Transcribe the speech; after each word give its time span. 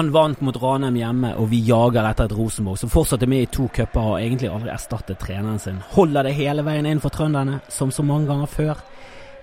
Brann 0.00 0.12
vant 0.12 0.40
mot 0.40 0.56
Ranheim 0.56 0.94
hjemme, 0.96 1.34
og 1.36 1.50
vi 1.50 1.58
jager 1.60 2.06
etter 2.08 2.24
et 2.24 2.32
Rosenborg 2.32 2.78
som 2.80 2.88
fortsatt 2.88 3.20
er 3.20 3.28
med 3.28 3.42
i 3.44 3.48
to 3.52 3.66
cuper 3.68 4.14
og 4.14 4.14
egentlig 4.16 4.48
aldri 4.48 4.70
erstattet 4.72 5.18
treneren 5.20 5.58
sin. 5.60 5.82
Holder 5.92 6.24
det 6.24 6.38
hele 6.38 6.64
veien 6.64 6.88
inn 6.88 7.02
for 7.04 7.12
trønderne, 7.12 7.58
som 7.68 7.92
så 7.92 8.00
mange 8.00 8.30
ganger 8.30 8.48
før? 8.48 8.80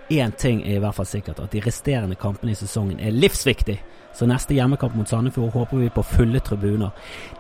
Én 0.10 0.34
ting 0.34 0.64
er 0.64 0.80
i 0.80 0.82
hvert 0.82 0.98
fall 0.98 1.06
sikkert, 1.06 1.44
at 1.44 1.54
de 1.54 1.62
resterende 1.62 2.18
kampene 2.18 2.56
i 2.56 2.58
sesongen 2.58 2.98
er 2.98 3.14
livsviktig. 3.14 3.78
Så 4.18 4.26
neste 4.26 4.58
hjemmekamp 4.58 4.98
mot 4.98 5.06
Sandefjord 5.06 5.54
håper 5.54 5.84
vi 5.84 5.92
på 5.94 6.08
fulle 6.16 6.42
tribuner. 6.42 6.90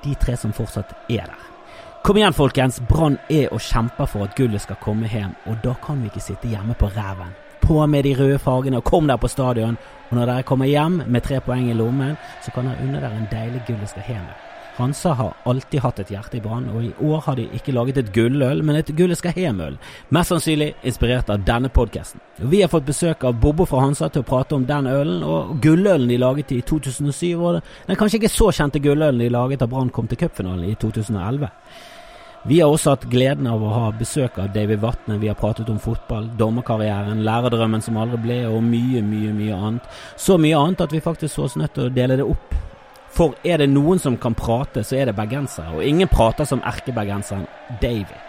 De 0.06 0.14
tre 0.22 0.38
som 0.38 0.54
fortsatt 0.54 0.94
er 1.10 1.26
der. 1.26 1.50
Kom 2.06 2.22
igjen, 2.22 2.38
folkens. 2.38 2.84
Brann 2.86 3.18
er 3.34 3.50
og 3.50 3.66
kjemper 3.66 4.06
for 4.06 4.30
at 4.30 4.38
gullet 4.38 4.62
skal 4.62 4.78
komme 4.84 5.10
hjem, 5.10 5.34
og 5.50 5.58
da 5.66 5.74
kan 5.82 6.06
vi 6.06 6.12
ikke 6.12 6.28
sitte 6.28 6.54
hjemme 6.54 6.78
på 6.78 6.94
ræven. 6.94 7.34
På 7.62 7.86
med 7.88 8.04
de 8.04 8.16
røde 8.18 8.40
fargene 8.40 8.82
og 8.82 8.88
kom 8.88 9.08
dere 9.08 9.22
på 9.22 9.32
stadion. 9.32 9.78
Og 10.10 10.18
når 10.18 10.30
dere 10.30 10.48
kommer 10.48 10.70
hjem 10.70 11.02
med 11.08 11.24
tre 11.24 11.40
poeng 11.44 11.70
i 11.70 11.78
lommen, 11.78 12.16
så 12.44 12.52
kan 12.56 12.70
dere 12.70 12.84
unne 12.84 13.02
dere 13.02 13.18
en 13.18 13.32
deilig 13.32 13.66
gullet 13.68 13.92
skal. 13.92 14.28
Hansa 14.78 15.14
har 15.14 15.34
alltid 15.44 15.82
hatt 15.82 16.00
et 16.00 16.12
hjerte 16.14 16.38
i 16.38 16.42
Brann, 16.42 16.68
og 16.70 16.84
i 16.86 16.92
år 17.02 17.24
har 17.26 17.38
de 17.40 17.48
ikke 17.58 17.74
laget 17.74 17.98
et 17.98 18.12
gulløl, 18.14 18.62
men 18.62 18.78
et 18.78 18.92
gulliskahemøl. 18.94 19.80
Mest 20.14 20.30
sannsynlig 20.30 20.68
inspirert 20.86 21.32
av 21.34 21.42
denne 21.48 21.72
podkasten. 21.74 22.22
Vi 22.38 22.62
har 22.62 22.70
fått 22.70 22.86
besøk 22.86 23.26
av 23.26 23.40
Bobbo 23.42 23.66
fra 23.66 23.82
Hansa 23.88 24.12
til 24.14 24.22
å 24.22 24.28
prate 24.28 24.54
om 24.54 24.68
den 24.70 24.86
ølen, 24.92 25.24
og 25.26 25.58
gullølen 25.64 26.06
de 26.12 26.20
laget 26.22 26.54
i 26.54 26.62
2007, 26.62 27.34
og 27.42 27.58
den 27.88 27.98
kanskje 27.98 28.22
ikke 28.22 28.36
så 28.36 28.52
kjente 28.54 28.84
gullølen 28.84 29.24
de 29.26 29.32
laget 29.34 29.66
da 29.66 29.70
Brann 29.72 29.90
kom 29.90 30.06
til 30.12 30.22
cupfinalen 30.22 30.70
i 30.70 30.78
2011. 30.78 31.50
Vi 32.44 32.60
har 32.62 32.70
også 32.72 32.94
hatt 32.94 33.08
gleden 33.12 33.48
av 33.50 33.64
å 33.64 33.72
ha 33.74 33.88
besøk 33.98 34.38
av 34.40 34.54
David 34.56 34.80
Vatne. 34.80 35.18
Vi 35.20 35.28
har 35.28 35.36
pratet 35.36 35.70
om 35.70 35.80
fotball, 35.82 36.30
dommerkarrieren, 36.40 37.24
lærerdrømmen 37.26 37.82
som 37.84 37.98
aldri 38.00 38.20
ble, 38.24 38.38
og 38.48 38.62
mye, 38.64 39.02
mye, 39.04 39.34
mye 39.36 39.58
annet. 39.58 39.90
Så 40.16 40.38
mye 40.40 40.60
annet 40.60 40.86
at 40.86 40.94
vi 40.96 41.04
faktisk 41.04 41.34
så 41.34 41.48
oss 41.48 41.58
nødt 41.60 41.74
til 41.76 41.90
å 41.90 41.94
dele 41.94 42.20
det 42.20 42.28
opp. 42.28 42.56
For 43.18 43.34
er 43.44 43.64
det 43.64 43.70
noen 43.72 44.00
som 44.00 44.16
kan 44.22 44.38
prate, 44.38 44.84
så 44.86 45.00
er 45.00 45.10
det 45.10 45.18
bergensere. 45.18 45.74
Og 45.76 45.84
ingen 45.84 46.08
prater 46.12 46.48
som 46.48 46.62
erkebergenseren 46.62 47.48
Davy. 47.82 48.20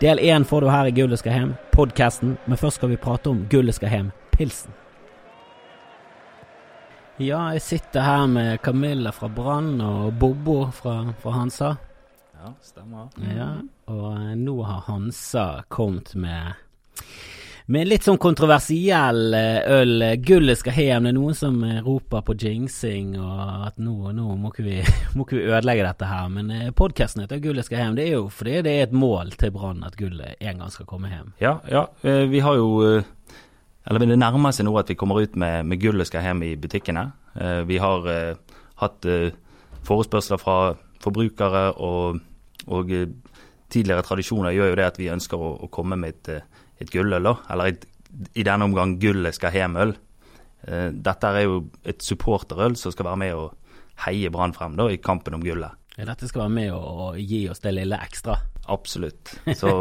Del 0.00 0.18
én 0.24 0.46
får 0.48 0.64
du 0.64 0.70
her 0.72 0.88
i 0.88 0.94
Gullet 0.96 1.20
skal 1.20 1.36
hjem, 1.36 1.54
podkasten. 1.74 2.38
Men 2.48 2.58
først 2.58 2.80
skal 2.80 2.94
vi 2.94 2.96
prate 2.96 3.30
om 3.30 3.44
Gullet 3.52 3.76
skal 3.76 3.92
hjem, 3.92 4.08
pilsen. 4.32 4.72
Ja, 7.20 7.50
jeg 7.52 7.60
sitter 7.60 8.00
her 8.00 8.26
med 8.32 8.62
Camilla 8.64 9.12
fra 9.12 9.28
Brann 9.28 9.74
og 9.84 10.14
Bobo 10.16 10.70
fra, 10.72 11.02
fra 11.20 11.36
Hansa. 11.36 11.74
Ja, 12.40 12.54
stemmer. 12.62 13.08
Ja, 13.36 13.48
og 13.92 14.04
eh, 14.16 14.32
nå 14.40 14.54
har 14.64 14.86
Hansa 14.86 15.62
kommet 15.68 16.14
med 16.16 16.54
med 17.70 17.86
litt 17.86 18.02
sånn 18.02 18.16
kontroversiell 18.18 19.34
eh, 19.36 19.58
øl. 19.76 20.06
Gullet 20.24 20.58
skal 20.58 20.74
hjem. 20.74 21.04
Det 21.04 21.10
er 21.12 21.16
noen 21.18 21.36
som 21.36 21.58
eh, 21.66 21.82
roper 21.84 22.24
på 22.24 22.34
jinxing 22.40 23.12
og 23.20 23.66
at 23.68 23.76
nå, 23.76 24.14
nå 24.16 24.38
må, 24.40 24.54
ikke 24.54 24.64
vi, 24.64 24.78
må 25.14 25.26
ikke 25.26 25.36
vi 25.36 25.50
ødelegge 25.50 25.84
dette 25.84 26.08
her. 26.08 26.30
Men 26.32 26.72
podkasten 26.78 27.26
heter 27.26 27.42
Gullet 27.44 27.68
skal 27.68 27.82
hjem. 27.82 27.98
Det 28.00 28.06
er 28.06 28.16
jo 28.16 28.24
fordi 28.32 28.56
det 28.64 28.72
er 28.72 28.88
et 28.88 28.96
mål 28.96 29.34
til 29.36 29.52
Brann 29.58 29.84
at 29.84 30.00
gullet 30.00 30.40
en 30.40 30.64
gang 30.64 30.72
skal 30.72 30.88
komme 30.88 31.12
hjem. 31.12 31.34
Ja, 31.44 31.58
ja. 31.68 31.84
Vi 32.00 32.40
har 32.40 32.56
jo 32.56 33.02
Eller 33.84 34.06
det 34.06 34.16
nærmer 34.16 34.56
seg 34.56 34.64
nå 34.64 34.72
at 34.80 34.88
vi 34.88 34.96
kommer 34.96 35.20
ut 35.20 35.36
med, 35.36 35.68
med 35.68 35.82
Gullet 35.82 36.08
skal 36.08 36.24
hjem 36.24 36.42
i 36.48 36.54
butikkene. 36.56 37.10
Vi 37.68 37.78
har 37.84 38.10
hatt 38.80 39.12
forespørsler 39.84 40.40
fra 40.40 40.58
forbrukere 41.00 41.70
og 41.80 42.20
og 42.68 42.92
eh, 42.94 43.08
tidligere 43.70 44.04
tradisjoner 44.06 44.54
gjør 44.56 44.72
jo 44.72 44.78
det 44.80 44.88
at 44.88 45.00
vi 45.00 45.10
ønsker 45.12 45.40
å, 45.40 45.54
å 45.64 45.70
komme 45.72 45.98
med 46.00 46.16
et, 46.16 46.32
eh, 46.34 46.68
et 46.82 46.92
gulløl, 46.92 47.32
eller 47.50 47.72
et, 47.72 47.86
i 48.34 48.44
denne 48.46 48.66
omgang 48.66 48.96
gullet 49.00 49.36
skal 49.36 49.54
hjem-øl. 49.54 49.94
Eh, 50.66 50.88
dette 50.92 51.32
er 51.32 51.46
jo 51.46 51.62
et 51.88 52.02
supporterøl 52.04 52.76
som 52.78 52.94
skal 52.94 53.12
være 53.12 53.22
med 53.24 53.36
å 53.38 53.50
heie 54.06 54.32
Brann 54.32 54.56
frem 54.56 54.76
da, 54.78 54.88
i 54.90 55.00
kampen 55.02 55.36
om 55.38 55.44
gullet. 55.44 55.76
Ja, 55.96 56.06
dette 56.08 56.28
skal 56.30 56.46
være 56.46 56.56
med 56.56 56.72
å, 56.72 57.12
gi 57.18 57.44
oss 57.52 57.60
det 57.64 57.74
lille 57.76 57.98
ekstra? 58.00 58.38
Absolutt. 58.70 59.34
Så 59.58 59.72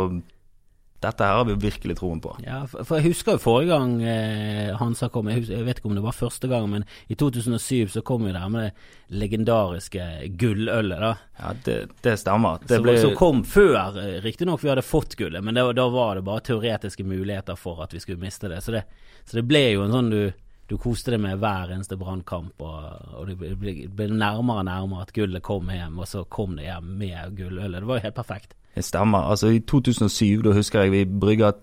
dette 0.99 1.23
her 1.23 1.37
har 1.39 1.45
vi 1.47 1.55
virkelig 1.55 1.95
troen 1.99 2.19
på. 2.19 2.33
Ja, 2.43 2.61
for, 2.67 2.97
jeg 2.97 3.13
husker 3.13 3.37
jo 3.37 3.41
forrige 3.43 3.71
gang 3.71 3.93
eh, 4.03 4.73
Hansa 4.79 5.07
kom, 5.13 5.29
jeg, 5.31 5.43
husker, 5.43 5.55
jeg, 5.55 5.67
vet 5.69 5.79
ikke 5.79 5.91
om 5.91 5.95
det 5.95 6.03
var 6.03 6.17
første 6.17 6.49
gang, 6.51 6.67
men 6.73 6.83
i 7.07 7.15
2007 7.19 7.93
så 7.93 8.03
kom 8.05 8.27
jo 8.27 8.33
det 8.35 8.41
her 8.43 8.51
med 8.51 8.67
det 8.67 9.21
legendariske 9.21 10.09
gullølet, 10.41 10.99
da. 10.99 11.13
Ja, 11.39 11.53
det, 11.65 11.77
det 12.03 12.17
stemmer. 12.19 12.59
Det 12.67 12.81
ble... 12.83 12.97
Som 12.99 13.15
kom 13.19 13.45
før, 13.47 13.79
eh, 14.01 14.19
riktignok 14.25 14.63
vi 14.63 14.73
hadde 14.73 14.83
fått 14.83 15.15
gullet, 15.19 15.43
men 15.45 15.55
det, 15.55 15.65
da 15.79 15.87
var 15.93 16.19
det 16.19 16.27
bare 16.27 16.43
teoretiske 16.51 17.07
muligheter 17.07 17.59
for 17.59 17.79
at 17.85 17.95
vi 17.95 18.03
skulle 18.03 18.19
miste 18.21 18.51
det. 18.51 18.59
Så 18.66 18.75
det, 18.75 18.83
så 19.23 19.39
det 19.39 19.47
ble 19.47 19.69
jo 19.71 19.87
en 19.87 19.95
sånn 19.95 20.13
du 20.13 20.21
du 20.69 20.75
koste 20.77 21.09
deg 21.09 21.23
med 21.23 21.39
hver 21.41 21.71
eneste 21.73 21.97
brannkamp, 21.97 22.61
og, 22.61 23.13
og 23.17 23.25
det 23.25 23.55
ble 23.57 24.05
nærmere 24.11 24.61
og 24.61 24.67
nærmere 24.67 25.07
at 25.07 25.13
gullet 25.16 25.41
kom 25.41 25.71
hjem, 25.73 25.97
og 25.97 26.05
så 26.05 26.21
kom 26.29 26.59
det 26.59 26.67
hjem 26.67 26.91
med 26.99 27.39
gullølet. 27.39 27.79
Det 27.79 27.89
var 27.89 27.97
jo 27.97 28.05
helt 28.05 28.19
perfekt. 28.19 28.53
Det 28.75 28.85
stemmer. 28.85 29.30
Altså 29.31 29.52
I 29.56 29.63
2007 29.68 30.44
da 30.46 30.53
husker 30.56 30.85
jeg 30.85 30.94
vi 30.94 31.06
brygga 31.06 31.53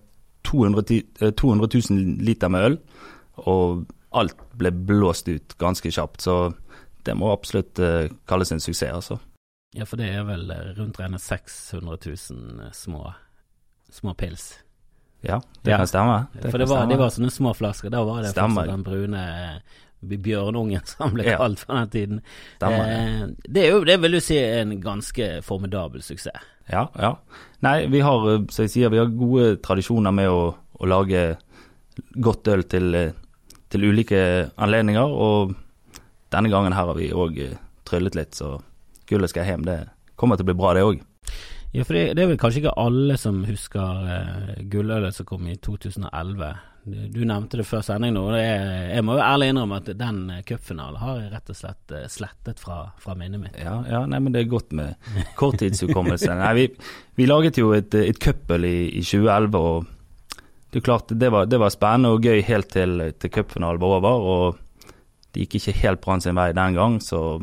200, 0.47 1.01
200 1.37 1.69
000 1.89 2.23
liter 2.23 2.51
med 2.51 2.65
øl, 2.65 2.77
og 3.35 3.85
alt 4.15 4.37
ble 4.57 4.71
blåst 4.71 5.27
ut 5.27 5.57
ganske 5.59 5.91
kjapt. 5.91 6.21
Så 6.23 6.37
det 7.05 7.15
må 7.17 7.31
absolutt 7.31 7.79
uh, 7.79 8.07
kalles 8.27 8.51
en 8.51 8.63
suksess, 8.63 8.93
altså. 8.93 9.17
Ja, 9.75 9.85
for 9.85 9.99
det 9.99 10.07
er 10.15 10.23
vel 10.25 10.47
eh, 10.51 10.69
rundt 10.77 10.97
regnet 10.99 11.21
600 11.21 11.97
000 12.05 12.71
små, 12.73 13.01
små 13.91 14.13
pils. 14.17 14.53
Ja, 15.21 15.41
det 15.61 15.73
ja. 15.73 15.77
kan 15.81 15.89
stemme. 15.89 16.15
Det 16.33 16.51
for 16.51 16.61
det 16.61 16.69
var, 16.69 16.85
det 16.87 16.97
var, 16.97 17.11
sånne 17.13 17.29
små 17.33 17.51
flasker. 17.57 17.91
Da 17.91 18.03
var 18.07 18.23
det 18.23 18.31
den 18.37 18.85
brune 18.85 19.21
eh, 19.21 19.77
bjørnungen 20.01 20.85
som 20.91 21.13
ble 21.15 21.25
kalt 21.37 21.65
på 21.65 21.73
den 21.73 21.89
tiden. 21.93 22.21
Eh, 22.61 23.25
det 23.47 23.65
er 23.65 23.75
jo, 23.75 23.83
det 23.87 23.97
vil 24.03 24.17
du 24.17 24.21
si, 24.23 24.37
en 24.37 24.77
ganske 24.83 25.37
formidabel 25.45 26.03
suksess. 26.05 26.45
Ja, 26.67 26.87
ja. 26.99 27.13
Nei, 27.63 27.87
vi 27.91 28.03
har, 28.03 28.25
eh, 28.33 28.45
som 28.53 28.67
jeg 28.67 28.75
sier, 28.75 28.93
vi 28.93 29.01
har 29.01 29.11
gode 29.11 29.57
tradisjoner 29.65 30.13
med 30.15 30.29
å, 30.31 30.51
å 30.55 30.89
lage 30.89 31.29
godt 32.13 32.51
øl 32.53 32.65
til, 32.69 32.93
eh, 32.95 33.15
til, 33.71 33.89
ulike 33.89 34.21
anledninger, 34.55 35.07
og 35.11 35.55
denne 36.33 36.51
gangen 36.51 36.75
her 36.75 36.91
har 36.91 36.97
vi 36.97 37.11
òg 37.15 37.39
tryllet 37.87 38.17
litt, 38.19 38.35
så 38.35 38.57
gullet 39.07 39.31
skal 39.31 39.47
hjem. 39.47 39.67
Det 39.67 39.79
kommer 40.19 40.37
til 40.37 40.47
å 40.47 40.51
bli 40.51 40.59
bra, 40.59 40.73
det 40.75 40.85
òg. 40.85 41.03
Ja, 41.75 41.83
for 41.83 41.97
det, 41.97 42.15
det, 42.15 42.23
er 42.23 42.31
vel 42.31 42.39
kanskje 42.39 42.63
ikke 42.63 42.79
alle 42.79 43.17
som 43.19 43.41
husker 43.45 44.03
uh, 44.07 44.53
gullølet 44.71 45.15
som 45.15 45.27
kom 45.27 45.47
i 45.51 45.57
2011. 45.61 46.53
Du, 46.87 47.23
nevnte 47.27 47.59
det 47.59 47.65
før 47.67 47.81
sending 47.83 48.13
nå. 48.15 48.21
og 48.29 48.37
jeg 48.39 49.03
må 49.03 49.17
jo 49.17 49.23
ærlig 49.23 49.49
innrømme 49.51 49.79
at 49.81 49.89
den 49.99 50.21
uh, 50.31 50.37
cupfinalen 50.47 51.01
har 51.01 51.17
jeg 51.19 51.31
rett 51.33 51.51
og 51.51 51.57
slett 51.59 51.93
uh, 51.95 52.05
slettet 52.11 52.61
fra, 52.63 52.77
fra, 53.03 53.15
minnet 53.19 53.41
mitt. 53.43 53.57
Ja, 53.59 53.81
ja, 53.89 54.05
nei, 54.07 54.21
men 54.23 54.35
det 54.35 54.45
er 54.45 54.53
godt 54.53 54.71
med 54.77 54.95
korttidshukommelse. 55.39 56.31
nei, 56.39 56.53
vi, 56.55 56.67
vi, 57.19 57.27
laget 57.27 57.59
jo 57.59 57.73
et, 57.75 57.91
et 57.99 58.21
cupøl 58.23 58.69
i, 58.69 58.77
i, 58.87 59.03
2011, 59.03 59.59
og 59.59 60.47
det 60.71 60.79
er 60.79 60.87
klart 60.87 61.11
det 61.11 61.31
var, 61.33 61.49
det 61.51 61.59
var 61.59 61.75
spennende 61.75 62.13
og 62.15 62.23
gøy 62.23 62.39
helt 62.47 62.71
til, 62.71 63.03
til 63.19 63.35
cupfinalen 63.35 63.83
var 63.83 63.97
over. 63.99 64.31
og 64.37 64.95
Det 65.33 65.43
gikk 65.43 65.59
ikke 65.59 65.77
helt 65.81 66.03
Brann 66.05 66.23
sin 66.23 66.39
vei 66.39 66.53
den 66.55 66.79
gang, 66.79 67.01
så 67.03 67.41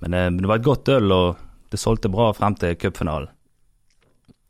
men, 0.00 0.16
men 0.16 0.40
det 0.40 0.48
var 0.48 0.62
et 0.62 0.68
godt 0.70 0.88
øl. 0.96 1.12
og 1.12 1.46
det 1.70 1.78
solgte 1.78 2.10
bra 2.10 2.32
frem 2.34 2.56
til 2.58 2.74
cupfinalen. 2.80 3.28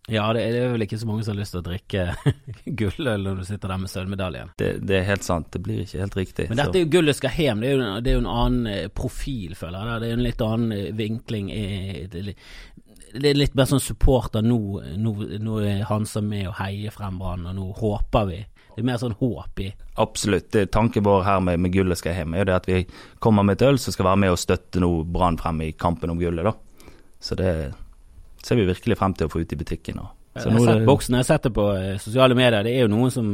Ja, 0.08 0.32
det 0.32 0.42
er, 0.42 0.70
vel 0.72 0.82
ikke 0.86 0.98
så 0.98 1.06
mange 1.06 1.22
som 1.22 1.34
har 1.34 1.40
lyst 1.42 1.54
til 1.54 1.60
å 1.60 1.66
drikke 1.66 2.04
gulløl 2.80 3.26
når 3.26 3.40
du 3.40 3.46
sitter 3.46 3.70
der 3.70 3.80
med 3.82 3.92
sølvmedaljen. 3.92 4.52
Det, 4.58 4.70
det, 4.82 4.96
er 4.96 5.08
helt 5.10 5.26
sant, 5.26 5.50
det 5.54 5.60
blir 5.64 5.82
ikke 5.84 6.00
helt 6.00 6.16
riktig. 6.18 6.46
Men 6.50 6.58
dette 6.62 6.80
er 6.80 6.86
jo 6.86 6.92
gullet 6.96 7.18
skal 7.18 7.34
hjem, 7.36 7.60
det 7.62 7.70
er 7.70 7.76
jo, 7.76 7.90
det 8.00 8.12
er 8.12 8.16
jo 8.16 8.22
en 8.24 8.30
annen 8.32 8.70
eh, 8.70 8.86
profil, 8.96 9.52
føler 9.58 9.92
jeg. 9.92 10.00
Det 10.00 10.08
er 10.08 10.14
jo 10.14 10.18
en 10.18 10.24
litt 10.24 10.46
annen 10.46 10.72
eh, 10.76 10.86
vinkling. 10.96 11.50
Det 13.10 13.28
er 13.30 13.38
litt 13.38 13.58
mer 13.58 13.68
sånn 13.70 13.82
supporter 13.82 14.46
nå, 14.46 14.60
nå, 15.02 15.12
nå 15.42 15.60
er 15.66 15.84
Hansa 15.90 16.22
med 16.24 16.48
og 16.48 16.56
heier 16.62 16.94
frem 16.94 17.20
Brann, 17.20 17.44
og 17.50 17.58
nå 17.58 17.68
håper 17.78 18.26
vi. 18.30 18.40
Det 18.70 18.82
er 18.82 18.88
mer 18.88 18.98
sånn 19.02 19.18
håp 19.20 19.62
i. 19.62 19.68
Absolutt. 20.00 20.56
Tanken 20.72 21.04
vår 21.04 21.22
her 21.26 21.44
med, 21.44 21.60
med 21.60 21.74
gullet 21.74 22.00
skal 22.00 22.16
hjem, 22.16 22.34
er 22.34 22.44
jo 22.44 22.48
det 22.50 22.56
at 22.56 22.68
vi 22.70 22.82
kommer 23.22 23.46
med 23.46 23.58
et 23.58 23.66
øl 23.68 23.78
som 23.82 23.94
skal 23.94 24.08
være 24.08 24.22
med 24.24 24.34
og 24.34 24.40
støtte 24.40 24.82
nå 24.82 24.90
Brann 25.04 25.38
frem 25.38 25.62
i 25.66 25.70
kampen 25.76 26.14
om 26.14 26.18
gullet, 26.22 26.48
da. 26.48 26.56
Så 27.20 27.36
det 27.36 27.52
ser 28.44 28.56
vi 28.56 28.68
virkelig 28.68 28.98
frem 28.98 29.14
til 29.14 29.28
å 29.28 29.32
få 29.32 29.44
ut 29.44 29.52
i 29.52 29.58
butikken. 29.60 30.00
Så 30.36 30.48
jeg 30.48 30.56
har 30.56 30.66
sett 30.68 30.86
boksen, 30.86 31.14
jeg 31.16 31.24
har 31.24 31.28
sett 31.28 31.46
det 31.48 31.52
på 31.54 31.66
eh, 31.74 31.94
sosiale 32.00 32.36
medier. 32.38 32.62
Det 32.64 32.74
er 32.76 32.86
jo 32.86 32.92
noen 32.92 33.10
som, 33.10 33.32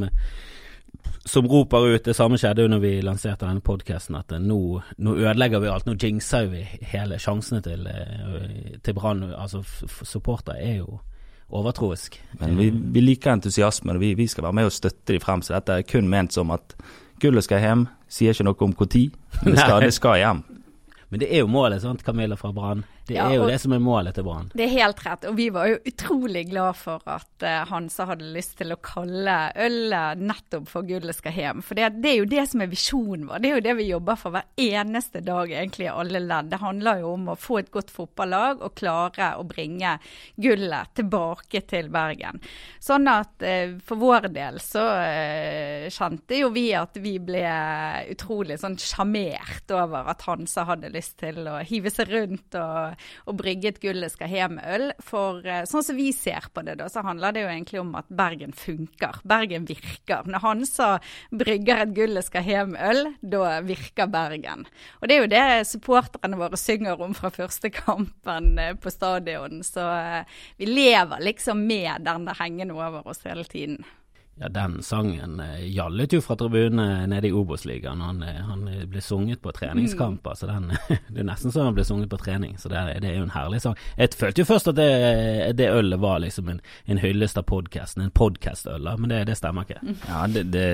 som 1.29 1.49
roper 1.51 1.91
ut 1.93 2.07
Det 2.09 2.15
samme 2.17 2.39
skjedde 2.41 2.65
jo 2.65 2.71
når 2.73 2.81
vi 2.83 2.93
lanserte 3.05 3.45
denne 3.45 3.65
podkasten, 3.65 4.17
at 4.17 4.33
eh, 4.33 4.41
nå, 4.43 4.61
nå, 5.05 5.17
ødelegger 5.21 5.63
vi 5.63 5.73
alt. 5.73 5.89
Nå 5.89 5.97
jinxer 6.01 6.49
vi 6.53 6.65
hele 6.93 7.21
sjansene 7.23 7.61
til, 7.65 7.85
eh, 7.91 8.79
til 8.83 8.97
Brann. 8.97 9.27
Altså, 9.37 9.63
supporter 10.03 10.57
er 10.57 10.81
jo 10.81 10.99
overtroisk. 11.53 12.17
Men 12.41 12.57
vi, 12.59 12.71
vi 12.71 13.05
liker 13.05 13.37
entusiasmen, 13.37 14.01
og 14.01 14.03
vi, 14.03 14.15
vi, 14.19 14.27
skal 14.27 14.49
være 14.49 14.59
med 14.59 14.71
og 14.71 14.75
støtte 14.75 15.13
de 15.13 15.23
frem. 15.23 15.45
Så 15.45 15.55
dette 15.55 15.79
er 15.79 15.87
kun 15.87 16.09
ment 16.11 16.35
som 16.35 16.51
at 16.57 16.75
gullet 17.23 17.45
skal 17.45 17.63
hjem. 17.63 17.87
Sier 18.09 18.35
ikke 18.35 18.49
noe 18.49 18.67
om 18.67 18.75
når, 18.79 19.11
men 19.43 19.53
det 19.53 19.63
skal, 19.63 19.81
det 19.85 19.95
skal 19.95 20.21
hjem. 20.23 20.45
Men 21.13 21.23
det 21.23 21.29
er 21.31 21.45
jo 21.45 21.51
målet, 21.51 21.85
sant, 21.85 22.03
Camilla 22.03 22.39
fra 22.41 22.51
Brann? 22.57 22.83
Det 23.07 23.15
Ja, 23.15 23.29
er 23.31 23.37
jo 23.39 23.47
det 23.47 23.61
som 23.63 23.73
er 23.73 23.83
målet 23.83 24.17
til 24.17 24.25
Brann. 24.27 24.49
Det 24.55 24.65
er 24.67 24.73
helt 24.73 25.03
rett, 25.07 25.25
og 25.29 25.37
vi 25.39 25.47
var 25.55 25.69
jo 25.71 25.77
utrolig 25.87 26.43
glad 26.51 26.77
for 26.79 27.03
at 27.07 27.45
eh, 27.47 27.63
Hansa 27.71 28.07
hadde 28.11 28.33
lyst 28.35 28.57
til 28.59 28.75
å 28.75 28.79
kalle 28.83 29.37
ølet 29.55 30.19
nettopp 30.19 30.67
for 30.69 30.83
'Gullet 30.87 31.15
skal 31.15 31.33
hjem'. 31.37 31.63
For 31.63 31.79
det, 31.79 32.03
det 32.03 32.11
er 32.13 32.19
jo 32.19 32.29
det 32.31 32.47
som 32.51 32.65
er 32.65 32.73
visjonen 32.73 33.29
vår. 33.29 33.43
Det 33.43 33.51
er 33.51 33.55
jo 33.61 33.65
det 33.69 33.77
vi 33.79 33.89
jobber 33.93 34.19
for 34.19 34.35
hver 34.35 34.49
eneste 34.57 35.23
dag 35.23 35.53
egentlig 35.53 35.87
i 35.87 35.93
alle 35.95 36.23
ledd. 36.25 36.51
Det 36.51 36.61
handler 36.63 37.01
jo 37.05 37.13
om 37.15 37.29
å 37.31 37.39
få 37.39 37.61
et 37.63 37.71
godt 37.71 37.93
fotballag 37.95 38.65
og 38.67 38.75
klare 38.75 39.33
å 39.39 39.47
bringe 39.47 39.97
gullet 40.37 40.95
tilbake 40.99 41.63
til 41.71 41.89
Bergen. 41.95 42.41
Sånn 42.83 43.07
at 43.13 43.43
eh, 43.47 43.77
for 43.87 44.03
vår 44.03 44.29
del 44.35 44.59
så 44.63 44.83
eh, 45.05 45.87
kjente 45.95 46.41
jo 46.43 46.51
vi 46.55 46.69
at 46.75 46.99
vi 46.99 47.17
ble 47.23 47.47
utrolig 48.11 48.59
sånn 48.61 48.77
sjarmert 48.81 49.71
over 49.71 50.11
at 50.11 50.27
Hansa 50.27 50.67
hadde 50.69 50.91
lyst 50.95 51.19
til 51.23 51.47
å 51.47 51.61
hive 51.63 51.91
seg 51.93 52.11
rundt 52.11 52.59
og 52.59 52.96
og 53.27 53.39
brygge 53.41 53.73
et 53.73 53.81
gullet 53.83 54.13
skal 54.13 54.33
hjem-øl. 54.33 54.89
For 55.05 55.45
eh, 55.47 55.65
sånn 55.69 55.85
som 55.87 55.99
vi 55.99 56.11
ser 56.17 56.49
på 56.55 56.65
det, 56.67 56.79
da, 56.81 56.89
så 56.93 57.05
handler 57.07 57.35
det 57.35 57.45
jo 57.45 57.51
egentlig 57.53 57.83
om 57.83 57.93
at 57.99 58.09
Bergen 58.09 58.55
funker. 58.57 59.21
Bergen 59.27 59.69
virker. 59.69 60.27
Når 60.29 60.45
Hansa 60.45 60.91
brygger 61.31 61.85
et 61.85 61.95
gullet 61.97 62.27
skal 62.27 62.47
hjem-øl, 62.47 63.03
da 63.21 63.59
virker 63.67 64.11
Bergen. 64.13 64.67
Og 65.01 65.09
det 65.09 65.17
er 65.17 65.23
jo 65.25 65.33
det 65.33 65.45
supporterne 65.71 66.41
våre 66.41 66.61
synger 66.61 67.03
om 67.03 67.15
fra 67.17 67.33
første 67.35 67.73
kampen 67.75 68.57
eh, 68.63 68.75
på 68.79 68.93
stadion. 68.93 69.63
Så 69.67 69.85
eh, 69.85 70.41
vi 70.61 70.71
lever 70.71 71.25
liksom 71.25 71.67
med 71.67 72.07
den 72.07 72.29
der 72.29 72.43
hengende 72.43 72.77
over 72.77 73.07
oss 73.09 73.25
hele 73.27 73.45
tiden. 73.45 73.85
Ja, 74.39 74.49
den 74.49 74.83
sangen 74.83 75.41
eh, 75.41 75.63
gjallet 75.73 76.13
jo 76.13 76.19
fra 76.21 76.35
tribunene 76.37 77.07
nede 77.09 77.31
i 77.31 77.33
Obos-ligaen. 77.33 78.03
Han, 78.05 78.19
eh, 78.23 78.41
han 78.45 78.67
eh, 78.69 78.83
ble 78.85 79.01
sunget 79.01 79.41
på 79.41 79.53
treningskamper, 79.57 80.35
så 80.37 80.51
den, 80.51 80.67
det 81.09 81.23
er 81.23 81.25
nesten 81.31 81.55
så 81.55 81.63
han 81.65 81.73
ble 81.79 81.85
sunget 81.89 82.11
på 82.13 82.19
trening. 82.21 82.59
Så 82.61 82.69
det 82.69 82.77
er, 82.77 82.91
det 83.01 83.09
er 83.15 83.17
jo 83.17 83.25
en 83.25 83.33
herlig 83.33 83.63
sang. 83.65 83.79
Jeg 83.97 84.13
følte 84.21 84.45
jo 84.45 84.49
først 84.51 84.69
at 84.69 84.77
det, 84.77 84.91
det 85.57 85.71
ølet 85.73 86.01
var 86.03 86.21
liksom 86.21 86.51
en, 86.53 86.61
en 86.85 87.01
hyllest 87.01 87.41
av 87.41 87.47
podkasten, 87.49 88.05
en 88.05 88.13
podkastøl, 88.13 88.91
men 89.01 89.15
det, 89.15 89.23
det 89.31 89.39
stemmer 89.41 89.65
ikke. 89.65 89.81
Ja, 90.07 90.27
det, 90.31 90.45
det 90.53 90.67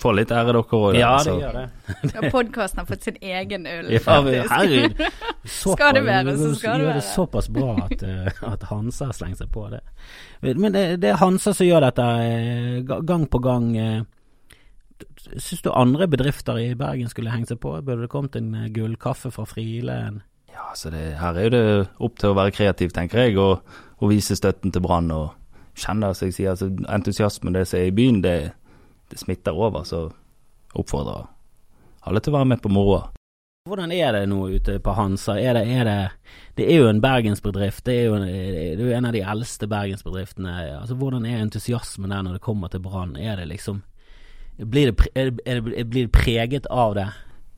får 0.00 0.14
litt 0.14 0.30
ære 0.32 0.52
dere 0.52 0.60
òg. 0.62 0.94
Ja, 0.96 1.14
det 1.24 1.38
gjør 1.40 1.56
det. 1.56 1.64
ja, 2.12 2.28
podkasten 2.30 2.82
har 2.82 2.86
fått 2.92 3.08
sin 3.08 3.16
egen 3.24 3.64
øl, 3.66 3.88
Ja, 3.96 4.04
faktisk. 4.04 4.52
herregud. 4.52 5.02
Skal 5.48 5.96
det 5.96 6.04
være, 6.04 6.36
så 6.36 6.52
skal 6.60 6.76
det 6.76 6.84
være. 6.84 6.84
gjør 6.84 7.00
det 7.00 7.08
såpass 7.08 7.48
bra 7.56 7.72
at, 7.88 8.04
at 8.52 8.68
Hansa 8.68 9.08
har 9.08 9.16
slengt 9.16 9.40
seg 9.40 9.48
på 9.56 9.64
det. 9.72 9.80
Men 10.42 10.72
det, 10.72 10.84
det 11.02 11.10
er 11.12 11.18
Hansa 11.18 11.52
som 11.56 11.66
gjør 11.66 11.88
dette 11.88 12.04
eh, 12.22 12.82
gang 12.86 13.26
på 13.30 13.40
gang. 13.42 13.76
eh. 13.76 14.00
Syns 15.38 15.62
du 15.62 15.70
andre 15.70 16.08
bedrifter 16.10 16.58
i 16.58 16.74
Bergen 16.78 17.10
skulle 17.10 17.30
hengt 17.30 17.50
seg 17.50 17.60
på? 17.62 17.74
Burde 17.82 18.06
det 18.06 18.10
kommet 18.12 18.38
en 18.38 18.54
eh, 18.54 18.70
gullkaffe 18.74 19.32
fra 19.34 19.46
Friele? 19.46 19.98
Ja, 20.54 20.70
så 20.74 20.90
det, 20.94 21.18
her 21.20 21.38
er 21.38 21.50
det 21.54 21.64
opp 22.02 22.18
til 22.18 22.32
å 22.32 22.38
være 22.38 22.54
kreativ, 22.54 22.94
tenker 22.94 23.26
jeg, 23.26 23.36
og, 23.38 23.66
og 23.98 24.10
vise 24.12 24.36
støtten 24.38 24.74
til 24.74 24.82
Brann. 24.82 25.10
Og 25.14 25.34
kjenne, 25.78 26.12
som 26.14 26.30
jeg 26.30 26.38
sier, 26.38 26.54
altså, 26.54 26.70
entusiasmen 26.90 27.54
det 27.54 27.66
som 27.70 27.80
er 27.80 27.90
i 27.90 27.94
byen, 27.94 28.22
det, 28.22 28.36
det 29.10 29.20
smitter 29.20 29.58
over. 29.58 29.86
Så 29.86 30.08
oppfordrer 30.78 31.26
alle 32.08 32.22
til 32.22 32.34
å 32.34 32.38
være 32.38 32.52
med 32.54 32.62
på 32.62 32.70
moroa. 32.72 33.08
Hvordan 33.68 33.92
er 33.92 34.12
det 34.16 34.22
nå 34.30 34.40
ute 34.48 34.78
på 34.82 34.94
Hansa? 34.96 35.36
Er 35.40 35.54
det, 35.58 35.66
er 35.68 35.84
det, 35.88 35.96
det 36.56 36.66
er 36.72 36.80
jo 36.82 36.88
en 36.88 37.00
bergensbedrift. 37.04 37.84
Det 37.86 37.94
er 37.94 38.04
jo, 38.08 38.18
det 38.24 38.80
er 38.88 38.96
en 38.96 39.08
av 39.10 39.14
de 39.14 39.22
eldste 39.22 39.68
bergensbedriftene. 39.70 40.56
Altså, 40.80 40.96
hvordan 40.98 41.26
er 41.28 41.42
entusiasmen 41.44 42.10
der 42.10 42.22
når 42.26 42.38
det 42.38 42.44
kommer 42.48 42.72
til 42.72 42.80
Brann? 42.84 43.16
Er 43.16 43.36
det 43.36 43.48
liksom 43.52 43.82
blir 44.58 44.90
det, 44.90 45.08
er 45.46 45.60
blir 45.62 46.08
det 46.08 46.12
preget 46.12 46.66
av 46.70 46.94
det? 46.98 47.08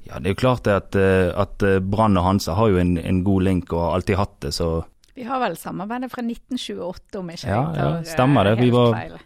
Ja, 0.05 0.19
det 0.19 0.31
er 0.31 0.35
jo 0.35 0.41
klart 0.43 0.65
det 0.67 0.75
at, 0.75 0.97
eh, 0.97 1.31
at 1.39 1.63
eh, 1.63 1.79
Brann 1.81 2.17
og 2.19 2.25
Hansa 2.25 2.55
har 2.59 2.69
jo 2.73 2.81
en, 2.81 2.97
en 2.99 3.23
god 3.25 3.43
link 3.47 3.73
og 3.73 3.83
har 3.85 3.95
alltid 3.99 4.17
hatt 4.21 4.37
det, 4.45 4.53
så 4.57 4.71
Vi 5.17 5.25
har 5.29 5.41
vel 5.43 5.57
samarbeidet 5.61 6.11
fra 6.13 6.23
1928, 6.25 7.19
om 7.21 7.31
ikke 7.31 7.49
Ja, 7.49 7.61
jeg 7.61 7.77
tar 7.77 7.85
ja, 7.85 7.99
eh, 7.99 8.09
stemmer 8.09 8.45
det. 8.49 8.55
Vi 8.61 8.71
var- 8.73 8.95
feil. 8.97 9.19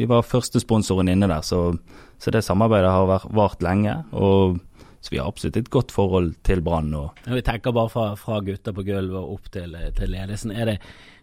vi 0.00 0.06
var 0.08 0.22
første 0.24 0.60
sponsoren 0.60 1.08
inne 1.12 1.28
der, 1.28 1.40
så, 1.44 1.76
så 2.18 2.30
det 2.32 2.44
samarbeidet 2.44 2.90
har 2.90 3.06
vært, 3.06 3.26
vart 3.36 3.62
lenge. 3.62 3.96
Og 4.12 4.58
så 5.02 5.10
vi 5.10 5.18
har 5.18 5.26
absolutt 5.26 5.56
et 5.58 5.70
godt 5.74 5.90
forhold 5.90 6.36
til 6.46 6.62
Brann. 6.62 6.92
og 6.94 7.24
Når 7.26 7.40
vi 7.40 7.46
tenker 7.46 7.74
bare 7.74 7.90
fra, 7.90 8.04
fra 8.18 8.38
gutter 8.46 8.74
på 8.76 8.84
gulvet 8.86 9.18
og 9.18 9.32
opp 9.34 9.48
til, 9.50 9.74
til 9.98 10.14
ledelsen, 10.14 10.54
er 10.54 10.70
det 10.70 10.76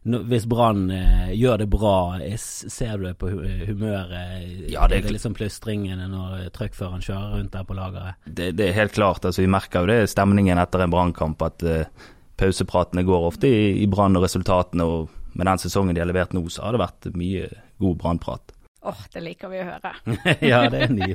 hvis 0.03 0.45
Brann 0.47 0.85
eh, 0.95 1.31
gjør 1.35 1.57
det 1.59 1.67
bra, 1.71 2.19
er, 2.23 2.37
ser 2.39 2.97
du 2.97 3.03
det 3.03 3.17
på 3.19 3.29
humøret? 3.33 4.69
Ja, 4.71 4.87
det 4.87 4.95
er 4.95 5.01
er 5.01 5.07
det 5.09 5.15
liksom 5.17 5.35
plystringene 5.35 6.07
når 6.11 6.47
trøkkføreren 6.55 7.03
kjører 7.03 7.35
rundt 7.35 7.51
der 7.55 7.67
på 7.67 7.75
lageret? 7.75 8.15
det, 8.25 8.53
det 8.57 8.69
er 8.69 8.77
helt 8.77 8.95
klart. 8.95 9.25
altså 9.25 9.43
Vi 9.43 9.51
merker 9.51 9.83
jo 9.83 9.91
det 9.91 10.09
stemningen 10.09 10.57
etter 10.57 10.85
en 10.85 10.93
brannkamp, 10.93 11.41
at 11.43 11.63
eh, 11.63 12.07
pausepratene 12.39 13.03
går 13.03 13.27
ofte 13.31 13.47
i, 13.51 13.83
i 13.83 13.87
Brann 13.91 14.15
og 14.15 14.23
resultatene. 14.23 14.87
og 14.87 15.35
Med 15.35 15.51
den 15.51 15.63
sesongen 15.65 15.95
de 15.95 16.03
har 16.03 16.07
levert 16.07 16.33
nå, 16.33 16.45
så 16.47 16.67
har 16.67 16.75
det 16.75 16.83
vært 16.85 17.11
mye 17.19 17.49
god 17.79 17.99
brannprat. 17.99 18.55
Åh, 18.89 19.01
det 19.13 19.21
liker 19.23 19.51
vi 19.51 19.61
å 19.61 19.67
høre. 19.67 19.91
ja, 20.51 20.63
det 20.71 20.81
er 20.87 20.93
ny. 20.93 21.09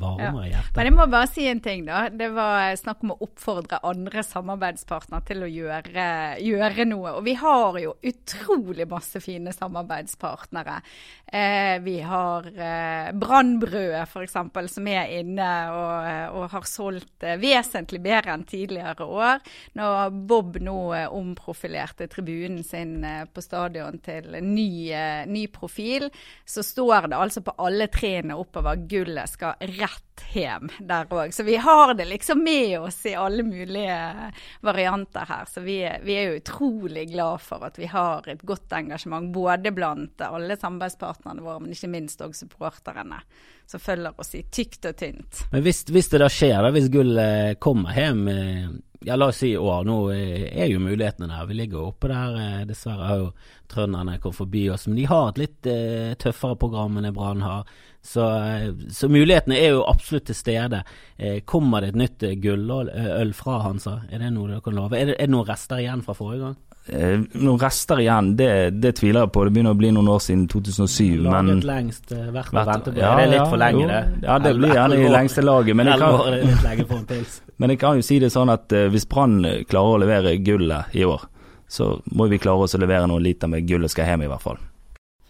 Varmer 0.00 0.46
i 0.46 0.50
hjertet. 0.52 0.76
Men 0.78 0.88
jeg 0.88 0.96
må 0.96 1.06
bare 1.12 1.30
si 1.30 1.46
en 1.50 1.62
ting, 1.64 1.84
da. 1.88 2.06
Det 2.08 2.30
var 2.34 2.72
snakk 2.80 3.04
om 3.04 3.14
å 3.14 3.18
oppfordre 3.26 3.82
andre 3.86 4.24
samarbeidspartnere 4.24 5.26
til 5.28 5.44
å 5.44 5.50
gjøre, 5.50 6.06
gjøre 6.44 6.88
noe. 6.88 7.16
Og 7.18 7.26
vi 7.26 7.36
har 7.40 7.78
jo 7.82 7.96
utrolig 8.06 8.88
masse 8.90 9.20
fine 9.24 9.52
samarbeidspartnere. 9.54 10.78
Eh, 11.26 11.76
vi 11.84 11.98
har 12.06 12.48
eh, 12.52 13.12
Brannbrødet 13.16 14.06
f.eks., 14.06 14.38
som 14.72 14.88
er 14.90 15.12
inne 15.18 15.50
og, 15.74 16.10
og 16.38 16.48
har 16.54 16.68
solgt 16.70 17.26
eh, 17.26 17.38
vesentlig 17.42 18.00
bedre 18.04 18.34
enn 18.36 18.46
tidligere 18.48 19.06
år. 19.06 19.42
Når 19.78 20.16
Bob 20.30 20.56
nå 20.62 20.78
eh, 20.96 21.08
omprofilerte 21.12 22.08
tribunen 22.12 22.62
sin 22.64 23.04
eh, 23.04 23.24
på 23.26 23.42
stadion 23.44 23.98
til 24.04 24.38
ny, 24.42 24.70
eh, 24.94 25.26
ny 25.28 25.46
profil, 25.52 26.08
så 26.46 26.64
står 26.64 26.85
det 27.08 27.16
altså 27.18 27.42
på 27.44 27.54
alle 27.58 27.86
trærne 27.92 28.34
oppover 28.38 28.76
'gullet 28.88 29.28
skal 29.28 29.54
rett 29.60 30.24
hjem' 30.32 30.70
der 30.80 31.04
òg. 31.12 31.32
Så 31.34 31.44
vi 31.44 31.56
har 31.60 31.94
det 31.94 32.06
liksom 32.08 32.42
med 32.44 32.78
oss 32.80 33.04
i 33.06 33.14
alle 33.14 33.42
mulige 33.42 34.32
varianter 34.60 35.26
her. 35.28 35.44
Så 35.48 35.60
vi, 35.60 35.78
er- 35.84 36.00
vi 36.04 36.14
er 36.16 36.30
jo 36.30 36.38
utrolig 36.40 37.06
glad 37.12 37.40
for 37.40 37.64
at 37.66 37.78
vi 37.78 37.86
har 37.86 38.24
et 38.28 38.42
godt 38.42 38.72
engasjement 38.72 39.32
både 39.32 39.72
blant 39.76 40.20
alle 40.20 40.56
samarbeidspartnerne 40.56 41.42
våre, 41.44 41.60
men 41.60 41.72
ikke 41.76 41.88
minst 41.92 42.20
òg 42.24 42.34
supporterne, 42.34 43.20
som 43.66 43.80
følger 43.80 44.14
oss 44.18 44.34
i 44.34 44.42
tykt 44.42 44.86
og 44.86 44.96
tynt. 44.96 45.44
Men 45.52 45.62
hvis, 45.62 45.84
hvis 45.90 46.08
det 46.12 46.20
da 46.20 46.28
skjer, 46.32 46.62
da, 46.62 46.70
hvis 46.74 46.88
gull 46.92 47.18
eh, 47.18 47.54
kommer 47.60 47.92
hjem 47.96 48.28
eh, 48.28 48.68
Ja, 49.06 49.14
la 49.16 49.28
oss 49.30 49.38
si 49.38 49.52
i 49.52 49.56
år. 49.58 49.84
Nå 49.86 49.96
eh, 50.10 50.48
er 50.58 50.66
jo 50.72 50.80
mulighetene 50.82 51.28
der. 51.30 51.44
Vi 51.46 51.54
ligger 51.54 51.84
oppe 51.86 52.08
der. 52.10 52.38
eh, 52.42 52.64
Dessverre 52.66 53.06
har 53.06 53.20
jo 53.20 53.28
trønderne 53.70 54.16
kommet 54.18 54.40
forbi 54.40 54.64
oss. 54.74 54.88
Men 54.90 54.96
de 54.98 55.04
har 55.06 55.28
et 55.30 55.38
litt 55.44 55.68
eh, 55.70 56.14
tøffere 56.18 56.58
program 56.58 56.98
enn 56.98 57.12
Brann 57.14 57.44
har. 57.46 57.68
Så, 58.02 58.26
eh, 58.26 58.72
så 58.90 59.06
mulighetene 59.10 59.60
er 59.62 59.76
jo 59.76 59.84
absolutt 59.86 60.26
til 60.26 60.38
stede. 60.38 60.82
Eh, 61.18 61.38
kommer 61.46 61.86
det 61.86 61.92
et 61.94 62.00
nytt 62.02 62.26
gulløl 62.42 62.90
øl 62.90 63.32
fra 63.38 63.60
Hansa? 63.68 64.00
Er 64.10 64.24
det 64.24 64.32
noe 64.34 64.50
dere 64.50 64.64
kan 64.66 64.74
love? 64.74 64.98
Er 64.98 65.12
det, 65.12 65.16
er 65.20 65.30
det 65.30 65.34
noen 65.36 65.46
rester 65.52 65.84
igjen 65.84 66.02
fra 66.06 66.18
forrige 66.18 66.48
gang? 66.48 66.58
Eh, 66.88 67.20
noen 67.34 67.58
rester 67.58 67.98
igjen, 67.98 68.28
det, 68.38 68.48
det 68.78 68.92
tviler 69.00 69.24
jeg 69.24 69.32
på. 69.34 69.44
Det 69.46 69.54
begynner 69.56 69.74
å 69.74 69.78
bli 69.78 69.88
noen 69.94 70.10
år 70.12 70.20
siden 70.22 70.44
2007. 70.50 71.24
men... 71.24 71.48
Laget 71.50 71.66
lengst, 71.66 72.12
eh, 72.14 72.28
verdt 72.30 72.52
å 72.54 72.62
vente 72.68 72.92
på. 72.92 73.00
ja, 73.00 73.12
er 73.14 73.24
det 73.24 73.32
litt 73.32 73.40
ja, 73.40 73.46
for 73.50 73.62
lenge, 73.62 73.82
jo. 73.82 73.88
det? 73.90 74.02
Ja, 74.22 74.36
det 74.44 74.52
blir 74.60 74.74
gjerne 74.78 75.00
i 75.02 75.08
lengste 75.10 75.42
laget. 75.42 75.78
Men 75.80 75.90
jeg, 75.90 75.98
er 75.98 76.04
kan, 76.04 77.16
litt 77.18 77.40
men 77.62 77.74
jeg 77.74 77.82
kan 77.82 77.98
jo 77.98 78.06
si 78.06 78.20
det 78.22 78.30
sånn 78.34 78.54
at 78.54 78.76
eh, 78.76 78.86
hvis 78.92 79.08
Brann 79.10 79.40
klarer 79.66 79.96
å 79.96 80.02
levere 80.04 80.36
gullet 80.46 80.94
i 80.94 81.02
år, 81.08 81.26
så 81.66 81.96
må 82.14 82.30
vi 82.30 82.38
klare 82.38 82.68
oss 82.68 82.78
å 82.78 82.82
levere 82.82 83.10
noen 83.10 83.24
liter 83.24 83.50
med 83.50 83.66
gullet 83.66 83.90
skal 83.90 84.12
hjem, 84.12 84.28
i 84.28 84.30
hvert 84.30 84.46
fall. 84.46 84.62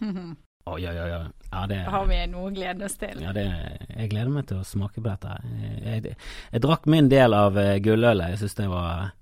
Oi, 0.05 0.81
oi, 0.83 0.93
oi. 0.93 1.11
Ja, 1.47 1.61
det 1.65 1.77
har 1.89 2.03
vi 2.05 2.17
noe 2.29 2.51
å 2.51 2.53
glede 2.53 2.85
oss 2.85 2.99
til. 3.01 3.17
Ja, 3.23 3.31
det, 3.33 3.47
jeg 3.95 4.11
gleder 4.11 4.29
meg 4.29 4.45
til 4.49 4.59
å 4.59 4.67
smake 4.67 4.99
på 4.99 5.07
dette. 5.07 5.39
Jeg, 5.57 6.03
jeg, 6.05 6.17
jeg 6.51 6.67
drakk 6.67 6.85
min 6.91 7.09
del 7.09 7.33
av 7.33 7.57
gullølet. 7.81 8.35
Jeg 8.35 8.43
syns 8.43 8.57
det 8.59 8.67
var, 8.69 9.15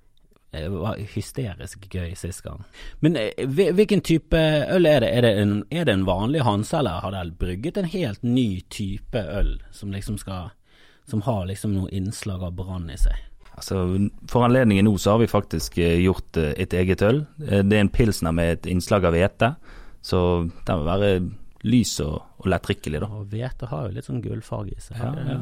eh, 0.55 0.67
var 0.71 0.99
hysterisk 1.15 1.87
gøy 1.91 2.15
sist 2.17 2.43
gang. 2.45 2.63
Men 3.05 3.17
eh, 3.19 3.45
hvilken 3.45 4.01
type 4.05 4.39
øl 4.39 4.89
er 4.89 5.03
det? 5.03 5.11
Er 5.11 5.25
det 5.27 5.33
en, 5.41 5.55
er 5.69 5.85
det 5.85 5.93
en 5.93 6.07
vanlig 6.07 6.43
Hansa, 6.47 6.79
eller 6.79 7.03
har 7.03 7.15
dere 7.15 7.37
brygget 7.39 7.77
en 7.77 7.89
helt 7.91 8.23
ny 8.23 8.61
type 8.73 9.19
øl 9.19 9.57
som 9.71 9.91
liksom 9.91 10.19
skal 10.21 10.53
Som 11.05 11.21
har 11.21 11.43
liksom 11.45 11.75
noe 11.75 11.89
innslag 11.93 12.41
av 12.41 12.55
brann 12.57 12.89
i 12.89 12.97
seg? 12.97 13.13
Altså, 13.53 14.09
For 14.27 14.41
anledningen 14.41 14.87
nå 14.87 14.95
så 14.97 15.11
har 15.13 15.19
vi 15.21 15.27
faktisk 15.29 15.77
eh, 15.77 15.99
gjort 16.01 16.37
et 16.37 16.73
eget 16.73 17.03
øl. 17.05 17.25
Det 17.37 17.77
er 17.77 17.83
en 17.83 17.93
pilsner 17.93 18.33
med 18.33 18.51
et 18.51 18.65
innslag 18.65 19.05
av 19.05 19.13
hvete, 19.13 19.51
så 20.01 20.49
den 20.65 20.81
vil 20.81 20.89
være 20.89 21.11
lys 21.65 21.95
og, 22.03 22.17
og 22.41 22.49
lettdrikkelig, 22.51 23.01
da. 23.01 23.09
Og 23.09 23.29
hvete 23.31 23.69
har 23.69 23.87
jo 23.87 23.95
litt 23.95 24.07
sånn 24.07 24.21
gullfarge 24.23 24.75
i 24.75 24.83
seg. 24.83 24.99
Ja, 25.01 25.11
ja. 25.17 25.37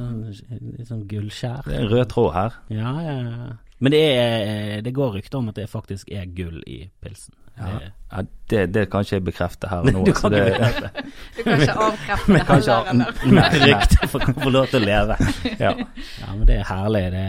Litt 0.78 0.90
sånn 0.90 1.06
gullskjær. 1.10 1.66
Det 1.68 1.76
er 1.76 1.84
en 1.84 1.92
rød 1.92 2.06
tråd 2.14 2.32
her. 2.38 2.58
Ja, 2.74 2.94
ja, 3.04 3.16
ja. 3.24 3.50
Men 3.84 3.92
det, 3.92 4.00
er, 4.16 4.82
det 4.86 4.94
går 4.96 5.18
rykter 5.18 5.42
om 5.42 5.50
at 5.52 5.58
det 5.60 5.66
faktisk 5.72 6.12
er 6.16 6.30
gull 6.38 6.62
i 6.72 6.86
pilsen. 7.04 7.34
Ja, 7.58 7.66
Det- 7.70 7.90
ja 8.14 8.22
det, 8.50 8.62
det 8.74 8.84
kan 8.90 9.04
ikke 9.06 9.18
jeg 9.20 9.24
bekrefte 9.28 9.70
her 9.70 9.84
og 9.84 9.92
nå. 9.94 10.04
Du 10.08 10.14
kan 10.18 10.32
det, 10.34 10.40
ikke 10.48 10.60
bekrefte. 10.64 11.04
Du 11.36 11.42
kan 11.44 11.62
ikke 11.66 11.76
avkrefte 11.88 12.34
det 12.34 12.44
heller. 12.48 12.88
eller? 12.94 13.12
Nei, 13.28 13.44
nei. 13.44 13.60
Ryktet 13.68 14.06
for 14.14 14.24
å 14.32 14.36
få 14.40 14.54
lov 14.56 14.70
til 14.72 14.80
å 14.82 14.86
leve. 14.88 15.18
Ja. 15.60 15.74
Ja, 15.76 16.30
men 16.32 16.46
det 16.50 16.56
er 16.62 16.70
herlig. 16.72 17.04
Det, 17.18 17.26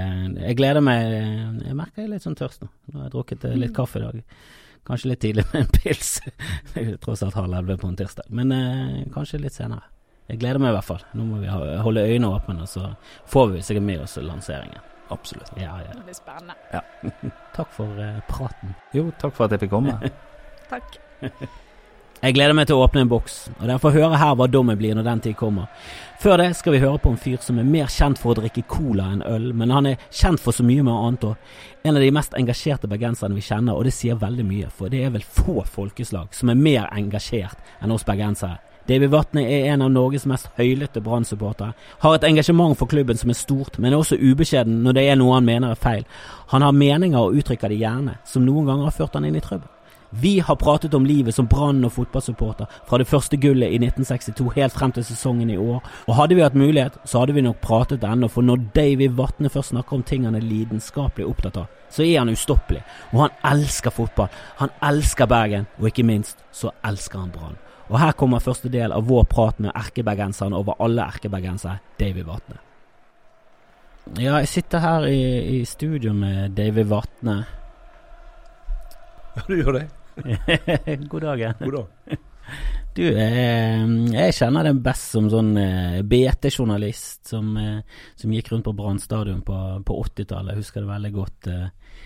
jeg 0.46 0.58
gleder 0.62 0.86
meg. 0.86 1.10
Jeg 1.66 1.76
merker 1.82 2.00
jeg 2.04 2.08
er 2.08 2.12
litt 2.14 2.24
sånn 2.28 2.38
tørst 2.38 2.62
nå. 2.64 2.70
Nå 2.92 3.00
har 3.02 3.08
jeg 3.10 3.14
drukket 3.18 3.44
eh, 3.50 3.58
litt 3.66 3.74
kaffe 3.76 4.00
i 4.00 4.04
dag. 4.06 4.22
Kanskje 4.88 5.10
litt 5.12 5.22
tidlig 5.24 5.44
med 5.50 5.60
en 5.64 5.74
pils. 5.80 6.14
Det 6.74 6.86
er 6.86 6.96
tross 7.02 7.22
alt 7.26 7.36
halv 7.40 7.50
elleve 7.58 7.76
på 7.82 7.90
en 7.90 7.98
tirsdag. 7.98 8.30
Men 8.36 8.52
eh, 8.54 9.02
kanskje 9.14 9.42
litt 9.42 9.56
senere. 9.58 9.82
Jeg 10.30 10.38
gleder 10.40 10.62
meg 10.62 10.70
i 10.72 10.78
hvert 10.78 10.88
fall. 10.88 11.02
Nå 11.18 11.24
må 11.28 11.42
vi 11.42 11.50
holde 11.52 12.06
øynene 12.08 12.30
åpne, 12.38 12.62
og 12.64 12.68
så 12.70 12.94
får 13.28 13.50
vi 13.58 13.62
sikkert 13.66 13.84
med 13.90 14.06
oss 14.06 14.16
lanseringen. 14.24 14.80
Absolutt. 15.12 15.50
Ja, 15.60 15.76
ja. 15.84 15.92
Det 15.92 16.06
blir 16.06 16.16
spennende. 16.16 16.54
Takk 17.56 17.74
for 17.76 18.00
uh, 18.00 18.22
praten. 18.30 18.74
Jo, 18.96 19.10
takk 19.20 19.36
for 19.36 19.46
at 19.46 19.54
jeg 19.54 19.66
fikk 19.66 19.74
komme. 19.76 19.98
Takk. 20.72 20.98
Jeg 22.24 22.32
gleder 22.38 22.54
meg 22.56 22.64
til 22.70 22.78
å 22.78 22.84
åpne 22.86 23.02
en 23.04 23.08
boks, 23.10 23.34
og 23.58 23.66
dere 23.66 23.80
får 23.82 23.92
høre 23.98 24.16
her 24.16 24.36
hva 24.38 24.46
dommen 24.48 24.78
blir 24.80 24.94
når 24.96 25.04
den 25.04 25.22
tid 25.26 25.34
kommer. 25.36 25.66
Før 26.22 26.38
det 26.40 26.54
skal 26.56 26.72
vi 26.72 26.80
høre 26.80 26.96
på 27.02 27.10
en 27.12 27.18
fyr 27.20 27.36
som 27.44 27.58
er 27.60 27.66
mer 27.68 27.90
kjent 27.92 28.16
for 28.16 28.32
å 28.32 28.38
drikke 28.38 28.62
cola 28.70 29.10
enn 29.12 29.20
øl, 29.28 29.50
men 29.52 29.74
han 29.74 29.90
er 29.90 30.06
kjent 30.08 30.40
for 30.40 30.56
så 30.56 30.64
mye 30.64 30.86
med 30.86 30.94
annet 30.94 31.26
òg. 31.28 31.50
En 31.84 31.98
av 31.98 32.00
de 32.00 32.08
mest 32.16 32.38
engasjerte 32.38 32.88
bergenserne 32.88 33.36
vi 33.36 33.44
kjenner, 33.44 33.76
og 33.76 33.84
det 33.84 33.92
sier 33.92 34.16
veldig 34.16 34.46
mye, 34.48 34.70
for 34.72 34.88
det 34.88 35.02
er 35.04 35.12
vel 35.12 35.26
få 35.36 35.66
folkeslag 35.68 36.32
som 36.32 36.48
er 36.48 36.62
mer 36.64 36.88
engasjert 36.96 37.60
enn 37.84 37.92
oss 37.92 38.08
bergensere. 38.08 38.56
David 38.88 39.08
Vatne 39.08 39.46
er 39.48 39.70
en 39.72 39.82
av 39.86 39.92
Norges 39.92 40.26
mest 40.28 40.50
høylytte 40.58 41.00
Brann-supportere. 41.00 41.72
Har 42.02 42.16
et 42.16 42.26
engasjement 42.28 42.76
for 42.76 42.90
klubben 42.90 43.16
som 43.16 43.30
er 43.32 43.38
stort, 43.38 43.78
men 43.78 43.92
er 43.92 44.02
også 44.02 44.18
ubeskjeden 44.20 44.82
når 44.84 44.98
det 44.98 45.04
er 45.08 45.16
noe 45.16 45.38
han 45.38 45.46
mener 45.46 45.72
er 45.72 45.80
feil. 45.80 46.04
Han 46.52 46.66
har 46.66 46.76
meninger 46.76 47.16
og 47.16 47.38
uttrykker 47.40 47.72
det 47.72 47.80
gjerne, 47.80 48.18
som 48.28 48.44
noen 48.44 48.68
ganger 48.68 48.90
har 48.90 48.98
ført 48.98 49.16
han 49.16 49.24
inn 49.24 49.40
i 49.40 49.44
trøbbel. 49.44 49.70
Vi 50.16 50.38
har 50.38 50.60
pratet 50.60 50.94
om 50.94 51.06
livet 51.06 51.34
som 51.34 51.48
Brann- 51.48 51.84
og 51.84 51.92
fotballsupporter 51.96 52.68
fra 52.86 52.98
det 53.00 53.08
første 53.08 53.36
gullet 53.40 53.72
i 53.72 53.80
1962 53.80 54.52
helt 54.54 54.76
frem 54.76 54.92
til 54.92 55.04
sesongen 55.04 55.50
i 55.50 55.56
år, 55.56 55.80
og 56.06 56.14
hadde 56.14 56.36
vi 56.36 56.44
hatt 56.44 56.54
mulighet, 56.54 57.00
så 57.04 57.24
hadde 57.24 57.34
vi 57.34 57.42
nok 57.42 57.64
pratet 57.64 58.04
ennå, 58.04 58.28
for 58.28 58.42
når 58.42 58.68
David 58.76 59.16
Vatne 59.16 59.50
først 59.50 59.72
snakker 59.72 59.96
om 59.96 60.02
ting 60.06 60.28
han 60.28 60.36
er 60.38 60.44
lidenskapelig 60.44 61.26
opptatt 61.26 61.56
av, 61.56 61.66
så 61.90 62.04
er 62.04 62.18
han 62.20 62.30
ustoppelig, 62.30 62.84
og 63.12 63.24
han 63.24 63.56
elsker 63.56 63.90
fotball, 63.90 64.28
han 64.60 64.70
elsker 64.82 65.26
Bergen, 65.26 65.66
og 65.80 65.90
ikke 65.90 66.06
minst 66.06 66.44
så 66.52 66.70
elsker 66.84 67.18
han 67.18 67.34
Brann. 67.34 67.58
Og 67.90 67.98
her 68.00 68.14
kommer 68.16 68.40
første 68.40 68.70
del 68.72 68.94
av 68.96 69.04
vår 69.08 69.26
prat 69.28 69.58
med 69.60 69.74
erkebergenseren 69.76 70.56
over 70.56 70.78
alle 70.84 71.04
erkebergensere, 71.04 71.80
David 72.00 72.28
Vatne. 72.28 72.60
Ja, 74.20 74.38
jeg 74.42 74.48
sitter 74.52 74.84
her 74.84 75.06
i, 75.08 75.20
i 75.58 75.64
studio 75.68 76.12
med 76.16 76.56
David 76.56 76.88
Vatne. 76.90 77.36
Ja, 79.34 79.44
du 79.48 79.56
gjør 79.58 79.80
det. 79.80 79.84
God 81.10 81.20
dag. 81.24 81.44
God 81.60 81.76
dag. 81.78 82.18
Du, 82.94 83.02
eh, 83.02 83.84
jeg 84.14 84.34
kjenner 84.36 84.68
deg 84.68 84.82
best 84.84 85.16
som 85.16 85.26
sånn 85.32 85.56
eh, 85.58 86.02
BT-journalist 86.06 87.32
som, 87.32 87.48
eh, 87.58 87.80
som 88.14 88.34
gikk 88.36 88.52
rundt 88.52 88.68
på 88.68 88.74
Brann 88.76 89.00
stadion 89.02 89.40
på, 89.42 89.56
på 89.82 89.96
80-tallet. 90.04 90.52
Jeg 90.52 90.62
husker 90.62 90.84
det 90.84 90.92
veldig 90.92 91.12
godt. 91.16 91.48
Eh. 91.50 91.96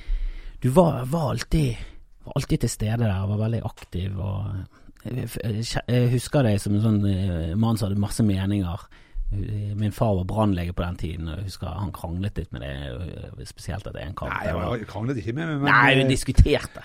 Du 0.62 0.70
var, 0.74 1.02
var, 1.10 1.34
alltid, 1.34 1.82
var 2.24 2.38
alltid 2.40 2.64
til 2.64 2.72
stede 2.72 3.02
der, 3.04 3.26
var 3.28 3.42
veldig 3.42 3.60
aktiv. 3.68 4.16
og 4.16 4.77
jeg, 5.14 5.28
jeg, 5.44 5.82
jeg 5.88 6.08
husker 6.14 6.42
deg 6.46 6.60
som 6.60 6.74
en 6.78 6.82
sånn 6.84 7.04
eh, 7.10 7.54
mann 7.58 7.76
som 7.78 7.88
hadde 7.88 8.00
masse 8.00 8.24
meninger. 8.24 8.88
Eh, 9.28 9.74
Min 9.76 9.92
far 9.92 10.14
var 10.16 10.24
brannlege 10.24 10.72
på 10.72 10.80
den 10.86 10.96
tiden, 10.96 11.26
og 11.28 11.36
jeg 11.42 11.50
husker 11.50 11.66
han 11.76 11.90
kranglet 11.92 12.38
litt 12.40 12.52
med 12.54 12.62
det. 12.64 12.70
eh, 13.38 13.44
Spesielt 13.44 13.86
at 13.86 13.92
det 13.94 14.02
en 14.06 14.14
kamp. 14.16 14.32
Nei, 14.32 14.46
jeg 14.48 14.54
var- 14.56 14.76
jeg 14.78 14.86
kranglet 14.88 15.18
ikke 15.20 15.34
med 15.36 15.46
meg, 15.50 15.60
men 15.62 15.70
Nei, 15.72 15.94
vi 15.98 16.00
eh, 16.06 16.08
diskuterte. 16.08 16.82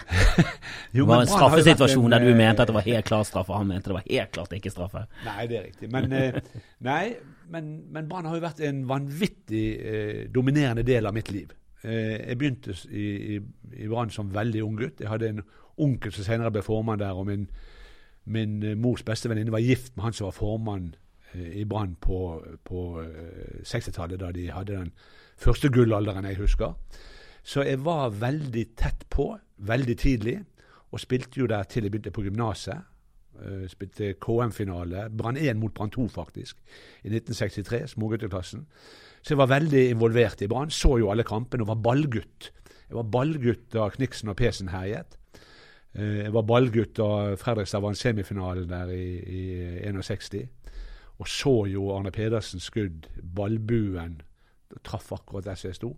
jo, 0.98 1.06
Det 1.06 1.08
var 1.08 1.22
en 1.22 1.32
straffesituasjon 1.32 2.06
en, 2.10 2.12
der 2.18 2.20
du 2.26 2.32
eh, 2.34 2.38
mente 2.42 2.62
at 2.66 2.68
det 2.68 2.76
var 2.76 2.88
helt 2.90 3.06
klar 3.08 3.24
straffe, 3.24 3.50
og 3.56 3.58
han 3.64 3.68
mente 3.72 3.90
det 3.94 3.98
var 4.00 4.08
helt 4.10 4.32
klart 4.36 4.54
ikke 4.60 4.72
straffe. 4.76 5.06
Nei, 5.26 5.48
det 5.48 5.58
er 5.62 5.64
riktig. 5.70 5.92
Men, 5.96 6.12
eh, 6.20 6.40
nei, 6.84 7.16
men, 7.54 7.74
men 7.96 8.08
Brann 8.12 8.26
har 8.28 8.36
jo 8.36 8.44
vært 8.44 8.60
en 8.68 8.84
vanvittig 8.92 9.66
eh, 9.80 10.24
dominerende 10.36 10.84
del 10.84 11.06
av 11.08 11.14
mitt 11.16 11.32
liv. 11.32 11.52
Eh, 11.84 12.28
jeg 12.30 12.38
begynte 12.40 12.76
i, 12.92 13.08
i, 13.38 13.40
i 13.84 13.88
Brann 13.92 14.12
som 14.12 14.30
veldig 14.36 14.62
ung 14.68 14.76
gutt. 14.80 15.00
Jeg 15.04 15.10
hadde 15.12 15.30
en 15.32 15.42
onkel 15.84 16.12
som 16.14 16.24
senere 16.28 16.52
ble 16.54 16.62
formann 16.62 17.00
der, 17.02 17.16
og 17.18 17.26
min, 17.32 17.48
min 18.26 18.64
eh, 18.64 18.78
mors 18.80 19.04
beste 19.04 19.30
venninne 19.30 19.54
var 19.54 19.64
gift 19.64 19.96
med 19.96 20.08
han 20.08 20.16
som 20.16 20.30
var 20.30 20.38
formann 20.38 20.94
eh, 21.34 21.60
i 21.62 21.66
Brann 21.66 21.96
på, 22.02 22.20
på 22.64 22.86
eh, 23.02 23.60
60-tallet, 23.68 24.20
da 24.22 24.32
de 24.36 24.50
hadde 24.52 24.78
den 24.78 24.94
første 25.40 25.72
gullalderen 25.74 26.28
jeg 26.30 26.40
husker. 26.40 26.74
Så 27.44 27.66
jeg 27.68 27.82
var 27.84 28.14
veldig 28.16 28.66
tett 28.80 29.06
på, 29.12 29.34
veldig 29.58 29.98
tidlig, 30.00 30.40
og 30.94 31.02
spilte 31.02 31.42
jo 31.42 31.48
der 31.50 31.68
til 31.68 31.84
jeg 31.84 31.92
begynte 31.92 32.14
på 32.14 32.24
gymnaset. 32.24 32.90
Spilte 33.68 34.12
KM-finale. 34.22 35.08
Brann 35.10 35.40
1 35.42 35.58
mot 35.58 35.74
Brann 35.74 35.90
2, 35.92 36.06
faktisk, 36.14 36.60
i 37.02 37.10
1963. 37.10 37.80
Smågutteklassen. 37.96 38.62
Så 39.24 39.34
jeg 39.34 39.40
var 39.42 39.50
veldig 39.50 39.82
involvert 39.90 40.44
i 40.46 40.48
Brann. 40.48 40.72
Så 40.72 41.00
jo 41.02 41.10
alle 41.12 41.26
kampene 41.28 41.66
og 41.66 41.72
var 41.74 41.82
ballgutt. 41.82 42.52
Jeg 42.86 43.00
var 43.00 43.10
ballgutt 43.10 43.66
da 43.74 43.90
Kniksen 43.90 44.30
og 44.32 44.38
Pesen 44.38 44.70
herjet. 44.70 45.18
Eh, 45.96 46.26
jeg 46.26 46.34
var 46.34 46.48
ballgutt 46.50 46.96
da 46.98 47.36
Fredrikstad 47.40 47.84
vant 47.84 48.00
semifinalen 48.00 48.70
der 48.70 48.94
i, 48.94 49.08
i 49.22 49.44
61. 49.90 50.48
Og 51.22 51.30
så 51.30 51.56
jo 51.70 51.92
Arne 51.94 52.12
Pedersens 52.12 52.70
skudd, 52.72 53.08
ballbuen, 53.36 54.22
traff 54.84 55.12
akkurat 55.14 55.46
der 55.46 55.60
som 55.60 55.70
jeg 55.70 55.78
sto. 55.78 55.92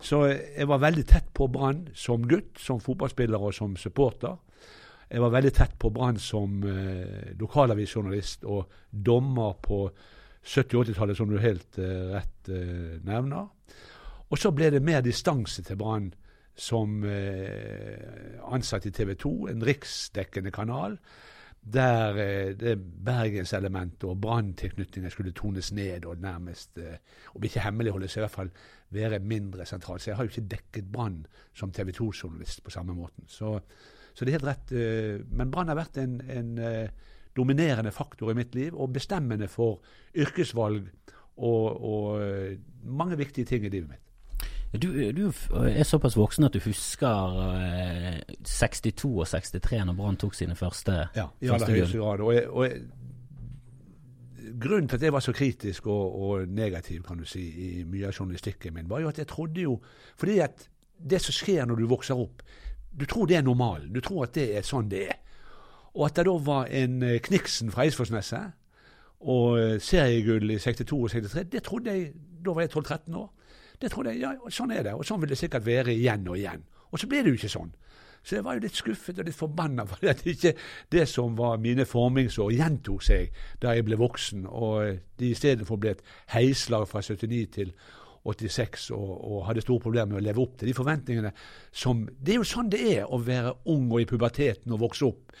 Så 0.00 0.24
jeg 0.32 0.66
var 0.68 0.80
veldig 0.80 1.04
tett 1.06 1.28
på 1.36 1.46
Brann 1.52 1.84
som 1.94 2.24
gutt, 2.28 2.58
som 2.58 2.80
fotballspiller 2.80 3.38
og 3.38 3.54
som 3.54 3.76
supporter. 3.76 4.38
Jeg 5.10 5.20
var 5.20 5.34
veldig 5.34 5.52
tett 5.52 5.76
på 5.78 5.90
Brann 5.90 6.18
som 6.22 6.62
eh, 6.64 7.34
lokalavisjournalist 7.38 8.46
og 8.48 8.70
dommer 8.90 9.56
på 9.62 9.82
70-80-tallet, 10.46 11.16
som 11.18 11.30
du 11.30 11.38
helt 11.42 11.78
eh, 11.78 12.12
rett 12.14 12.48
eh, 12.48 12.96
nevner. 13.04 13.48
Og 14.30 14.38
så 14.38 14.52
ble 14.54 14.70
det 14.70 14.82
mer 14.86 15.02
distanse 15.04 15.62
til 15.66 15.78
Brann 15.80 16.12
som 16.60 17.04
eh, 17.08 18.36
ansatt 18.52 18.86
i 18.86 18.92
TV 18.92 19.14
2, 19.18 19.32
en 19.48 19.64
riksdekkende 19.64 20.52
kanal, 20.52 20.98
der 21.60 22.18
eh, 22.20 22.50
det 22.56 22.74
bergenselementet 23.04 24.04
og 24.08 24.20
branntilknytninger 24.20 25.12
skulle 25.12 25.32
tones 25.36 25.72
ned 25.76 26.04
og 26.08 26.20
nærmest, 26.20 26.76
eh, 26.78 26.98
om 27.34 27.46
ikke 27.46 27.64
hemmeligholdes, 27.64 28.16
i 28.16 28.24
hvert 28.24 28.34
fall 28.34 28.52
være 28.92 29.22
mindre 29.24 29.64
sentralt. 29.68 30.02
Så 30.02 30.10
jeg 30.10 30.18
har 30.18 30.26
jo 30.26 30.34
ikke 30.34 30.50
dekket 30.56 30.92
Brann 30.92 31.22
som 31.56 31.72
TV 31.72 31.94
2-journalist 31.96 32.64
på 32.64 32.74
samme 32.74 32.96
måten. 32.98 33.24
Så, 33.28 33.54
så 34.12 34.24
det 34.24 34.34
er 34.34 34.38
helt 34.40 34.50
rett. 34.50 34.74
Men 35.30 35.52
Brann 35.52 35.70
har 35.70 35.78
vært 35.78 36.00
en, 36.02 36.18
en 36.26 36.50
dominerende 37.36 37.92
faktor 37.94 38.32
i 38.32 38.36
mitt 38.36 38.58
liv, 38.58 38.74
og 38.74 38.92
bestemmende 38.92 39.48
for 39.48 39.78
yrkesvalg 40.18 40.90
og, 41.38 41.66
og 41.78 42.58
mange 42.82 43.16
viktige 43.16 43.46
ting 43.46 43.64
i 43.64 43.70
livet 43.70 43.94
mitt. 43.94 44.09
Du, 44.72 45.12
du 45.12 45.32
er 45.66 45.82
såpass 45.82 46.14
voksen 46.16 46.46
at 46.46 46.54
du 46.54 46.60
husker 46.62 47.38
eh, 47.56 48.20
62 48.46 49.04
og 49.10 49.26
63 49.26 49.80
når 49.88 49.96
Brann 49.98 50.18
tok 50.20 50.36
sine 50.38 50.54
første, 50.54 51.08
Ja, 51.16 51.26
i 51.42 51.50
aller 51.50 51.72
høyeste 51.74 51.98
grad. 51.98 52.22
Og, 52.22 52.34
jeg, 52.34 52.44
og 52.48 52.68
jeg, 52.68 52.82
grunnen 54.60 54.88
til 54.88 55.00
at 55.00 55.02
jeg 55.02 55.12
var 55.12 55.24
så 55.26 55.32
kritisk 55.34 55.86
og, 55.86 56.20
og 56.22 56.48
negativ 56.48 57.02
kan 57.02 57.18
du 57.18 57.26
si, 57.26 57.42
i 57.50 57.84
mye 57.84 58.06
av 58.06 58.14
journalistikken 58.14 58.74
min, 58.74 58.90
var 58.90 59.02
jo 59.02 59.10
at 59.10 59.18
jeg 59.18 59.26
trodde 59.26 59.60
jo 59.60 59.80
Fordi 60.16 60.38
at 60.38 60.68
det 61.10 61.20
som 61.24 61.34
skjer 61.34 61.66
når 61.66 61.82
du 61.82 61.86
vokser 61.90 62.14
opp 62.14 62.42
Du 62.92 63.06
tror 63.06 63.26
det 63.26 63.36
er 63.36 63.42
normalen. 63.42 63.92
Du 63.92 64.00
tror 64.00 64.24
at 64.28 64.34
det 64.34 64.48
er 64.58 64.62
sånn 64.66 64.88
det 64.90 65.04
er. 65.08 65.18
Og 65.94 66.06
at 66.06 66.16
det 66.16 66.26
da 66.26 66.38
var 66.46 66.66
en 66.66 67.02
eh, 67.02 67.20
Kniksen 67.22 67.70
fra 67.70 67.84
Eidsvollsneset 67.84 68.56
og 69.20 69.58
eh, 69.60 69.76
seriegull 69.82 70.50
i 70.50 70.58
62 70.58 70.96
og 70.96 71.10
63, 71.10 71.44
det 71.52 71.62
trodde 71.66 71.92
jeg 71.92 72.12
Da 72.40 72.54
var 72.56 72.64
jeg 72.64 72.70
12-13 72.72 73.16
år. 73.18 73.28
Det 73.80 73.90
trodde 73.92 74.12
jeg, 74.14 74.22
ja, 74.24 74.34
Sånn 74.52 74.74
er 74.74 74.84
det. 74.84 74.96
Og 74.96 75.06
sånn 75.06 75.22
vil 75.22 75.32
det 75.32 75.38
sikkert 75.40 75.66
være 75.66 75.94
igjen 75.94 76.26
og 76.28 76.36
igjen. 76.38 76.66
Og 76.90 77.00
så 77.00 77.08
ble 77.08 77.22
det 77.22 77.32
jo 77.32 77.40
ikke 77.40 77.52
sånn. 77.52 77.70
Så 78.20 78.36
jeg 78.36 78.44
var 78.44 78.58
jo 78.58 78.64
litt 78.66 78.76
skuffet 78.76 79.20
og 79.22 79.28
litt 79.28 79.36
forbanna 79.36 79.86
for 79.90 80.10
at 80.10 80.20
ikke 80.28 80.52
det 80.92 81.06
som 81.08 81.38
var 81.38 81.60
mine 81.62 81.86
formingsår, 81.88 82.52
gjentok 82.58 83.06
seg 83.06 83.40
da 83.62 83.74
jeg 83.76 83.86
ble 83.88 83.96
voksen, 84.00 84.44
og 84.44 85.00
de 85.20 85.32
istedenfor 85.32 85.80
ble 85.80 85.96
et 85.96 86.04
heislag 86.34 86.86
fra 86.90 87.02
79 87.04 87.48
til 87.56 87.72
86 88.20 88.90
og, 88.92 89.12
og 89.32 89.46
hadde 89.46 89.62
store 89.64 89.80
problemer 89.80 90.12
med 90.12 90.20
å 90.20 90.26
leve 90.26 90.42
opp 90.42 90.58
til 90.60 90.68
de 90.68 90.76
forventningene 90.76 91.30
som 91.72 92.02
Det 92.20 92.34
er 92.34 92.42
jo 92.42 92.50
sånn 92.50 92.68
det 92.72 92.80
er 92.98 93.08
å 93.08 93.16
være 93.24 93.54
ung 93.72 93.86
og 93.88 94.02
i 94.02 94.08
puberteten 94.10 94.74
og 94.76 94.82
vokse 94.84 95.08
opp. 95.08 95.32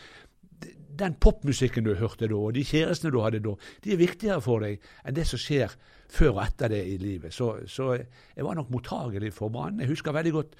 Den 1.00 1.16
popmusikken 1.16 1.86
du 1.86 1.94
hørte 1.96 2.28
da, 2.28 2.36
og 2.36 2.54
de 2.54 2.64
kjærestene 2.66 3.12
du 3.14 3.22
hadde 3.24 3.40
da, 3.44 3.54
de 3.84 3.94
er 3.94 4.00
viktigere 4.00 4.40
for 4.44 4.64
deg 4.64 4.82
enn 5.04 5.16
det 5.16 5.26
som 5.30 5.40
skjer 5.40 5.74
før 6.10 6.34
og 6.34 6.44
etter 6.44 6.72
det 6.72 6.84
i 6.90 6.96
livet. 7.00 7.34
Så, 7.34 7.52
så 7.70 7.92
jeg 7.96 8.46
var 8.46 8.58
nok 8.58 8.70
mottagelig 8.74 9.32
for 9.36 9.52
Brann. 9.54 9.80
Jeg 9.80 9.92
husker 9.92 10.12
veldig 10.12 10.32
godt 10.34 10.56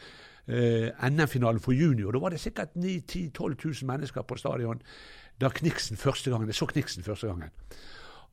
eh, 0.46 0.88
NM-finalen 1.10 1.60
for 1.62 1.76
junior. 1.76 2.14
Da 2.14 2.22
var 2.22 2.34
det 2.34 2.40
sikkert 2.40 2.76
9 2.78 3.00
10 3.00 3.30
12 3.34 3.56
000 3.64 3.90
mennesker 3.90 4.22
på 4.22 4.38
stadion 4.40 4.80
da 5.40 5.48
Kniksen 5.48 5.96
første 5.96 6.30
gangen, 6.30 6.48
jeg 6.48 6.54
så 6.54 6.66
Kniksen 6.66 7.02
første 7.02 7.26
gangen. 7.26 7.50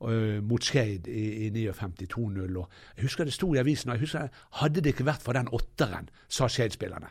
uh, 0.00 0.44
mot 0.44 0.64
Skeid 0.64 1.08
i, 1.08 1.46
i 1.46 1.50
59 1.50 2.06
2-0. 2.14 2.58
Jeg 2.96 3.02
husker 3.02 3.24
det 3.24 3.32
sto 3.34 3.54
i 3.54 3.58
avisen, 3.58 3.90
og 3.90 3.96
jeg 3.96 4.00
husker 4.00 4.28
hadde 4.60 4.80
det 4.80 4.92
ikke 4.94 5.06
vært 5.08 5.24
for 5.24 5.32
den 5.32 5.48
åtteren, 5.52 6.08
sa 6.28 6.46
Skeid-spillerne. 6.48 7.10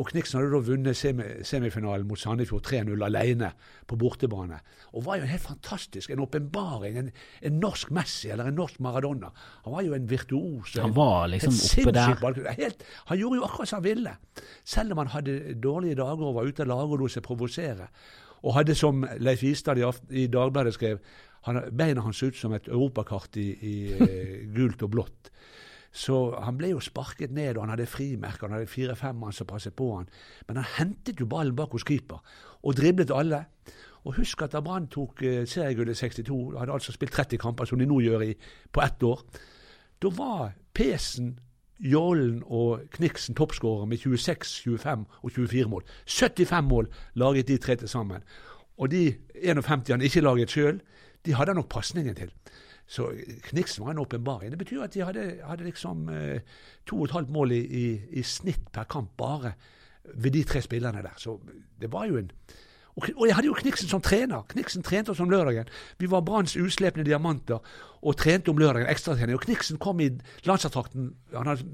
Og 0.00 0.08
Kniksen 0.08 0.38
hadde 0.38 0.54
da 0.54 0.60
vunnet 0.64 0.96
semifinalen 0.96 2.06
mot 2.08 2.18
Sandefjord 2.18 2.64
3-0 2.64 3.02
alene 3.04 3.50
på 3.88 3.98
bortebane. 4.00 4.56
Og 4.96 5.04
var 5.04 5.18
jo 5.20 5.26
en 5.26 5.32
helt 5.34 5.44
fantastisk, 5.44 6.10
en 6.10 6.22
åpenbaring. 6.24 6.96
En, 7.02 7.10
en, 7.44 7.58
norsk 7.60 7.92
Messi 7.92 8.30
eller 8.32 8.48
en 8.48 8.56
norsk 8.56 8.80
Maradona. 8.80 9.28
Han 9.66 9.76
var 9.76 9.84
jo 9.84 9.94
en 9.98 10.08
virtuos. 10.08 10.78
Han 10.80 10.96
var 10.96 11.28
liksom 11.34 11.52
oppe 11.52 11.94
der. 11.98 12.40
Helt, 12.56 12.84
han 13.10 13.20
gjorde 13.20 13.42
jo 13.42 13.46
akkurat 13.50 13.68
som 13.68 13.82
han 13.82 13.88
ville. 13.90 14.16
Selv 14.64 14.96
om 14.96 15.04
han 15.04 15.12
hadde 15.12 15.36
dårlige 15.60 16.00
dager 16.00 16.30
og 16.30 16.38
var 16.38 16.48
ute 16.48 16.64
av 16.64 16.72
laget 16.72 16.96
og 16.96 17.04
lot 17.04 17.16
seg 17.16 17.26
provosere. 17.26 17.90
Og 18.40 18.56
hadde, 18.56 18.78
som 18.78 19.04
Leif 19.20 19.44
Istad 19.44 19.78
i, 19.78 19.84
i 20.16 20.28
Dagbladet 20.32 20.72
skrev, 20.78 21.04
han, 21.44 21.60
beina 21.76 22.00
hans 22.04 22.22
ut 22.24 22.36
som 22.36 22.56
et 22.56 22.68
europakart 22.68 23.36
i, 23.40 23.50
i 23.60 23.74
uh, 24.00 24.36
gult 24.56 24.80
og 24.86 24.94
blått. 24.96 25.30
Så 25.92 26.16
han 26.38 26.58
ble 26.58 26.70
jo 26.70 26.80
sparket 26.82 27.32
ned, 27.34 27.56
og 27.56 27.64
han 27.64 27.74
hadde 27.74 27.88
frimerker. 27.90 28.46
Han 28.46 28.60
hadde 28.60 28.70
fire-fem 28.70 29.16
mann 29.18 29.34
som 29.34 29.48
passet 29.50 29.74
på 29.74 29.88
han. 29.96 30.08
Men 30.48 30.60
han 30.60 30.68
hentet 30.76 31.20
jo 31.20 31.26
ballen 31.26 31.56
bak 31.58 31.74
hos 31.74 31.86
keeper, 31.86 32.22
og 32.62 32.76
driblet 32.78 33.10
alle. 33.14 33.44
Og 34.04 34.16
husk 34.16 34.42
at 34.42 34.54
da 34.54 34.62
Brann 34.64 34.88
tok 34.88 35.22
eh, 35.26 35.42
seriegullet 35.48 35.98
i 35.98 36.08
62, 36.08 36.58
hadde 36.58 36.72
altså 36.72 36.94
spilt 36.94 37.12
30 37.12 37.40
kamper, 37.42 37.68
som 37.68 37.78
de 37.78 37.88
nå 37.88 38.00
gjør 38.00 38.24
i, 38.30 38.34
på 38.72 38.82
ett 38.84 39.02
år, 39.04 39.20
da 40.00 40.12
var 40.16 40.52
Pesen, 40.72 41.34
Jollen 41.80 42.42
og 42.44 42.86
Kniksen 42.92 43.34
toppskårer 43.36 43.86
med 43.88 43.98
26, 43.98 44.44
25 44.64 45.04
og 45.22 45.32
24 45.32 45.68
mål. 45.68 45.84
75 46.06 46.68
mål 46.68 46.88
laget 47.14 47.48
de 47.48 47.56
tre 47.56 47.76
til 47.76 47.88
sammen. 47.88 48.24
Og 48.78 48.90
de 48.90 49.14
51 49.34 49.88
han 49.90 50.02
ikke 50.02 50.20
laget 50.20 50.50
sjøl, 50.50 50.80
de 51.26 51.34
hadde 51.34 51.54
nok 51.54 51.68
pasningen 51.68 52.14
til. 52.14 52.32
Så 52.90 53.12
Kniksen 53.46 53.84
var 53.84 53.92
en 53.94 54.02
åpenbaring. 54.02 54.50
Det 54.50 54.58
betyr 54.58 54.82
at 54.82 54.94
de 54.94 55.04
hadde, 55.06 55.24
hadde 55.46 55.64
liksom 55.68 56.08
eh, 56.10 56.40
to 56.86 56.96
og 56.98 57.06
et 57.06 57.14
halvt 57.14 57.30
mål 57.30 57.52
i, 57.54 57.60
i, 57.62 57.84
i, 58.18 58.24
snitt 58.26 58.66
per 58.74 58.88
kamp 58.90 59.12
bare 59.20 59.52
ved 60.14 60.34
de 60.34 60.42
tre 60.44 60.62
spillerne 60.64 61.04
der. 61.06 61.14
Så 61.16 61.36
det 61.80 61.92
var 61.92 62.08
jo 62.10 62.18
en 62.18 62.32
og, 62.96 63.06
og 63.16 63.26
jeg 63.26 63.34
hadde 63.36 63.46
jo 63.46 63.54
Kniksen 63.54 63.88
som 63.88 64.02
trener. 64.02 64.42
Kniksen 64.50 64.82
trente 64.82 65.12
oss 65.12 65.20
om 65.22 65.30
lørdagen. 65.30 65.68
Vi 65.98 66.10
var 66.10 66.24
Branns 66.26 66.56
uslepne 66.56 67.04
diamanter 67.06 67.60
og 68.02 68.16
trente 68.16 68.50
om 68.50 68.58
lørdagen 68.58 68.88
ekstratrening. 68.90 69.36
Og 69.36 69.44
Kniksen 69.44 69.78
kom 69.78 70.00
i 70.00 70.08
landslagstrakten. 70.46 71.12
Han 71.34 71.50
hadde 71.50 71.66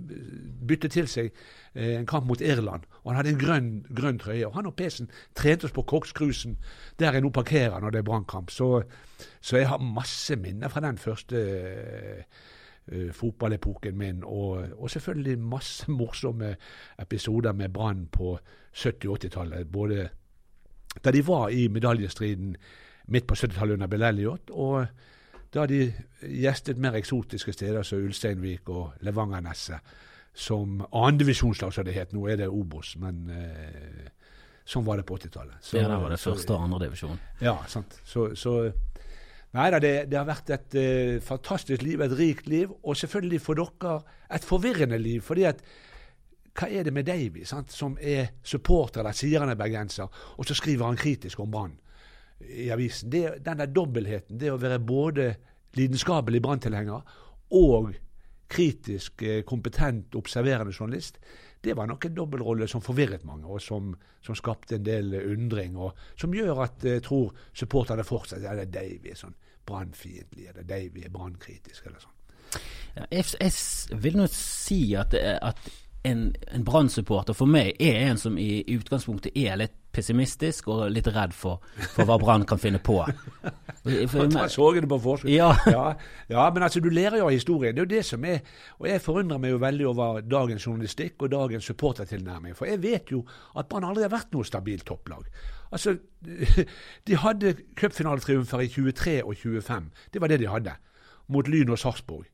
byttet 0.68 0.92
til 0.96 1.08
seg 1.10 1.30
eh, 1.74 1.96
en 1.96 2.08
kamp 2.08 2.26
mot 2.28 2.40
Irland, 2.40 2.84
og 3.02 3.12
han 3.12 3.20
hadde 3.20 3.32
en 3.34 3.40
grønn, 3.40 3.70
grønn 3.96 4.20
trøye. 4.22 4.46
Og 4.48 4.58
han 4.58 4.68
og 4.68 4.76
Pesen 4.76 5.10
trente 5.38 5.68
oss 5.68 5.76
på 5.76 5.86
Kokskrusen, 5.86 6.58
der 7.00 7.16
jeg 7.16 7.24
nå 7.24 7.32
parkerer 7.34 7.80
når 7.80 7.94
det 7.94 8.02
er 8.02 8.10
Brannkamp. 8.10 8.50
Så, 8.50 8.82
så, 9.40 9.56
jeg 9.56 9.70
har 9.70 9.82
masse 9.82 10.36
minner 10.36 10.72
fra 10.72 10.84
den 10.84 10.98
første 10.98 11.40
uh, 12.92 13.08
fotballepoken 13.12 13.96
min, 13.98 14.22
og, 14.24 14.66
og, 14.76 14.90
selvfølgelig 14.90 15.38
masse 15.38 15.90
morsomme 15.90 16.56
episoder 17.00 17.52
med 17.52 17.72
Brann 17.74 18.06
på 18.12 18.36
70-80-tallet. 18.76 19.72
Både 19.72 20.08
da 21.04 21.12
de 21.14 21.22
var 21.26 21.50
i 21.54 21.68
medaljestriden 21.72 22.56
midt 23.12 23.26
på 23.26 23.36
70-tallet 23.38 23.78
under 23.78 23.90
Bill 23.90 24.02
Elliot, 24.02 24.50
og 24.50 24.86
da 25.54 25.66
de 25.70 25.86
gjestet 26.20 26.78
mer 26.82 26.96
eksotiske 26.98 27.54
steder 27.54 27.86
som 27.86 28.02
Ulsteinvik 28.02 28.68
og 28.72 28.98
Levangerneset 29.06 29.94
som 30.36 30.82
andredivisjonslag, 30.92 31.72
som 31.72 31.86
det 31.86 31.94
het. 31.96 32.12
Nå 32.12 32.26
er 32.28 32.42
det 32.42 32.50
Obos, 32.52 32.92
men 33.00 33.30
eh, 33.32 34.10
sånn 34.68 34.84
var 34.84 35.00
det 35.00 35.06
på 35.08 35.16
80-tallet. 35.16 35.70
Ja, 35.72 35.86
det 35.88 36.00
var 36.02 36.12
det 36.12 36.20
første 36.20 36.52
og 36.52 36.66
andredivisjon. 36.66 37.22
Ja, 37.40 37.56
sant. 37.72 37.98
Så, 38.04 38.28
så 38.36 38.58
Nei 39.56 39.70
da, 39.72 39.78
det, 39.80 39.92
det, 40.10 40.18
har 40.18 40.26
vært 40.28 40.50
et 40.52 40.74
eh, 40.76 41.14
fantastisk 41.24 41.80
liv, 41.80 42.02
et 42.04 42.12
rikt 42.18 42.48
liv, 42.52 42.72
og 42.84 42.98
selvfølgelig 43.00 43.38
for 43.40 43.56
dere 43.56 43.94
et 44.36 44.44
forvirrende 44.44 44.98
liv. 45.00 45.22
fordi 45.24 45.46
at 45.48 45.62
hva 46.56 46.68
er 46.72 46.86
det 46.86 46.94
med 46.94 47.06
Davy, 47.08 47.44
som 47.44 47.98
er 48.00 48.32
supporter 48.44 49.02
eller 49.02 49.16
sier 49.16 49.42
han 49.42 49.52
er 49.52 49.60
bergenser, 49.60 50.08
og 50.36 50.48
så 50.48 50.56
skriver 50.56 50.88
han 50.88 51.00
kritisk 51.00 51.42
om 51.44 51.52
Brann 51.52 51.76
i 52.40 52.70
avisen? 52.72 53.10
Det, 53.12 53.38
den 53.44 53.60
der 53.60 53.72
dobbeltheten, 53.72 54.38
det 54.40 54.52
å 54.52 54.60
være 54.60 54.80
både 54.80 55.30
lidenskapelig 55.76 56.42
Brann-tilhenger 56.42 57.16
og 57.56 57.92
kritisk, 58.48 59.22
eh, 59.22 59.42
kompetent, 59.42 60.14
observerende 60.14 60.72
journalist, 60.72 61.18
det 61.60 61.74
var 61.76 61.86
nok 61.86 62.04
en 62.04 62.14
dobbeltrolle 62.14 62.68
som 62.68 62.82
forvirret 62.84 63.24
mange, 63.24 63.46
og 63.46 63.60
som, 63.62 63.94
som, 64.22 64.36
skapte 64.38 64.76
en 64.76 64.84
del 64.86 65.14
undring. 65.18 65.76
Og 65.76 65.96
som 66.18 66.34
gjør 66.34 66.62
at 66.62 66.84
jeg 66.84 67.02
tror 67.02 67.32
supporterne 67.52 68.04
fortsatt 68.06 68.44
ja, 68.44 68.54
det 68.54 68.68
er 68.68 68.74
Davy 68.76 69.10
er 69.10 69.18
sånn 69.18 69.34
brannfiendtlig, 69.66 70.46
eller 70.52 70.68
Davy 70.68 71.02
er 71.02 71.10
brannkritisk, 71.10 71.88
eller 71.88 72.04
sånn. 72.04 72.12
Ja, 72.96 73.08
jeg, 73.10 73.26
jeg, 73.40 73.98
vil 74.04 74.20
nå 74.20 74.28
si 74.30 74.80
at, 74.96 75.16
at 75.16 75.66
en, 76.06 76.22
en 76.54 76.64
Brann-supporter 76.64 77.36
for 77.36 77.50
meg 77.50 77.74
er 77.82 78.06
en 78.06 78.20
som 78.20 78.36
i, 78.38 78.62
utgangspunktet 78.76 79.36
er 79.36 79.58
litt 79.58 79.74
pessimistisk 79.96 80.68
og 80.72 80.90
litt 80.92 81.08
redd 81.08 81.32
for, 81.34 81.62
for 81.94 82.08
hva 82.08 82.18
Brann 82.20 82.44
kan 82.48 82.60
finne 82.60 82.80
på. 82.82 82.98
Jeg 83.86 84.10
så 84.50 84.68
det 84.74 84.88
på 84.90 84.98
forskudd. 84.98 85.30
Ja. 85.30 85.52
ja. 85.76 85.84
ja, 86.28 86.46
men 86.50 86.66
altså, 86.66 86.82
du 86.82 86.88
lærer 86.90 87.20
jo 87.20 87.28
av 87.28 87.34
historien. 87.36 87.74
Det 87.74 87.84
er 87.84 87.86
jo 87.86 87.92
det 87.92 88.02
som 88.08 88.24
er 88.26 88.40
Og 88.80 88.88
jeg 88.90 89.02
forundrer 89.04 89.38
meg 89.38 89.52
jo 89.52 89.60
veldig 89.62 89.86
over 89.86 90.24
dagens 90.26 90.66
journalistikk 90.66 91.22
og 91.22 91.30
dagens 91.30 91.70
supportertilnærming. 91.70 92.56
For 92.58 92.66
jeg 92.66 92.82
vet 92.82 93.14
jo 93.14 93.22
at 93.54 93.68
Brann 93.70 93.86
aldri 93.86 94.02
har 94.02 94.10
vært 94.10 94.34
noe 94.34 94.48
stabilt 94.48 94.88
topplag. 94.90 95.28
Altså, 95.70 95.94
De 97.06 97.20
hadde 97.22 97.54
cupfinaletriumfer 97.78 98.66
i 98.66 98.72
23 98.74 99.20
og 99.22 99.36
25. 99.38 99.90
Det 100.10 100.20
var 100.20 100.34
det 100.34 100.42
de 100.42 100.50
hadde. 100.50 100.74
Mot 101.30 101.46
Lyn 101.46 101.70
og 101.70 101.78
Sarpsborg 101.78 102.26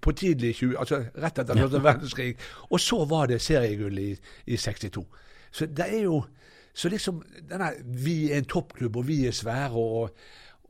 på 0.00 0.12
tidlig 0.12 0.54
20, 0.56 0.76
altså 0.78 1.00
rett 1.22 1.38
etter 1.38 1.58
første 1.58 1.82
verdenskrig. 1.82 2.34
Og 2.70 2.80
så 2.80 3.04
var 3.08 3.30
det 3.30 3.40
seriegull 3.42 3.98
i, 3.98 4.10
i 4.46 4.56
62. 4.56 5.04
Så 5.50 5.66
det 5.66 5.86
er 5.88 6.04
jo 6.04 6.20
så 6.74 6.88
liksom 6.88 7.22
denne, 7.50 7.72
Vi 7.82 8.30
er 8.30 8.38
en 8.38 8.48
toppklubb, 8.48 8.96
og 8.96 9.08
vi 9.08 9.24
er 9.26 9.34
svære, 9.34 9.74
og, 9.74 10.14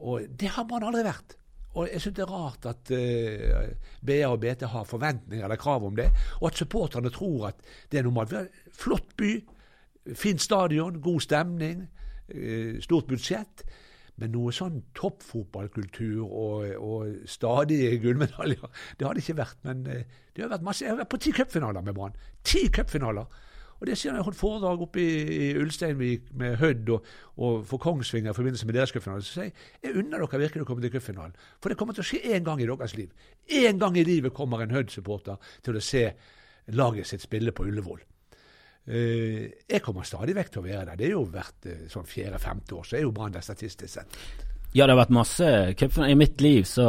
og 0.01 0.23
det 0.41 0.49
har 0.57 0.67
man 0.71 0.87
aldri 0.89 1.05
vært. 1.05 1.37
Og 1.79 1.87
jeg 1.87 2.03
syns 2.03 2.17
det 2.17 2.25
er 2.25 2.33
rart 2.33 2.67
at 2.67 2.91
uh, 2.91 2.99
eh, 2.99 3.93
BA 4.03 4.25
og 4.27 4.41
BT 4.43 4.65
har 4.73 4.89
forventninger 4.89 5.45
eller 5.45 5.61
krav 5.61 5.85
om 5.87 5.97
det, 5.97 6.09
og 6.41 6.49
at 6.49 6.59
supporterne 6.59 7.13
tror 7.15 7.51
at 7.53 7.61
det 7.93 8.01
er 8.01 8.09
normalt. 8.09 8.33
Vi 8.33 8.37
har 8.41 8.49
flott 8.75 9.15
by, 9.17 9.31
fint 10.15 10.43
stadion, 10.43 10.99
god 11.03 11.21
stemning, 11.21 11.87
uh, 12.35 12.81
stort 12.83 13.07
budsjett. 13.07 13.63
Men 14.21 14.35
noe 14.35 14.53
sånn 14.53 14.83
toppfotballkultur 14.99 16.25
og, 16.25 16.65
og 16.77 17.29
stadige 17.31 17.95
gullmedaljer, 18.03 18.67
det 18.99 19.07
har 19.07 19.17
det 19.17 19.25
ikke 19.25 19.39
vært. 19.41 19.61
Men 19.67 19.87
eh, 19.89 20.19
det 20.37 20.45
har 20.45 20.53
vært 20.53 20.67
masse. 20.67 20.85
Jeg 20.85 20.93
har 20.93 21.01
vært 21.01 21.15
på 21.15 21.23
ti 21.25 21.33
cupfinaler 21.37 21.87
med 21.87 21.97
Brann. 21.97 22.19
Ti 22.47 22.67
cupfinaler! 22.75 23.47
Og 23.81 23.89
det 23.89 23.95
sier 23.97 24.13
jeg 24.13 24.25
holdt 24.27 24.37
foredrag 24.37 24.83
oppe 24.85 25.01
i, 25.01 25.13
i 25.33 25.47
Ulsteinvik 25.57 26.27
med 26.37 26.59
Hødd 26.61 26.91
og, 26.93 27.07
og 27.41 27.63
for 27.69 27.81
Kongsvinger 27.81 28.35
i 28.35 28.37
forbindelse 28.37 28.69
med 28.69 28.77
deres 28.77 28.93
cupfinale. 28.93 29.25
Så 29.25 29.39
sier 29.39 29.49
jeg 29.49 29.55
jeg 29.87 29.97
unner 30.03 30.21
dere 30.21 30.43
virkelig 30.43 30.67
å 30.67 30.69
komme 30.69 30.85
til 30.85 30.93
cupfinalen. 30.93 31.33
For 31.65 31.73
det 31.73 31.79
kommer 31.81 31.97
til 31.97 32.05
å 32.05 32.09
skje 32.11 32.21
én 32.37 32.45
gang 32.45 32.61
i 32.61 32.69
deres 32.69 32.97
liv. 32.99 33.09
Én 33.49 33.81
gang 33.81 33.97
i 33.97 34.05
livet 34.05 34.37
kommer 34.37 34.61
en 34.61 34.77
Hødd-supporter 34.77 35.41
til 35.65 35.81
å 35.81 35.85
se 35.85 36.05
laget 36.77 37.09
sitt 37.09 37.25
spille 37.25 37.57
på 37.57 37.65
Ullevål. 37.71 38.05
Uh, 38.89 39.49
jeg 39.69 39.83
kommer 39.85 40.07
stadig 40.09 40.35
vekk 40.39 40.55
til 40.55 40.63
å 40.63 40.67
være 40.67 40.87
der. 40.89 41.01
Det 41.01 41.09
er 41.09 41.17
jo 41.17 41.27
hvert 41.31 41.69
uh, 41.69 41.83
sånn 41.93 42.09
fjerde-femte 42.09 42.79
år, 42.79 42.87
så 42.89 42.97
er 42.99 43.05
jo 43.05 43.13
Brann 43.15 43.35
der 43.35 43.45
statistisk 43.45 43.93
sett. 43.93 44.23
Ja, 44.71 44.87
det 44.87 44.95
har 44.95 45.01
vært 45.01 45.15
masse 45.15 45.47
cupfinaler. 45.75 46.13
I 46.15 46.19
mitt 46.19 46.43
liv 46.45 46.67
så, 46.69 46.87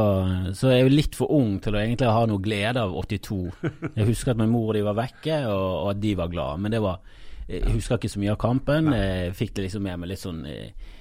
så 0.53 0.69
er 0.69 0.75
jeg 0.75 0.85
jo 0.85 0.93
litt 0.93 1.17
for 1.17 1.33
ung 1.33 1.55
til 1.65 1.73
å 1.73 1.79
egentlig 1.81 2.11
ha 2.13 2.27
noe 2.29 2.43
glede 2.43 2.83
av 2.83 2.93
82. 2.93 3.39
Jeg 3.97 4.05
husker 4.11 4.35
at 4.35 4.41
min 4.41 4.51
mor 4.53 4.69
og 4.69 4.77
de 4.77 4.83
var 4.85 4.99
vekke, 4.99 5.39
og, 5.49 5.65
og 5.79 5.89
at 5.95 6.01
de 6.03 6.11
var 6.19 6.29
glade. 6.29 6.61
Men 6.61 6.75
det 6.75 6.81
var 6.83 7.01
Jeg 7.49 7.73
husker 7.73 7.97
ikke 7.97 8.11
så 8.13 8.21
mye 8.21 8.35
av 8.35 8.39
kampen. 8.39 8.93
Jeg 8.93 9.33
fikk 9.35 9.55
det 9.57 9.65
liksom 9.65 9.83
med 9.83 9.97
meg 9.99 10.11
litt 10.13 10.21
sånn 10.21 10.45
eh, 10.47 10.91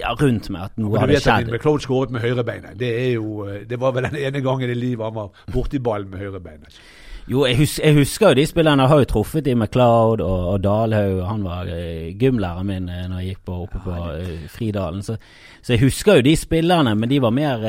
ja, 0.00 0.14
rundt 0.16 0.48
meg 0.50 0.70
at 0.70 0.80
noe 0.80 0.98
hadde 1.02 1.20
skjedd. 1.20 1.44
Du 1.46 1.52
vet 1.52 1.52
at 1.52 1.60
McLeod 1.60 1.84
skåret 1.84 2.14
med 2.16 2.24
høyrebeinet. 2.24 2.78
Det, 2.80 2.90
er 3.04 3.10
jo, 3.18 3.44
det 3.68 3.78
var 3.80 3.92
vel 3.92 4.08
den 4.08 4.18
ene 4.24 4.40
gangen 4.44 4.72
i 4.72 4.78
livet 4.78 5.04
han 5.04 5.18
var 5.18 5.44
borti 5.52 5.82
ballen 5.84 6.08
med 6.12 6.24
høyrebeinet. 6.24 6.80
Jo, 7.30 7.44
jeg, 7.46 7.56
hus 7.60 7.78
jeg, 7.78 7.94
husker 7.94 8.32
jo 8.32 8.34
de 8.34 8.46
spillerne. 8.46 8.82
Jeg 8.82 8.90
har 8.90 9.02
jo 9.02 9.08
truffet 9.12 9.44
de 9.44 9.54
med 9.54 9.70
Cloud 9.72 10.20
og, 10.20 10.46
og 10.52 10.62
Dalhaug. 10.64 11.22
Han 11.28 11.44
var 11.44 11.70
uh, 11.70 12.08
gymlæreren 12.18 12.66
min 12.66 12.88
uh, 12.88 13.04
når 13.10 13.18
jeg 13.18 13.34
gikk 13.34 13.44
på, 13.46 13.58
oppe 13.66 13.82
på 13.84 13.90
uh, 13.90 14.48
Fridalen. 14.50 15.02
Så, 15.02 15.16
så, 15.62 15.72
jeg 15.72 15.84
husker 15.84 16.18
jo 16.18 16.26
de 16.26 16.36
spillerne, 16.36 16.94
men 16.98 17.10
de 17.10 17.22
var 17.22 17.30
mer 17.30 17.68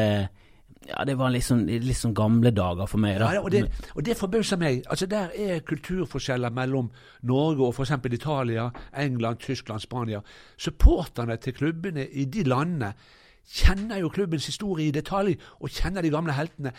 ja, 0.87 1.03
det 1.07 1.15
var 1.15 1.31
liksom, 1.31 1.63
sånn 1.95 2.15
gamle 2.17 2.51
dager 2.51 2.89
for 2.89 2.99
meg. 2.99 3.19
da. 3.21 3.31
Ja, 3.37 3.41
og 3.41 3.51
Det, 3.51 3.63
og 3.95 4.03
det 4.05 4.17
forbauser 4.19 4.57
meg. 4.59 4.83
Altså, 4.89 5.05
Der 5.05 5.29
er 5.35 5.59
kulturforskjeller 5.59 6.49
mellom 6.49 6.91
Norge 7.21 7.63
og 7.63 7.73
f.eks. 7.73 7.91
Italia, 8.11 8.69
England, 8.97 9.37
Tyskland, 9.39 9.79
Spania. 9.79 10.21
Supporterne 10.57 11.37
til 11.37 11.53
klubbene 11.53 12.07
i 12.07 12.25
de 12.25 12.43
landene 12.43 12.93
kjenner 13.43 13.99
jo 13.99 14.09
klubbens 14.09 14.45
historie 14.47 14.87
i 14.87 14.95
detalj, 14.95 15.35
og 15.59 15.69
kjenner 15.69 16.01
de 16.01 16.11
gamle 16.13 16.35
heltene. 16.35 16.71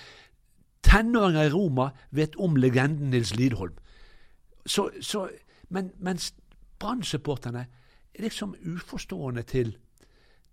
Tenåringer 0.84 1.48
i 1.48 1.52
Roma 1.54 1.90
vet 2.10 2.36
om 2.36 2.56
legenden 2.60 3.10
Nils 3.10 3.34
Lidholm. 3.36 3.74
Så, 4.66 4.90
så, 5.00 5.28
men, 5.68 5.90
mens 5.98 6.32
Brann-supporterne 6.80 7.66
er 8.14 8.22
liksom 8.22 8.54
uforstående 8.66 9.42
til, 9.42 9.74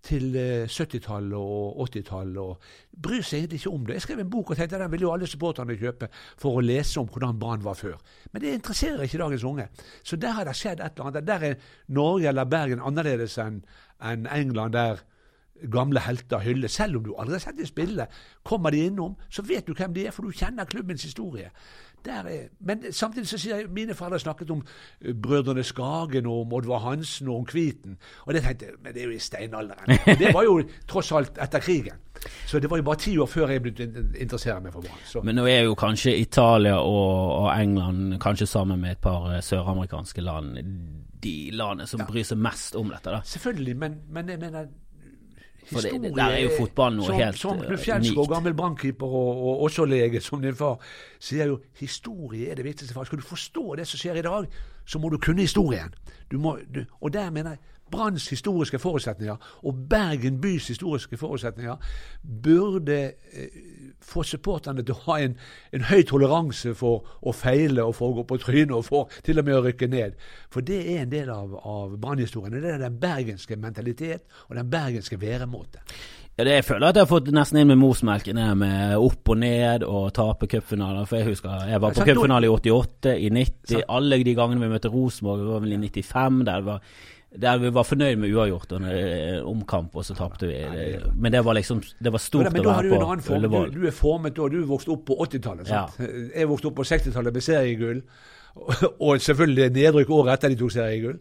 til 0.02 0.36
eh, 0.36 0.64
70-tallet 0.66 1.36
og 1.38 1.88
80-tallet. 1.88 2.38
og 2.38 3.02
Bryr 3.02 3.22
seg 3.22 3.38
egentlig 3.42 3.62
ikke 3.62 3.74
om 3.74 3.86
det. 3.86 3.94
Jeg 3.98 4.06
skrev 4.06 4.24
en 4.24 4.32
bok 4.32 4.50
og 4.50 4.58
tenkte 4.58 4.80
den 4.82 4.92
ville 4.92 5.06
jo 5.06 5.12
alle 5.14 5.28
supporterne 5.30 5.78
kjøpe 5.78 6.08
for 6.40 6.58
å 6.58 6.64
lese 6.64 7.00
om 7.00 7.08
hvordan 7.08 7.38
Brann 7.38 7.64
var 7.64 7.78
før. 7.78 8.00
Men 8.32 8.44
det 8.44 8.56
interesserer 8.58 9.06
ikke 9.06 9.22
dagens 9.22 9.46
unge. 9.48 9.68
Så 10.02 10.16
der 10.16 10.36
har 10.36 10.48
det 10.48 10.56
skjedd 10.58 10.80
et 10.80 10.98
eller 10.98 11.12
annet. 11.12 11.28
Der 11.28 11.48
er 11.50 11.72
Norge 11.88 12.28
eller 12.28 12.50
Bergen 12.50 12.82
annerledes 12.82 13.38
enn 13.38 13.62
England, 14.02 14.74
der 14.74 15.04
gamle 15.72 16.00
helter 16.00 16.38
hylles. 16.42 16.72
Selv 16.72 16.96
om 16.96 17.04
du 17.04 17.14
aldri 17.18 17.34
har 17.38 17.44
sett 17.46 17.58
dem 17.58 17.66
spille, 17.66 18.06
kommer 18.44 18.70
de 18.70 18.84
innom, 18.86 19.16
så 19.30 19.42
vet 19.46 19.66
du 19.66 19.74
hvem 19.74 19.94
de 19.94 20.06
er, 20.06 20.10
for 20.10 20.22
du 20.26 20.30
kjenner 20.34 20.64
klubbens 20.64 21.02
historie. 21.06 21.50
Der 22.04 22.24
er, 22.26 22.48
men 22.66 22.80
samtidig 22.90 23.28
så 23.30 23.38
sier 23.38 23.60
jeg 23.60 23.68
mine 23.70 23.94
foreldre 23.94 24.18
snakket 24.18 24.48
om 24.50 24.64
eh, 25.00 25.12
brødrene 25.14 25.62
Skagen 25.62 26.26
og 26.26 26.40
om 26.40 26.52
Oddvar 26.58 26.80
Hansen 26.82 27.28
og 27.28 27.36
om 27.36 27.44
Kviten. 27.46 27.94
Og 28.26 28.34
det 28.34 28.42
tenkte 28.42 28.66
jeg, 28.66 28.74
men 28.82 28.94
det 28.96 29.02
er 29.02 29.06
jo 29.06 29.14
i 29.14 29.20
steinalderen. 29.22 29.92
Og 30.10 30.18
det 30.18 30.32
var 30.34 30.42
jo 30.48 30.56
tross 30.90 31.12
alt 31.14 31.38
etter 31.38 31.62
krigen. 31.62 32.00
Så 32.50 32.58
det 32.58 32.70
var 32.70 32.82
jo 32.82 32.88
bare 32.90 32.98
ti 33.04 33.14
år 33.22 33.26
før 33.30 33.54
jeg 33.54 33.62
begynte 33.62 34.02
å 34.02 34.18
interessere 34.18 34.58
meg 34.64 34.72
for 34.74 34.82
Brann. 34.82 34.98
Så- 35.06 35.22
Men 35.22 35.38
nå 35.38 35.46
er 35.46 35.62
jo 35.68 35.74
kanskje 35.78 36.16
Italia 36.18 36.74
og, 36.80 37.38
og 37.44 37.48
England, 37.60 38.18
kanskje 38.20 38.46
sammen 38.50 38.80
med 38.82 38.96
et 38.96 39.00
par 39.00 39.30
eh, 39.36 39.40
søramerikanske 39.40 40.20
land, 40.26 40.58
de 41.22 41.36
landene 41.54 41.86
som 41.86 42.02
bryr 42.08 42.26
seg 42.26 42.38
mest 42.42 42.74
om 42.74 42.90
dette. 42.90 43.10
da. 43.14 43.20
Selvfølgelig, 43.24 43.76
men, 43.78 44.00
men 44.10 44.28
jeg 44.34 44.42
mener 44.42 44.66
For 45.66 45.80
det- 45.80 45.92
det- 46.02 46.14
der 46.16 46.24
er 46.24 46.38
jo 46.42 46.50
fotball 46.58 46.96
noe 46.96 47.06
som, 47.06 47.14
helt, 47.14 47.38
Som 47.38 47.58
eh, 47.62 47.76
Fjellskog, 47.78 48.18
unikt. 48.18 48.30
gammel 48.34 48.54
brannkeeper 48.54 49.06
og, 49.06 49.36
og 49.46 49.60
også 49.62 49.84
lege, 49.84 50.20
som 50.20 50.42
din 50.42 50.54
far, 50.54 50.78
sier 51.20 51.46
jo 51.46 51.60
historie 51.78 52.48
er 52.50 52.54
det 52.54 52.64
viktigste. 52.64 52.94
for 52.94 53.04
Skal 53.04 53.18
du 53.18 53.22
forstå 53.22 53.76
det 53.76 53.86
som 53.86 53.98
skjer 53.98 54.18
i 54.18 54.22
dag, 54.22 54.46
så 54.86 54.98
må 54.98 55.08
du 55.10 55.18
kunne 55.18 55.40
historien. 55.40 55.94
Du 56.30 56.38
må, 56.38 56.58
du, 56.74 56.84
og 57.00 57.12
der 57.12 57.30
mener 57.30 57.50
jeg 57.50 57.58
Branns 57.92 58.28
historiske 58.30 58.78
forutsetninger 58.78 59.36
og 59.62 59.74
Bergen 59.90 60.40
bys 60.40 60.68
historiske 60.68 61.16
forutsetninger 61.16 61.76
burde 62.42 63.12
eh, 63.32 63.46
få 64.06 64.24
supporterne 64.26 64.84
til 64.84 64.96
å 64.96 65.02
ha 65.06 65.18
en, 65.24 65.36
en 65.72 65.86
høy 65.90 66.02
toleranse 66.08 66.74
for 66.78 67.06
å 67.20 67.34
feile 67.36 67.84
og 67.86 67.94
for 67.98 68.12
å 68.12 68.20
gå 68.20 68.26
på 68.30 68.40
trynet 68.44 68.74
og 68.76 68.86
for 68.86 69.20
til 69.24 69.40
og 69.40 69.48
med 69.48 69.58
å 69.58 69.62
rykke 69.66 69.90
ned. 69.92 70.16
For 70.52 70.64
det 70.66 70.80
er 70.94 71.04
en 71.04 71.12
del 71.12 71.30
av, 71.32 71.54
av 71.58 71.94
Brann-historien. 72.02 72.58
Det 72.58 72.74
er 72.74 72.82
den 72.82 72.98
bergenske 73.02 73.58
mentalitet 73.60 74.26
og 74.48 74.58
den 74.58 74.72
bergenske 74.72 75.20
væremåte. 75.20 75.84
Ja, 76.32 76.46
det, 76.48 76.52
jeg 76.56 76.64
føler 76.64 76.88
at 76.88 76.96
jeg 76.96 77.04
har 77.04 77.10
fått 77.10 77.26
nesten 77.36 77.58
inn 77.60 77.68
med 77.68 77.80
morsmelken 77.82 78.38
her 78.40 78.54
med 78.56 78.94
opp 78.96 79.28
og 79.34 79.36
ned 79.42 79.82
og 79.84 80.06
tape 80.16 80.48
cupfinaler. 80.48 81.04
For 81.08 81.20
jeg 81.20 81.34
husker 81.34 81.66
jeg 81.68 81.82
var 81.84 81.92
på 81.92 82.06
cupfinale 82.08 82.48
i 82.48 82.52
88, 82.52 83.16
i 83.20 83.28
90, 83.28 83.74
Sant. 83.74 83.90
alle 83.98 84.20
de 84.24 84.34
gangene 84.38 84.64
vi 84.64 84.70
møtte 84.72 84.92
Rosenborg, 84.92 85.42
det 85.42 85.50
var 85.52 85.66
vel 85.66 85.76
i 85.76 85.80
95, 85.82 86.38
der, 86.48 86.62
det 86.64 86.70
var, 86.70 86.94
der 87.40 87.58
vi 87.58 87.70
var 87.72 87.84
fornøyd 87.88 88.16
med 88.20 88.32
uavgjort 88.34 88.72
og 88.76 88.82
omkamp, 89.48 89.94
og 89.96 90.04
så 90.04 90.14
tapte 90.14 90.46
vi. 90.50 90.58
Det- 90.58 91.14
Men 91.16 91.32
det 91.32 91.44
var 91.44 91.54
liksom 91.54 91.80
Det 92.02 92.12
var 92.12 92.18
stort 92.18 92.52
men 92.52 92.60
å 92.60 92.64
da 92.64 92.72
har 92.72 92.82
være 92.82 92.88
du 92.90 92.94
en 93.12 93.18
på 93.18 93.22
form. 93.24 93.36
Ullevål. 93.38 93.70
Du, 93.72 93.80
du 93.80 93.86
er 93.86 93.90
formet 93.96 94.34
da. 94.36 94.48
Du 94.48 94.64
vokste 94.66 94.90
opp 94.92 95.06
på 95.06 95.16
80-tallet. 95.16 95.68
Ja. 95.68 95.86
Jeg 96.36 96.48
vokste 96.48 96.66
opp 96.68 96.76
på 96.76 96.84
60-tallet 96.84 97.32
med 97.32 97.42
seriegull. 97.42 98.02
Og, 99.00 99.16
selvfølgelig 99.20 99.70
nedrykk 99.72 100.10
året 100.10 100.34
etter 100.34 100.48
de 100.52 100.56
tok 100.60 100.72
seriegull. 100.74 101.18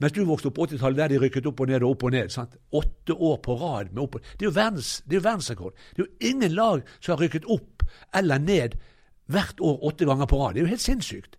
Mens 0.00 0.12
du 0.16 0.22
vokste 0.24 0.48
opp 0.48 0.54
på 0.56 0.64
80-tallet 0.66 0.96
der 0.96 1.08
de 1.12 1.18
rykket 1.20 1.46
opp 1.46 1.60
og 1.60 1.68
ned 1.68 1.82
og 1.84 1.90
opp 1.90 2.04
og 2.08 2.12
ned. 2.12 2.30
sant? 2.32 2.54
Åtte 2.72 3.12
år 3.20 3.36
på 3.44 3.58
rad 3.60 3.92
med 3.92 4.02
opp 4.06 4.14
og 4.16 4.22
er 4.40 4.54
verdens, 4.56 5.02
det 5.04 5.18
er 5.18 5.20
jo 5.20 5.26
verdensrekord. 5.28 5.74
Det 5.96 6.02
er 6.02 6.06
jo 6.06 6.30
ingen 6.30 6.54
lag 6.56 6.80
som 7.00 7.12
har 7.16 7.20
rykket 7.26 7.44
opp 7.52 7.82
eller 8.14 8.38
ned 8.38 8.78
hvert 9.30 9.60
år 9.60 9.76
åtte 9.90 10.06
ganger 10.08 10.26
på 10.26 10.40
rad. 10.40 10.54
Det 10.54 10.62
er 10.62 10.64
jo 10.64 10.72
helt 10.72 10.80
sinnssykt. 10.88 11.36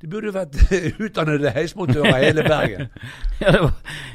Det 0.00 0.08
burde 0.08 0.30
jo 0.30 0.32
vært 0.32 0.54
utdannede 1.04 1.50
heismontører 1.52 2.14
i 2.14 2.28
hele 2.30 2.44
Bergen. 2.46 2.88
Ja, 3.40 3.52
det, 3.52 3.60
var, 3.64 3.72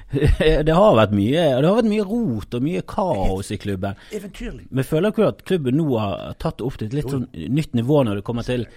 det 0.67 0.73
har 0.77 0.95
vært 0.99 1.13
mye 1.17 1.43
Det 1.57 1.65
har 1.65 1.77
vært 1.79 1.87
mye 1.89 2.03
rot 2.05 2.57
og 2.57 2.61
mye 2.61 2.81
kaos 2.85 3.47
i 3.53 3.57
klubben. 3.57 3.97
Eventyrlig. 4.13 4.67
Men 4.69 4.85
føler 4.85 5.13
ikke 5.13 5.29
at 5.31 5.41
klubben 5.49 5.79
nå 5.79 5.85
har 5.97 6.35
tatt 6.41 6.61
opp 6.61 6.77
til 6.77 6.91
et 6.91 6.97
litt 6.99 7.09
sånn 7.09 7.25
nytt 7.33 7.73
nivå 7.77 8.03
når 8.05 8.19
det 8.19 8.25
kommer 8.27 8.45
til 8.45 8.67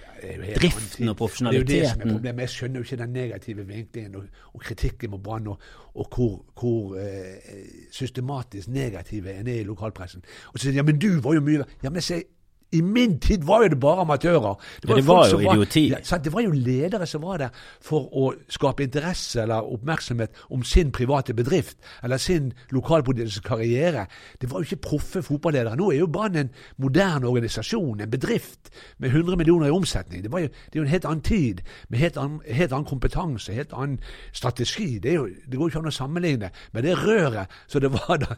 driften 0.57 1.11
og 1.11 1.19
profesjonaliteten. 1.21 1.69
Det 1.69 1.75
er 1.75 1.83
jo 1.83 1.85
det 1.85 1.91
som 1.91 2.01
er 2.01 2.15
problemet. 2.15 2.43
Jeg 2.45 2.53
skjønner 2.55 2.81
jo 2.81 2.87
ikke 2.87 3.01
den 3.03 3.13
negative 3.19 3.67
vinklingen 3.69 4.17
og, 4.17 4.41
og 4.53 4.65
kritikken 4.65 5.13
mot 5.13 5.23
Brann, 5.23 5.51
og, 5.53 5.69
og 5.93 6.17
hvor, 6.17 6.33
hvor 6.57 6.97
eh, 7.01 7.61
systematisk 7.93 8.73
negative 8.73 9.37
en 9.37 9.53
er 9.53 9.61
i 9.61 9.69
lokalpressen. 9.69 10.25
Og 10.49 10.57
så 10.57 10.65
sier 10.65 10.77
de 10.77 10.81
ja, 10.81 10.89
men 10.89 11.01
du 11.01 11.11
var 11.25 11.37
jo 11.37 11.45
mye 11.45 11.61
Ja, 11.83 11.89
men 11.89 12.01
jeg 12.01 12.09
sier 12.09 12.27
i 12.71 12.81
min 12.81 13.19
tid 13.19 13.43
var 13.43 13.63
jo 13.63 13.69
det 13.73 13.79
bare 13.79 14.01
amatører. 14.01 14.55
Det 14.81 14.89
folk 14.89 15.07
var 15.07 15.29
jo 15.31 15.39
idioti. 15.39 15.83
Ja, 15.89 16.17
det 16.17 16.33
var 16.33 16.41
jo 16.41 16.51
ledere 16.51 17.07
som 17.09 17.23
var 17.25 17.37
der 17.41 17.55
for 17.81 18.09
å 18.13 18.33
skape 18.49 18.85
interesse 18.85 19.41
eller 19.41 19.65
oppmerksomhet 19.73 20.37
om 20.53 20.63
sin 20.63 20.91
private 20.91 21.33
bedrift 21.33 21.77
eller 22.03 22.17
sin 22.21 22.51
lokalpolitiske 22.69 23.47
karriere. 23.47 24.05
Det 24.41 24.51
var 24.51 24.61
jo 24.61 24.69
ikke 24.69 24.81
proffe 24.89 25.23
fotballedere. 25.25 25.75
Nå 25.79 25.89
er 25.91 26.03
jo 26.03 26.11
Brann 26.13 26.37
en 26.37 26.51
moderne 26.77 27.27
organisasjon, 27.27 28.01
en 28.01 28.11
bedrift 28.11 28.69
med 28.97 29.09
100 29.09 29.37
millioner 29.37 29.67
i 29.67 29.73
omsetning. 29.73 30.23
Det, 30.23 30.31
var 30.31 30.45
jo, 30.45 30.47
det 30.47 30.77
er 30.77 30.79
jo 30.79 30.85
en 30.85 30.93
helt 30.93 31.09
annen 31.09 31.25
tid, 31.25 31.61
med 31.89 31.99
helt 31.99 32.17
annen, 32.17 32.39
helt 32.45 32.73
annen 32.73 32.89
kompetanse, 32.89 33.53
helt 33.53 33.73
annen 33.73 33.97
strategi. 34.33 34.99
Det, 34.99 35.13
jo, 35.17 35.25
det 35.25 35.57
går 35.57 35.65
jo 35.65 35.73
ikke 35.73 35.83
an 35.83 35.91
å 35.91 35.95
sammenligne 35.95 36.51
med 36.73 36.85
det 36.85 36.97
røret 37.01 37.59
som 37.67 37.81
det 37.81 37.93
var 37.97 38.21
da. 38.21 38.37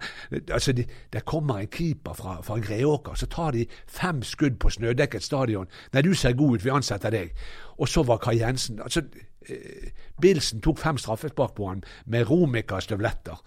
Altså, 0.54 0.72
de, 0.72 0.88
der 1.12 1.28
kommer 1.28 1.60
en 1.60 1.72
keeper 1.72 2.15
fra, 2.15 2.39
fra 2.46 2.60
Greåker, 2.63 3.20
så 3.20 3.28
tar 3.28 3.52
de 3.56 3.67
fem 3.88 4.21
skudd 4.24 4.60
på 4.60 4.70
snødekket 4.70 5.24
stadion. 5.24 5.70
Nei, 5.94 6.04
du 6.06 6.14
ser 6.14 6.38
god 6.38 6.58
ut, 6.58 6.66
vi 6.66 6.74
ansetter 6.74 7.14
deg. 7.14 7.36
Og 7.82 7.90
så 7.90 8.04
var 8.08 8.22
Kai 8.22 8.38
Jensen 8.40 8.82
altså, 8.84 9.04
eh, 9.50 9.90
Bilsen 10.22 10.62
tok 10.62 10.80
fem 10.80 11.00
straffespark 11.02 11.56
på 11.58 11.70
han 11.70 11.84
med 12.06 12.30
Romica-støvletter. 12.30 13.42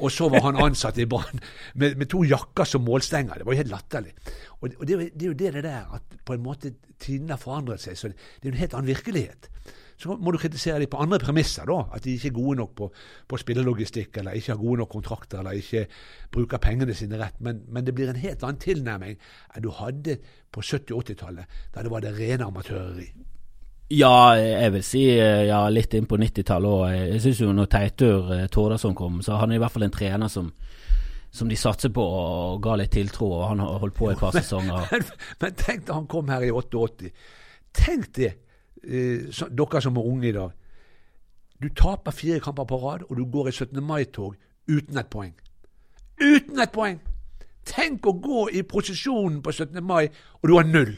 Og 0.00 0.12
så 0.12 0.28
var 0.30 0.46
han 0.46 0.60
ansatt 0.62 0.98
i 0.98 1.08
Brann 1.10 1.42
med, 1.74 1.96
med 1.96 2.10
to 2.10 2.22
jakker 2.24 2.64
som 2.64 2.84
målstenger. 2.86 3.40
Det 3.40 3.46
var 3.46 3.56
jo 3.56 3.62
helt 3.62 3.74
latterlig. 3.74 4.14
Og, 4.60 4.70
og 4.78 4.86
det, 4.86 4.98
det 5.14 5.26
er 5.26 5.32
jo 5.32 5.38
det 5.42 5.54
det 5.58 5.64
der 5.66 5.94
at 5.96 6.18
på 6.24 6.36
en 6.36 6.44
måte 6.44 6.74
tidene 7.00 7.34
har 7.34 7.42
forandret 7.42 7.82
seg. 7.82 7.98
Så 7.98 8.12
det, 8.12 8.16
det 8.40 8.48
er 8.48 8.52
jo 8.52 8.56
en 8.56 8.62
helt 8.64 8.78
annen 8.78 8.92
virkelighet. 8.94 9.50
Så 10.00 10.16
må 10.16 10.32
du 10.32 10.38
kritisere 10.40 10.80
dem 10.80 10.88
på 10.88 11.00
andre 11.02 11.18
premisser, 11.20 11.68
da. 11.68 11.82
At 11.92 12.04
de 12.06 12.14
ikke 12.16 12.30
er 12.30 12.36
gode 12.36 12.56
nok 12.62 12.70
på, 12.78 12.86
på 13.28 13.40
spillelogistikk, 13.40 14.16
eller 14.22 14.38
ikke 14.38 14.54
har 14.54 14.60
gode 14.62 14.80
nok 14.80 14.92
kontrakter, 14.94 15.42
eller 15.42 15.58
ikke 15.58 15.84
bruker 16.32 16.62
pengene 16.62 16.96
sine 16.96 17.20
rett. 17.20 17.36
Men, 17.44 17.64
men 17.68 17.84
det 17.84 17.94
blir 17.96 18.12
en 18.12 18.20
helt 18.20 18.44
annen 18.46 18.62
tilnærming 18.62 19.18
enn 19.18 19.66
du 19.66 19.68
hadde 19.76 20.16
på 20.50 20.64
70- 20.64 20.94
og 20.96 21.04
80-tallet, 21.04 21.60
da 21.74 21.84
det 21.84 21.92
var 21.92 22.04
det 22.04 22.14
rene 22.16 22.48
amatøreri. 22.48 23.10
Ja, 23.90 24.38
jeg 24.38 24.72
vil 24.76 24.84
si 24.86 25.02
eh, 25.18 25.48
ja, 25.48 25.64
litt 25.68 25.94
inn 25.98 26.06
på 26.06 26.18
90-tallet 26.20 26.70
òg. 26.70 26.90
Jeg 26.94 27.22
syns 27.24 27.40
jo 27.42 27.52
når 27.52 27.70
Teitur 27.74 28.34
eh, 28.36 28.46
Tordasson 28.52 28.94
kom, 28.96 29.18
så 29.26 29.40
han 29.40 29.50
er 29.50 29.58
i 29.58 29.62
hvert 29.62 29.74
fall 29.74 29.88
en 29.88 29.94
trener 29.94 30.30
som 30.32 30.52
som 31.30 31.46
de 31.46 31.54
satser 31.54 31.92
på 31.94 32.02
og 32.02 32.62
ga 32.64 32.72
litt 32.80 32.90
tiltro, 32.90 33.28
og 33.36 33.44
han 33.52 33.60
har 33.62 33.78
holdt 33.82 33.94
på 33.94 34.08
et 34.10 34.18
par 34.18 34.34
sesonger. 34.38 34.88
Men, 34.90 35.04
men 35.42 35.58
tenk 35.58 35.84
da 35.86 35.98
han 36.00 36.08
kom 36.10 36.30
her 36.32 36.42
i 36.42 36.50
88. 36.50 37.10
Tenk 37.76 38.08
det, 38.18 38.32
så, 39.32 39.48
dere 39.48 39.82
som 39.82 39.96
er 39.96 40.08
unge 40.08 40.28
i 40.28 40.32
dag. 40.32 40.50
Du 41.62 41.68
taper 41.76 42.10
fire 42.10 42.40
kamper 42.40 42.64
på 42.64 42.76
rad, 42.76 43.04
og 43.10 43.16
du 43.16 43.24
går 43.24 43.48
i 43.48 43.52
17. 43.52 43.82
mai-tog 43.84 44.34
uten 44.68 44.98
et 44.98 45.10
poeng. 45.10 45.34
Uten 46.20 46.58
et 46.60 46.72
poeng! 46.72 47.00
Tenk 47.68 48.06
å 48.06 48.16
gå 48.16 48.48
i 48.56 48.62
prosesjonen 48.64 49.42
på 49.44 49.52
17. 49.52 49.84
mai, 49.84 50.08
og 50.40 50.48
du 50.48 50.56
har 50.56 50.68
null. 50.68 50.96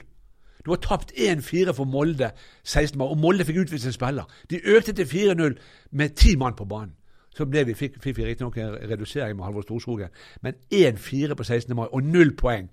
Du 0.65 0.71
har 0.71 0.79
tapt 0.79 1.13
1-4 1.19 1.75
for 1.75 1.85
Molde 1.85 2.31
16 2.63 2.99
mai, 2.99 3.07
og 3.07 3.19
Molde 3.19 3.45
fikk 3.45 3.65
utvist 3.65 3.87
en 3.87 3.95
spiller. 3.95 4.29
De 4.51 4.61
økte 4.63 4.93
til 4.93 5.09
4-0 5.11 5.57
med 5.91 6.15
ti 6.17 6.37
mann 6.37 6.55
på 6.55 6.65
banen. 6.65 6.95
Så 7.35 7.47
ble 7.49 7.65
vi, 7.65 7.75
fikk, 7.75 7.97
fikk 8.03 8.19
vi 8.19 8.27
riktignok 8.29 8.59
en 8.61 8.75
redusering 8.91 9.37
med 9.37 9.45
Halvor 9.45 9.65
Storskogen, 9.65 10.13
men 10.43 10.55
1-4 10.71 11.35
på 11.35 11.45
16. 11.45 11.77
mai 11.77 11.87
og 11.89 12.03
null 12.05 12.37
poeng. 12.37 12.69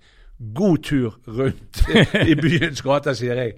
God 0.54 0.78
tur 0.84 1.16
rundt 1.26 1.82
i 2.30 2.36
byens 2.36 2.82
gater, 2.82 3.16
sier 3.16 3.40
jeg. 3.40 3.56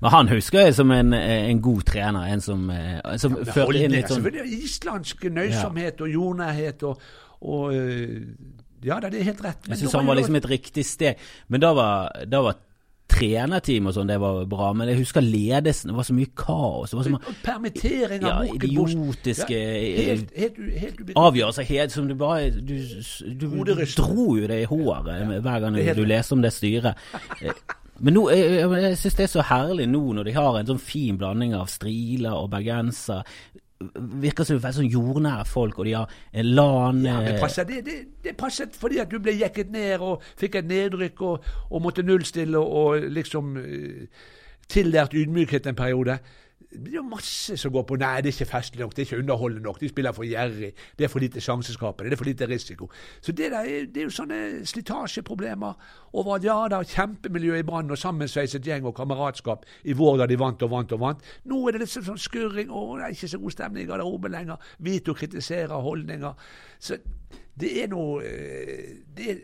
Men 0.00 0.14
han 0.14 0.30
husker 0.30 0.66
jeg 0.66 0.76
som 0.78 0.92
en, 0.94 1.12
en 1.14 1.62
god 1.62 1.82
trener, 1.88 2.28
en 2.32 2.44
som, 2.44 2.68
eh, 2.70 3.00
som 3.18 3.34
ja, 3.40 3.48
førte 3.50 3.82
inn 3.82 3.96
litt 3.96 4.06
sånn 4.06 4.22
selvfølgelig. 4.22 4.60
Islandsk 4.68 5.26
nøysomhet 5.34 6.06
og 6.06 6.14
jordnærhet 6.14 6.86
og, 6.86 7.10
og 7.42 7.74
øh, 7.74 8.22
Ja 8.86 9.00
det 9.02 9.10
er 9.18 9.26
helt 9.32 9.42
rett. 9.42 9.66
Men 9.66 9.74
Jeg 9.74 9.84
syns 9.84 9.98
han 9.98 10.06
var 10.06 10.18
liksom 10.20 10.38
et 10.38 10.50
riktig 10.50 10.86
sted. 10.86 11.28
Men 11.50 11.62
da 11.64 11.72
var, 11.74 12.12
da 12.30 12.42
var 12.46 12.60
trenerteam 13.08 13.88
og 13.88 13.94
sånn, 13.96 14.10
det 14.10 14.18
var 14.22 14.44
bra. 14.50 14.68
Men 14.76 14.92
jeg 14.92 15.00
husker 15.00 15.24
ledelsen. 15.24 15.90
Det 15.90 15.96
var 15.96 16.06
så 16.06 16.14
mye 16.14 16.30
kaos. 16.38 16.92
Det 16.92 16.98
var 16.98 17.08
så 17.08 17.14
mye 17.14 17.32
Og 17.32 17.40
Permitteringer, 17.42 18.28
ja, 18.28 18.36
idiotiske 18.54 19.58
ja, 19.58 20.16
avgjørelser 21.18 21.68
helt 21.72 21.96
som 21.96 22.06
du 22.06 22.14
bare 22.18 22.52
Du, 22.54 22.76
du, 22.76 23.48
du 23.66 23.84
dro 23.96 24.28
jo 24.38 24.46
det 24.46 24.62
i 24.62 24.68
håret 24.68 25.10
ja, 25.10 25.42
hver 25.42 25.60
gang 25.64 25.78
er 25.80 25.98
du 25.98 26.04
leste 26.06 26.38
om 26.38 26.44
det 26.44 26.54
styret. 26.54 27.08
Men 27.98 28.14
nå, 28.14 28.26
jeg, 28.30 28.66
jeg, 28.68 28.98
syns 29.00 29.16
det 29.18 29.24
er 29.26 29.32
så 29.32 29.46
herlig 29.48 29.88
nå 29.90 30.02
når 30.16 30.28
de 30.28 30.36
har 30.36 30.58
en 30.58 30.68
sånn 30.68 30.82
fin 30.82 31.18
blanding 31.18 31.54
av 31.58 31.70
striler 31.72 32.36
og 32.36 32.50
bergenser. 32.52 33.26
Virker 33.78 34.46
som 34.46 34.58
veldig 34.58 34.78
sånn 34.80 34.90
jordnære 34.90 35.46
folk, 35.46 35.78
og 35.78 35.86
de 35.86 35.94
har 35.94 36.14
en 36.32 36.50
LAN 36.50 37.04
Ja, 37.06 37.20
men 37.22 37.36
eh, 37.36 37.40
passer, 37.42 37.66
det, 37.68 37.84
det, 37.86 37.98
det 38.24 38.34
passet 38.38 38.74
fordi 38.78 38.98
at 39.02 39.10
du 39.12 39.20
ble 39.22 39.36
jekket 39.38 39.70
ned 39.74 40.02
og 40.02 40.24
fikk 40.38 40.58
et 40.60 40.70
nedrykk 40.70 41.22
og, 41.26 41.48
og 41.70 41.84
måtte 41.84 42.06
nullstille 42.06 42.58
og, 42.58 42.74
og 42.82 43.08
liksom 43.14 43.54
eh, 43.62 44.26
tillært 44.68 45.14
ydmykhet 45.16 45.70
en 45.70 45.78
periode. 45.78 46.18
Det 46.70 46.98
er 47.00 47.04
masse 47.06 47.56
som 47.56 47.72
går 47.72 47.84
på 47.88 47.96
nei, 47.96 48.18
det 48.20 48.28
er 48.28 48.34
ikke 48.34 48.50
festlig 48.50 48.82
nok, 48.82 48.90
det 48.92 49.00
er 49.02 49.06
ikke 49.06 49.18
underholdende 49.22 49.64
nok, 49.64 49.78
de 49.80 49.88
spiller 49.88 50.12
for 50.12 50.26
gjerrig, 50.28 50.68
det 50.98 51.06
er 51.06 51.08
for 51.08 51.24
lite 51.24 51.40
sjanseskapende, 51.40 52.10
det 52.10 52.16
er 52.18 52.20
for 52.20 52.28
lite 52.28 52.48
risiko. 52.48 52.90
Så 53.24 53.32
det, 53.32 53.50
der 53.54 53.64
er, 53.64 53.86
det 53.88 54.02
er 54.02 54.08
jo 54.08 54.12
sånne 54.12 54.40
slitasjeproblemer 54.68 55.94
over 56.12 56.34
at 56.36 56.44
ja, 56.44 56.58
er 56.68 56.90
kjempemiljø 56.92 57.56
i 57.56 57.64
Brann 57.64 57.94
og 57.94 58.00
sammensveiset 58.00 58.68
gjeng 58.68 58.84
og 58.88 58.96
kameratskap 59.00 59.64
i 59.88 59.96
vår 59.96 60.20
da 60.20 60.28
de 60.28 60.38
vant 60.40 60.66
og 60.66 60.72
vant 60.74 60.92
og 60.92 61.00
vant. 61.06 61.24
Nå 61.48 61.62
er 61.64 61.78
det 61.78 61.86
litt 61.86 61.94
sånn 61.94 62.20
skurring, 62.20 62.68
å, 62.68 62.84
det 62.98 63.08
er 63.08 63.16
ikke 63.16 63.32
så 63.32 63.40
god 63.46 63.56
stemning 63.56 63.86
i 63.86 63.88
garderoben 63.88 64.36
lenger, 64.36 64.68
Vito 64.84 65.16
kritiserer 65.16 65.88
holdninger. 65.88 66.52
Så 66.78 67.00
det 67.58 67.72
er 67.82 67.88
noe 67.90 68.20
eh, 68.22 69.00
Det 69.16 69.32
er 69.32 69.40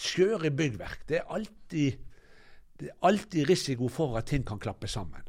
skjøre 0.00 0.52
byggverk. 0.56 1.08
Det 1.08 1.22
er 1.22 1.34
alltid 1.34 2.06
det 2.80 2.88
er 2.88 2.96
alltid 3.04 3.48
risiko 3.48 3.90
for 3.92 4.16
at 4.16 4.30
ting 4.30 4.44
kan 4.46 4.58
klappe 4.58 4.88
sammen. 4.88 5.20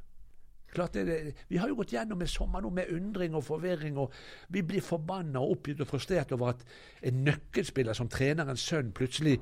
Klart 0.71 0.93
det, 0.95 1.33
vi 1.49 1.59
har 1.59 1.67
jo 1.67 1.75
gått 1.81 1.91
gjennom 1.91 2.21
en 2.23 2.29
sommer 2.31 2.63
nå 2.63 2.69
med 2.71 2.93
undring 2.95 3.35
og 3.35 3.43
forvirring, 3.43 3.97
og 3.99 4.13
vi 4.55 4.63
blir 4.63 4.83
forbanna 4.83 5.41
og 5.43 5.57
oppgitt 5.57 5.83
og 5.83 5.89
frustrert 5.89 6.31
over 6.31 6.53
at 6.53 6.63
en 7.07 7.23
nøkkelspiller 7.25 7.97
som 7.97 8.09
trenerens 8.11 8.63
sønn 8.63 8.93
plutselig 8.95 9.35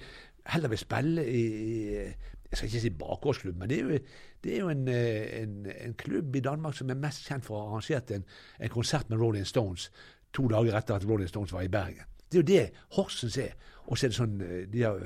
heller 0.49 0.73
vil 0.73 0.81
spille 0.81 1.25
i, 1.29 1.43
jeg 2.49 2.57
skal 2.57 2.69
ikke 2.69 2.81
si 2.81 2.89
bakgårdsklubb, 2.89 3.57
men 3.61 3.69
det 3.69 3.77
er 3.77 3.83
jo, 3.83 3.99
det 4.43 4.53
er 4.55 4.59
jo 4.59 4.69
en, 4.73 4.87
en, 4.87 5.57
en, 5.75 5.93
klubb 5.93 6.35
i 6.35 6.41
Danmark 6.41 6.75
som 6.75 6.89
er 6.89 6.97
mest 6.97 7.27
kjent 7.29 7.45
for 7.45 7.59
å 7.59 7.61
ha 7.61 7.75
arrangert 7.75 8.13
en, 8.15 8.25
en, 8.57 8.73
konsert 8.73 9.09
med 9.09 9.21
Rolling 9.21 9.45
Stones 9.45 9.91
to 10.33 10.47
dager 10.49 10.77
etter 10.77 10.97
at 10.97 11.05
Rolling 11.05 11.29
Stones 11.29 11.53
var 11.53 11.67
i 11.67 11.69
Bergen. 11.69 12.09
Det 12.25 12.39
er 12.39 12.41
jo 12.41 12.47
det 12.49 12.65
Horsens 12.97 13.37
er. 13.37 13.53
Og 13.85 13.97
så 13.97 14.05
er 14.05 14.11
det 14.11 14.17
sånn 14.17 14.35
De 14.69 14.83
har 14.85 15.05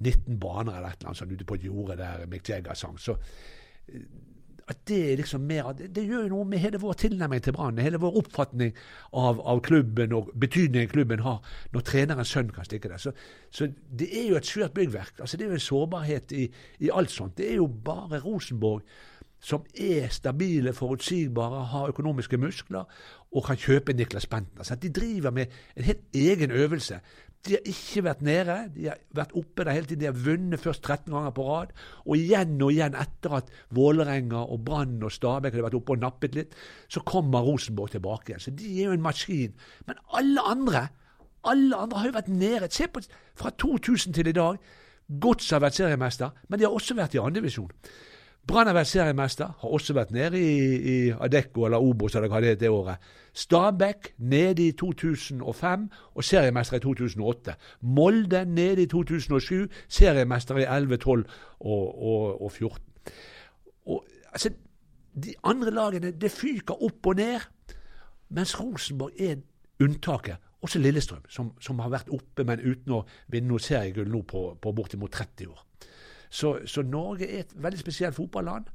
19 0.00 0.40
baner 0.40 0.76
eller 0.76 0.92
et 0.92 1.00
eller 1.00 1.12
annet 1.12 1.20
sånt 1.20 1.32
ute 1.32 1.46
på 1.48 1.56
et 1.56 1.64
jorde 1.64 1.96
der 2.00 2.26
Mick 2.28 2.48
Jagger 2.48 2.76
sang. 2.76 2.98
Så 3.00 3.16
at 4.70 4.78
det 4.88 5.16
liksom 5.18 5.42
mer, 5.50 5.72
det, 5.74 5.88
det, 5.96 6.04
gjør 6.06 6.28
noe 6.30 6.46
med 6.46 6.62
hele 6.62 6.78
vår 6.78 6.94
tilnærming 7.02 7.42
til 7.42 7.54
Brann, 7.56 7.78
hele 7.82 7.98
vår 7.98 8.20
oppfatning 8.20 8.70
av, 9.12 9.40
av, 9.42 9.62
klubben 9.66 10.14
og 10.14 10.30
betydningen 10.38 10.92
klubben 10.92 11.24
har 11.26 11.40
når 11.74 11.86
trenerens 11.88 12.30
sønn 12.30 12.52
kan 12.54 12.68
stikke 12.68 12.92
der. 12.92 13.02
Så, 13.02 13.12
så, 13.50 13.66
det 13.90 14.10
er 14.14 14.28
jo 14.30 14.38
et 14.38 14.46
svært 14.46 14.76
byggverk. 14.76 15.18
altså 15.18 15.36
Det 15.36 15.46
er 15.46 15.54
jo 15.54 15.58
en 15.58 15.66
sårbarhet 15.66 16.34
i, 16.38 16.46
i, 16.78 16.90
alt 16.94 17.10
sånt. 17.10 17.36
Det 17.38 17.50
er 17.50 17.58
jo 17.58 17.66
bare 17.66 18.22
Rosenborg 18.22 18.86
som 19.40 19.64
er 19.74 20.10
stabile, 20.12 20.74
forutsigbare, 20.76 21.64
har 21.72 21.88
økonomiske 21.88 22.36
muskler 22.36 22.84
og 23.32 23.44
kan 23.46 23.56
kjøpe 23.56 23.94
Niklas 23.96 24.28
Bentner. 24.28 24.66
Så 24.68 24.76
de 24.76 24.92
driver 24.92 25.32
med 25.32 25.46
en 25.76 25.86
helt 25.86 26.02
egen 26.14 26.50
øvelse 26.50 27.00
de 27.46 27.54
har 27.56 27.68
ikke 27.72 28.02
vært 28.04 28.22
nede, 28.26 28.56
de 28.74 28.88
har 28.90 28.98
vært 29.16 29.32
oppe 29.38 29.64
der 29.64 29.72
hele 29.72 29.88
tiden. 29.88 30.02
De 30.02 30.08
har 30.10 30.18
vunnet 30.26 30.60
først 30.60 30.82
13 30.84 31.14
ganger 31.14 31.32
på 31.36 31.46
rad. 31.46 31.72
Og 32.04 32.20
igjen 32.20 32.58
og 32.60 32.74
igjen 32.74 32.98
etter 33.00 33.36
at 33.38 33.48
Vålerenga 33.72 34.42
og 34.44 34.64
Brann 34.66 34.98
og 35.06 35.14
Stabæk 35.14 35.56
hadde 35.56 35.64
vært 35.70 35.78
oppe 35.78 35.96
og 35.96 36.02
nappet 36.02 36.36
litt, 36.36 36.56
så 36.92 37.00
kommer 37.06 37.46
Rosenborg 37.46 37.94
tilbake 37.94 38.34
igjen. 38.34 38.44
Så 38.44 38.52
de 38.56 38.74
er 38.74 38.90
jo 38.90 38.96
en 38.98 39.06
maskin. 39.08 39.56
Men 39.88 40.02
alle 40.20 40.44
andre 40.52 40.88
alle 41.48 41.76
andre 41.76 41.98
har 41.98 42.10
jo 42.10 42.16
vært 42.18 42.28
nede. 42.28 42.68
Se 42.72 42.86
på 42.92 43.00
fra 43.38 43.50
2000 43.50 44.14
til 44.14 44.28
i 44.28 44.36
dag. 44.36 44.60
Godset 45.20 45.56
har 45.56 45.64
vært 45.64 45.78
seriemester, 45.78 46.30
men 46.48 46.60
de 46.60 46.66
har 46.66 46.74
også 46.76 46.94
vært 46.94 47.16
i 47.16 47.22
andredivisjon. 47.22 47.70
Brann 48.46 48.66
har 48.66 48.74
vært 48.74 48.88
seriemester, 48.90 49.50
har 49.60 49.74
også 49.76 49.94
vært 49.94 50.10
nede 50.14 50.40
i, 50.40 50.54
i 50.92 50.94
Adecco 51.12 51.66
eller 51.66 51.78
eller 51.78 52.28
hva 52.28 52.40
det 52.40 52.54
het 52.54 52.60
det 52.60 52.70
året. 52.70 52.96
Stabæk 53.32 54.14
nede 54.18 54.68
i 54.68 54.72
2005 54.72 55.90
og 56.14 56.24
seriemester 56.24 56.76
i 56.76 56.80
2008. 56.80 57.54
Molde 57.80 58.44
nede 58.44 58.82
i 58.82 58.86
2007, 58.86 59.68
seriemester 59.88 60.56
i 60.56 60.64
11, 60.64 60.96
12 60.96 61.24
og, 61.60 62.02
og, 62.02 62.42
og 62.42 62.52
14. 62.52 62.82
Og, 63.86 64.04
altså, 64.32 64.50
de 65.24 65.34
andre 65.44 65.70
lagene 65.70 66.10
det 66.10 66.30
fyker 66.30 66.82
opp 66.82 67.06
og 67.06 67.16
ned, 67.16 67.40
mens 68.30 68.60
Rosenborg 68.60 69.12
er 69.20 69.36
unntaket. 69.80 70.36
Også 70.62 70.78
Lillestrøm, 70.78 71.24
som, 71.28 71.52
som, 71.60 71.78
har 71.78 71.88
vært 71.88 72.10
oppe, 72.12 72.44
men 72.44 72.60
uten 72.60 72.92
å 72.92 73.04
vinne 73.32 73.48
noe 73.48 73.62
seriegull 73.64 74.10
nå 74.12 74.20
på, 74.28 74.42
på 74.60 74.72
bortimot 74.76 75.12
30 75.12 75.48
år. 75.48 75.62
Så, 76.30 76.58
så, 76.66 76.82
Norge 76.86 77.26
er 77.26 77.44
et 77.44 77.54
veldig 77.58 77.80
spesielt 77.80 78.14
fotballand, 78.14 78.68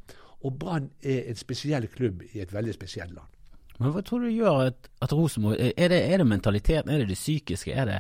og 0.44 0.60
Brann 0.60 0.90
er 1.04 1.30
en 1.30 1.40
spesiell 1.40 1.88
klubb 1.88 2.22
i 2.34 2.42
et 2.44 2.54
veldig 2.54 2.74
spesielt 2.76 3.16
land. 3.16 3.32
Men 3.80 3.92
hva 3.92 4.04
tror 4.06 4.24
du 4.24 4.30
gjør 4.32 4.68
at, 4.70 4.90
at 5.04 5.14
Rosenborg 5.14 5.60
er 5.60 5.92
er 5.96 6.18
det 6.18 6.28
mentaliteten, 6.28 6.92
er 6.92 7.04
det 7.04 7.10
det 7.10 7.20
psykiske, 7.20 7.74
er 7.74 7.86
det 7.86 8.00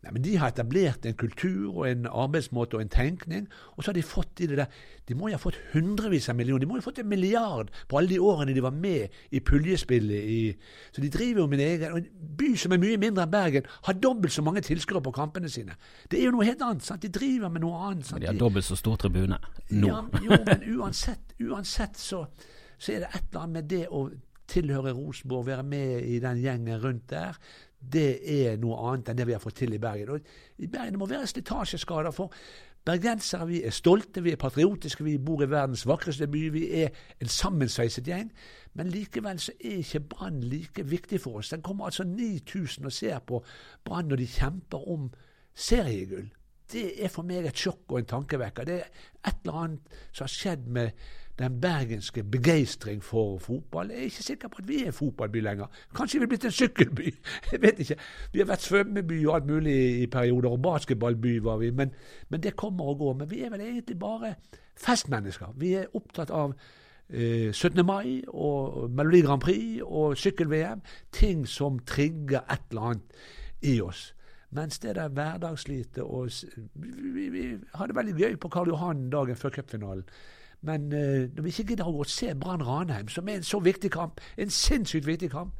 Nei, 0.00 0.12
men 0.12 0.22
De 0.22 0.36
har 0.40 0.52
etablert 0.52 1.06
en 1.06 1.16
kultur 1.18 1.68
og 1.70 1.84
en 1.88 2.06
arbeidsmåte 2.06 2.78
og 2.78 2.84
en 2.84 2.92
tenkning, 2.92 3.48
og 3.76 3.82
så 3.82 3.90
har 3.90 3.98
de 3.98 4.04
fått 4.06 4.40
i 4.40 4.48
det 4.50 4.60
der 4.60 4.78
De 5.08 5.16
må 5.18 5.28
jo 5.28 5.34
ha 5.34 5.42
fått 5.42 5.58
hundrevis 5.72 6.28
av 6.30 6.38
millioner, 6.38 6.62
de 6.62 6.68
må 6.70 6.78
jo 6.78 6.82
ha 6.84 6.86
fått 6.86 7.02
en 7.02 7.10
milliard 7.10 7.72
på 7.90 7.98
alle 7.98 8.12
de 8.12 8.20
årene 8.22 8.54
de 8.54 8.62
var 8.62 8.74
med 8.76 9.10
i 9.30 9.40
puljespillet. 9.40 10.30
I, 10.30 10.40
så 10.94 11.02
de 11.02 11.10
driver 11.10 11.42
jo 11.42 11.48
med 11.50 11.60
en 11.60 11.66
egen 11.66 11.96
En 12.00 12.08
by 12.38 12.52
som 12.56 12.72
er 12.72 12.82
mye 12.82 13.00
mindre 13.00 13.26
enn 13.26 13.34
Bergen, 13.34 13.68
har 13.88 13.98
dobbelt 13.98 14.32
så 14.32 14.44
mange 14.46 14.62
tilskuere 14.64 15.02
på 15.02 15.14
kampene 15.16 15.50
sine. 15.50 15.74
Det 16.10 16.20
er 16.20 16.28
jo 16.28 16.36
noe 16.36 16.46
helt 16.46 16.62
annet. 16.62 16.86
sant? 16.86 17.02
De 17.02 17.10
driver 17.12 17.50
med 17.50 17.64
noe 17.66 17.82
annet. 17.90 18.06
Sant? 18.06 18.22
De 18.22 18.30
har 18.30 18.38
dobbelt 18.38 18.66
så 18.66 18.78
stor 18.78 18.96
tribune 19.00 19.38
nå. 19.70 19.90
Ja, 19.90 20.00
jo, 20.22 20.38
men 20.46 20.66
uansett, 20.76 21.34
uansett 21.42 21.98
så, 21.98 22.24
så 22.78 22.92
er 22.94 23.04
det 23.04 23.14
et 23.14 23.24
eller 23.30 23.42
annet 23.44 23.56
med 23.58 23.70
det 23.70 23.86
å 23.90 24.06
tilhøre 24.50 24.94
Rosenborg, 24.96 25.46
være 25.46 25.66
med 25.66 26.06
i 26.10 26.18
den 26.22 26.40
gjengen 26.42 26.80
rundt 26.82 27.10
der, 27.12 27.38
det 27.80 28.20
er 28.28 28.58
noe 28.60 28.76
annet 28.90 29.08
enn 29.10 29.18
det 29.18 29.26
vi 29.28 29.32
har 29.32 29.42
fått 29.42 29.62
til 29.62 29.74
i 29.74 29.80
Bergen. 29.80 30.10
Og 30.14 30.60
I 30.60 30.68
Bergen 30.68 30.96
det 30.96 31.00
må 31.00 31.08
være 31.08 31.26
slitasjeskader. 31.26 32.10
for 32.10 32.32
Bergensere 32.84 33.46
vi 33.46 33.62
er 33.64 33.70
stolte, 33.70 34.22
vi 34.22 34.32
er 34.32 34.40
patriotiske, 34.40 35.04
vi 35.04 35.18
bor 35.18 35.42
i 35.42 35.50
verdens 35.50 35.86
vakreste 35.86 36.28
by. 36.28 36.48
Vi 36.52 36.82
er 36.82 36.88
en 37.20 37.28
sammensveiset 37.28 38.04
gjeng. 38.04 38.30
Men 38.74 38.88
likevel 38.88 39.38
så 39.38 39.52
er 39.60 39.80
ikke 39.82 40.00
Brann 40.00 40.40
like 40.40 40.84
viktig 40.90 41.20
for 41.20 41.40
oss. 41.40 41.48
Den 41.48 41.62
kommer 41.62 41.84
altså 41.84 42.04
9000 42.04 42.84
og 42.84 42.92
ser 42.92 43.18
på 43.18 43.44
Brann 43.84 44.08
når 44.08 44.16
de 44.16 44.26
kjemper 44.26 44.88
om 44.88 45.10
seriegull. 45.54 46.30
Det 46.72 47.04
er 47.04 47.08
for 47.10 47.26
meg 47.26 47.48
et 47.48 47.58
sjokk 47.58 47.90
og 47.90 47.98
en 47.98 48.12
tankevekker. 48.12 48.64
Det 48.64 48.74
er 48.74 49.08
et 49.26 49.42
eller 49.44 49.62
annet 49.64 49.96
som 50.12 50.24
har 50.24 50.34
skjedd 50.34 50.68
med 50.70 50.90
den 51.40 51.60
bergenske 51.60 52.24
begeistring 52.24 53.04
for 53.04 53.38
fotball. 53.38 53.90
Jeg 53.90 53.98
er 53.98 54.02
ikke 54.02 54.22
sikker 54.22 54.48
på 54.48 54.56
at 54.58 54.68
vi 54.68 54.82
er 54.82 54.86
en 54.86 54.92
fotballby 54.92 55.40
lenger. 55.40 55.66
Kanskje 55.96 56.18
vi 56.18 56.22
er 56.22 56.28
blitt 56.28 56.44
en 56.44 56.50
sykkelby. 56.50 57.14
Jeg 57.52 57.62
vet 57.62 57.78
ikke. 57.78 57.96
Vi 58.32 58.38
har 58.38 58.46
vært 58.46 58.66
svømmeby 58.66 59.26
og 59.26 59.34
alt 59.34 59.46
mulig 59.46 60.02
i 60.02 60.06
perioder, 60.06 60.50
og 60.50 60.62
basketballby 60.62 61.38
var 61.42 61.56
vi. 61.56 61.70
Men, 61.70 61.94
men, 62.28 62.40
det 62.40 62.56
kommer 62.56 62.84
og 62.84 62.98
går. 62.98 63.14
Men 63.14 63.30
vi 63.30 63.42
er 63.42 63.50
vel 63.50 63.60
egentlig 63.60 63.98
bare 63.98 64.34
festmennesker. 64.76 65.54
Vi 65.56 65.72
er 65.74 65.96
opptatt 65.96 66.30
av 66.30 66.52
eh, 67.08 67.52
17. 67.52 67.86
mai 67.86 68.22
og 68.28 68.90
Melodi 68.90 69.20
Grand 69.20 69.40
Prix 69.40 69.82
og 69.82 70.16
sykkel-VM. 70.16 70.82
Ting 71.12 71.48
som 71.48 71.78
trigger 71.78 72.44
et 72.52 72.68
eller 72.70 72.82
annet 72.82 73.22
i 73.62 73.80
oss. 73.80 74.14
Mens 74.50 74.78
det 74.78 74.96
der 74.96 75.08
hverdagsslitet 75.08 75.98
og 76.02 76.28
vi, 76.74 76.90
vi, 77.14 77.28
vi, 77.28 77.58
hadde 77.74 77.94
veldig 77.96 78.14
gøy 78.18 78.36
på 78.36 78.48
Karl 78.48 78.68
Johan 78.68 79.10
dagen 79.10 79.36
før 79.36 79.50
cupfinalen. 79.50 80.04
Men 80.62 80.92
uh, 80.92 81.34
når 81.34 81.42
vi 81.42 81.48
ikke 81.48 81.64
gidder 81.72 81.88
å 81.88 82.04
se 82.04 82.34
Brann 82.34 82.62
Ranheim, 82.66 83.08
som 83.08 83.28
er 83.28 83.40
en 83.40 83.46
så 83.46 83.60
viktig 83.64 83.90
kamp, 83.90 84.20
en 84.36 84.50
sinnssykt 84.50 85.06
viktig 85.06 85.30
kamp, 85.32 85.54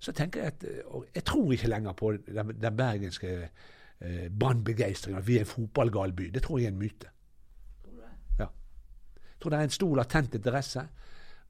så 0.00 0.12
tenker 0.16 0.40
jeg 0.40 0.52
at 0.54 0.64
og 0.86 1.06
Jeg 1.14 1.24
tror 1.24 1.52
ikke 1.52 1.68
lenger 1.68 1.92
på 1.92 2.12
den, 2.12 2.54
den 2.62 2.76
bergenske 2.76 3.34
uh, 3.44 4.26
Brann-begeistringen, 4.40 5.26
vi 5.26 5.36
er 5.36 5.46
en 5.46 5.52
fotballgal 5.54 6.12
by. 6.12 6.30
Det 6.34 6.42
tror 6.42 6.58
jeg 6.58 6.66
er 6.66 6.74
en 6.74 6.78
myte. 6.78 7.12
Ja. 8.38 8.48
Jeg 8.48 9.40
tror 9.40 9.50
det 9.50 9.58
er 9.58 9.68
en 9.68 9.78
stor 9.78 9.96
latent 9.96 10.34
interesse. 10.34 10.86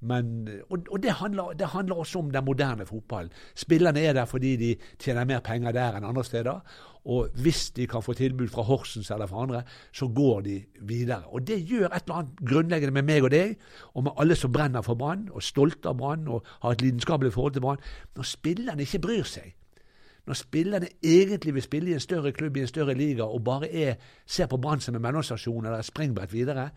Men, 0.00 0.48
og, 0.70 0.78
og 0.90 1.02
det, 1.02 1.10
handler, 1.10 1.52
det, 1.52 1.66
handler, 1.66 1.94
også 1.94 2.18
om 2.18 2.30
den 2.30 2.44
moderne 2.44 2.86
fotballen. 2.86 3.32
Spillerne 3.54 4.00
er 4.00 4.12
der 4.12 4.24
fordi 4.24 4.56
de 4.56 4.76
tjener 4.98 5.24
mer 5.24 5.40
penger 5.40 5.72
der 5.72 5.96
enn 5.96 6.04
andre 6.08 6.24
steder. 6.24 6.60
Og 7.04 7.28
hvis 7.34 7.70
de 7.76 7.86
kan 7.86 8.02
få 8.02 8.12
tilbud 8.12 8.48
fra 8.48 8.62
Horsens 8.62 9.10
eller 9.10 9.26
fra 9.26 9.42
andre, 9.42 9.62
så 9.92 10.08
går 10.08 10.40
de 10.40 10.64
videre. 10.80 11.22
Og 11.26 11.46
det 11.46 11.68
gjør 11.68 11.86
et 11.86 12.02
eller 12.02 12.14
annet 12.14 12.42
grunnleggende 12.48 12.92
med 12.92 13.02
meg 13.02 13.24
og 13.24 13.30
deg, 13.30 13.56
og 13.94 14.04
med 14.04 14.12
alle 14.18 14.36
som 14.36 14.52
brenner 14.52 14.82
for 14.82 14.94
Brann, 14.94 15.28
og 15.32 15.42
stolte 15.42 15.88
av 15.88 15.96
Brann 15.96 16.28
og 16.28 16.44
har 16.62 16.76
et 16.76 16.82
lidenskapelig 16.82 17.32
forhold 17.32 17.52
til 17.52 17.64
Brann. 17.64 17.80
Når 18.16 18.22
spillerne 18.22 18.82
ikke 18.82 18.98
bryr 18.98 19.24
seg, 19.24 19.54
når 20.26 20.34
spillerne 20.34 20.88
egentlig 21.02 21.54
vil 21.54 21.62
spille 21.62 21.90
i 21.90 21.94
en 21.96 22.00
større 22.00 22.32
klubb 22.32 22.56
i 22.56 22.60
en 22.60 22.66
større 22.66 22.94
liga 22.94 23.24
og 23.24 23.44
bare 23.44 23.72
er, 23.72 23.94
ser 24.26 24.46
på 24.46 24.56
Brann 24.56 24.80
som 24.80 24.94
en 24.94 25.02
mellomstasjon 25.02 25.64
eller 25.64 25.78
et 25.78 25.88
springbrett 25.88 26.32
videre, 26.32 26.68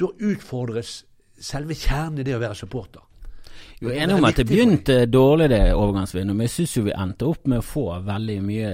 da 0.00 0.06
utfordres 0.06 1.04
selve 1.40 1.76
kjernen 1.78 2.22
i 2.22 2.26
det 2.26 2.36
å 2.36 2.42
være 2.42 2.58
supporter. 2.58 3.04
Jo, 3.78 3.92
enig 3.94 4.16
om 4.16 4.24
at 4.26 4.38
det 4.40 4.46
begynte 4.48 4.94
dårlig 5.06 5.46
det 5.52 5.60
overgangsvinduet, 5.70 6.34
men 6.34 6.48
jeg 6.48 6.54
syns 6.56 6.72
jo 6.74 6.82
vi 6.88 6.94
endte 6.98 7.28
opp 7.30 7.44
med 7.46 7.60
å 7.60 7.66
få 7.66 7.84
veldig 8.02 8.38
mye 8.42 8.70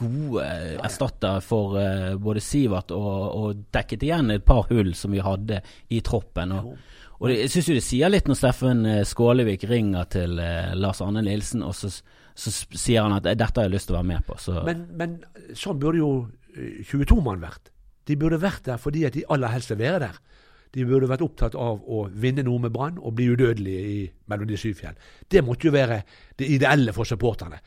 gode 0.00 0.46
erstatter 0.86 1.42
for 1.44 1.76
uh, 1.76 2.14
både 2.16 2.42
Sivert 2.44 2.94
og, 2.96 3.10
og, 3.36 3.66
dekket 3.74 4.06
igjen 4.08 4.32
et 4.32 4.46
par 4.48 4.64
hull 4.70 4.94
som 4.96 5.12
vi 5.12 5.20
hadde 5.24 5.60
i 5.92 6.00
troppen. 6.04 6.54
Og, 6.56 6.70
og 7.18 7.28
det, 7.28 7.36
jeg 7.42 7.52
syns 7.52 7.68
jo 7.68 7.76
det 7.76 7.84
sier 7.84 8.14
litt 8.14 8.30
når 8.30 8.40
Steffen 8.40 8.80
eh, 8.88 9.04
Skålevik 9.08 9.68
ringer 9.68 10.08
til 10.14 10.40
uh, 10.40 10.72
Lars 10.78 11.02
Arne 11.04 11.24
Nilsen, 11.26 11.66
og 11.66 11.76
så, 11.76 11.92
så, 12.32 12.54
sier 12.72 13.04
han 13.04 13.18
at 13.18 13.28
dette 13.28 13.52
har 13.60 13.68
jeg 13.68 13.76
lyst 13.76 13.90
til 13.90 13.98
å 13.98 14.00
være 14.00 14.12
med 14.14 14.24
på. 14.24 14.38
Så. 14.40 14.56
Men, 14.64 14.86
men 14.96 15.18
sånn 15.52 15.82
burde 15.82 16.00
jo 16.00 16.12
22-mann 16.88 17.44
vært. 17.44 17.74
De 18.08 18.16
burde 18.16 18.40
vært 18.40 18.64
der 18.70 18.80
fordi 18.80 19.04
at 19.04 19.12
de 19.18 19.28
aller 19.28 19.52
helst 19.52 19.74
vil 19.74 19.82
være 19.84 20.06
der. 20.06 20.20
De 20.74 20.84
burde 20.86 21.08
vært 21.10 21.24
opptatt 21.24 21.56
av 21.58 21.82
å 21.84 22.04
vinne 22.12 22.44
noe 22.46 22.62
med 22.66 22.74
Brann 22.74 23.00
og 23.00 23.16
bli 23.18 23.30
udødelige 23.32 23.82
i 23.94 23.98
Melodi 24.28 24.58
Syfjell. 24.60 24.98
Det 25.30 25.44
måtte 25.44 25.68
jo 25.68 25.74
være 25.74 26.02
det 26.38 26.50
ideelle 26.54 26.94
for 26.96 27.08
supporterne 27.08 27.60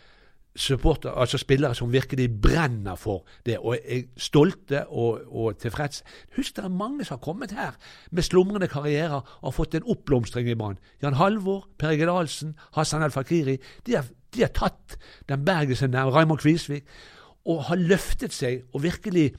supporter, 0.56 1.12
altså 1.12 1.38
spillere 1.38 1.76
som 1.76 1.94
virkelig 1.94 2.42
brenner 2.42 2.96
for 2.96 3.24
det 3.46 3.58
og 3.60 3.78
er 3.86 4.02
stolte 4.18 4.84
og, 4.88 5.22
og 5.28 5.58
tilfreds. 5.58 6.04
Husk 6.36 6.56
det 6.56 6.66
er 6.66 6.74
mange 6.76 7.06
som 7.06 7.18
har 7.18 7.24
kommet 7.24 7.52
her 7.56 7.78
med 8.12 8.24
slumrende 8.24 8.68
karrierer 8.68 9.22
og 9.22 9.48
har 9.48 9.56
fått 9.56 9.76
en 9.76 9.88
oppblomstring 9.88 10.50
i 10.50 10.56
Brann. 10.56 10.80
Jan 11.02 11.14
Halvor, 11.14 11.68
Per 11.78 11.96
Egil 11.96 12.12
Ahlsen, 12.12 12.56
Hassan 12.76 13.04
El 13.04 13.12
Fakiri. 13.16 13.58
De 13.88 13.96
har, 13.96 14.06
de 14.36 14.44
har 14.44 14.54
tatt 14.56 14.98
den 15.30 15.46
bergisen 15.46 15.94
der, 15.94 16.12
Raymond 16.12 16.44
Kvisvik, 16.44 16.86
og 17.46 17.64
har 17.72 17.80
løftet 17.80 18.36
seg 18.36 18.66
og 18.74 18.84
virkelig 18.84 19.32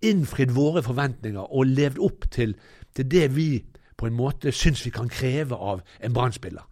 innfridd 0.00 0.54
våre 0.56 0.82
forventninger 0.82 1.52
og 1.52 1.68
levd 1.68 2.00
opp 2.00 2.24
til, 2.32 2.56
til 2.96 3.10
det 3.10 3.28
vi 3.36 3.64
på 3.96 4.08
en 4.08 4.16
måte 4.16 4.52
syns 4.52 4.84
vi 4.86 4.90
kan 4.94 5.08
kreve 5.12 5.56
av 5.56 5.82
en 6.00 6.14
Brann-spiller. 6.16 6.66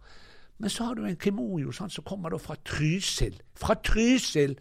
Men 0.59 0.69
så 0.69 0.83
har 0.83 0.97
du 0.97 1.05
en 1.07 1.19
Kimojo 1.19 1.71
sånn, 1.71 1.91
som 1.93 2.03
kommer 2.03 2.33
da 2.33 2.39
fra 2.41 2.57
Trysil. 2.67 3.39
Fra 3.55 3.77
Trysil! 3.79 4.57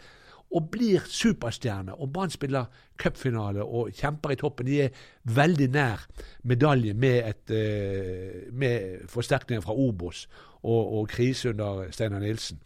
Og 0.49 0.71
blir 0.73 1.05
superstjerne. 1.05 1.93
Og 2.01 2.09
Brann 2.13 2.31
spiller 2.33 2.71
cupfinale 2.97 3.61
og 3.61 3.91
kjemper 3.93 4.33
i 4.33 4.37
toppen. 4.41 4.65
De 4.65 4.79
er 4.87 5.03
veldig 5.29 5.67
nær 5.75 6.07
medalje 6.49 6.95
med, 6.97 7.19
et, 7.29 7.53
eh, 7.53 8.47
med 8.53 9.03
forsterkninger 9.13 9.61
fra 9.61 9.77
Obos 9.77 10.23
og, 10.63 10.95
og 11.01 11.09
krise 11.13 11.51
under 11.51 11.91
Steinar 11.93 12.25
Nilsen. 12.25 12.63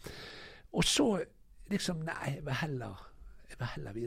Og 0.73 0.83
så 0.87 1.09
liksom 1.71 2.05
Nei, 2.07 2.37
heller 2.61 3.12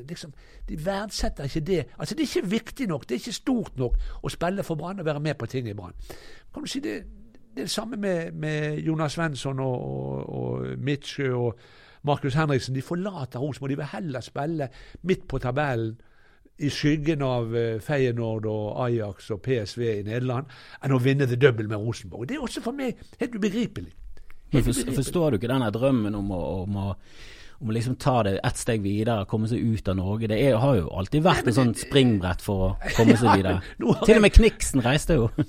Liksom, 0.09 0.33
de 0.69 0.79
verdsetter 0.87 1.45
ikke 1.45 1.61
det. 1.61 1.85
Altså, 1.99 2.15
Det 2.15 2.23
er 2.23 2.37
ikke 2.37 2.51
viktig 2.51 2.87
nok, 2.87 3.03
det 3.09 3.11
er 3.11 3.21
ikke 3.25 3.33
stort 3.33 3.79
nok 3.79 3.97
å 4.23 4.29
spille 4.29 4.63
for 4.63 4.75
Brann 4.75 5.01
og 5.01 5.07
være 5.07 5.21
med 5.21 5.35
på 5.35 5.47
ting 5.47 5.69
i 5.69 5.75
Brann. 5.75 5.95
Kan 6.55 6.63
du 6.63 6.69
si 6.69 6.81
det, 6.81 7.03
det 7.55 7.61
er 7.61 7.65
det 7.65 7.71
samme 7.71 7.97
med, 7.97 8.33
med 8.33 8.79
Jonas 8.79 9.13
Svensson 9.13 9.61
og, 9.61 9.81
og, 9.81 10.29
og 10.29 10.79
Mitsjø 10.79 11.35
og 11.35 11.59
Markus 12.07 12.35
Henriksen. 12.35 12.75
De 12.75 12.83
forlater 12.83 13.39
Rosenborg. 13.39 13.71
De 13.71 13.77
vil 13.77 13.93
heller 13.93 14.21
spille 14.21 14.69
midt 15.03 15.29
på 15.29 15.39
tabellen 15.39 15.97
i 16.59 16.71
skyggen 16.73 17.23
av 17.23 17.53
uh, 17.53 17.77
Feyenoord 17.85 18.47
og 18.49 18.85
Ajax 18.87 19.31
og 19.35 19.43
PSV 19.45 19.83
i 19.83 20.05
Nederland 20.07 20.53
enn 20.85 20.95
å 20.97 21.01
vinne 21.03 21.29
the 21.29 21.37
double 21.37 21.69
med 21.69 21.83
Rosenborg. 21.83 22.29
Det 22.29 22.39
er 22.39 22.45
også 22.45 22.63
for 22.65 22.77
meg 22.77 22.97
helt 23.21 23.37
ubegripelig. 23.37 23.93
Helt 24.55 24.71
ubegripelig. 24.71 24.97
Forstår 24.97 25.31
du 25.31 25.41
ikke 25.41 25.51
denne 25.53 25.73
drømmen 25.75 26.17
om 26.17 26.33
å, 26.33 26.43
om 26.63 26.79
å 26.81 26.87
om 27.61 27.71
å 27.71 27.77
liksom 27.77 27.97
ta 28.01 28.19
det 28.27 28.37
ett 28.45 28.61
steg 28.61 28.83
videre, 28.85 29.25
komme 29.31 29.49
seg 29.49 29.63
ut 29.63 29.89
av 29.89 29.97
Norge. 29.99 30.29
Det 30.33 30.41
er, 30.41 30.59
har 30.61 30.77
jo 30.77 30.91
alltid 30.93 31.25
vært 31.25 31.49
et 31.49 31.57
sånt 31.57 31.81
springbrett 31.81 32.45
for 32.45 32.67
å 32.67 32.75
komme 32.97 33.17
seg 33.17 33.33
videre. 33.39 33.63
Til 33.79 34.19
og 34.19 34.23
med 34.27 34.37
Kniksen 34.37 34.85
reiste 34.85 35.19
jo. 35.21 35.31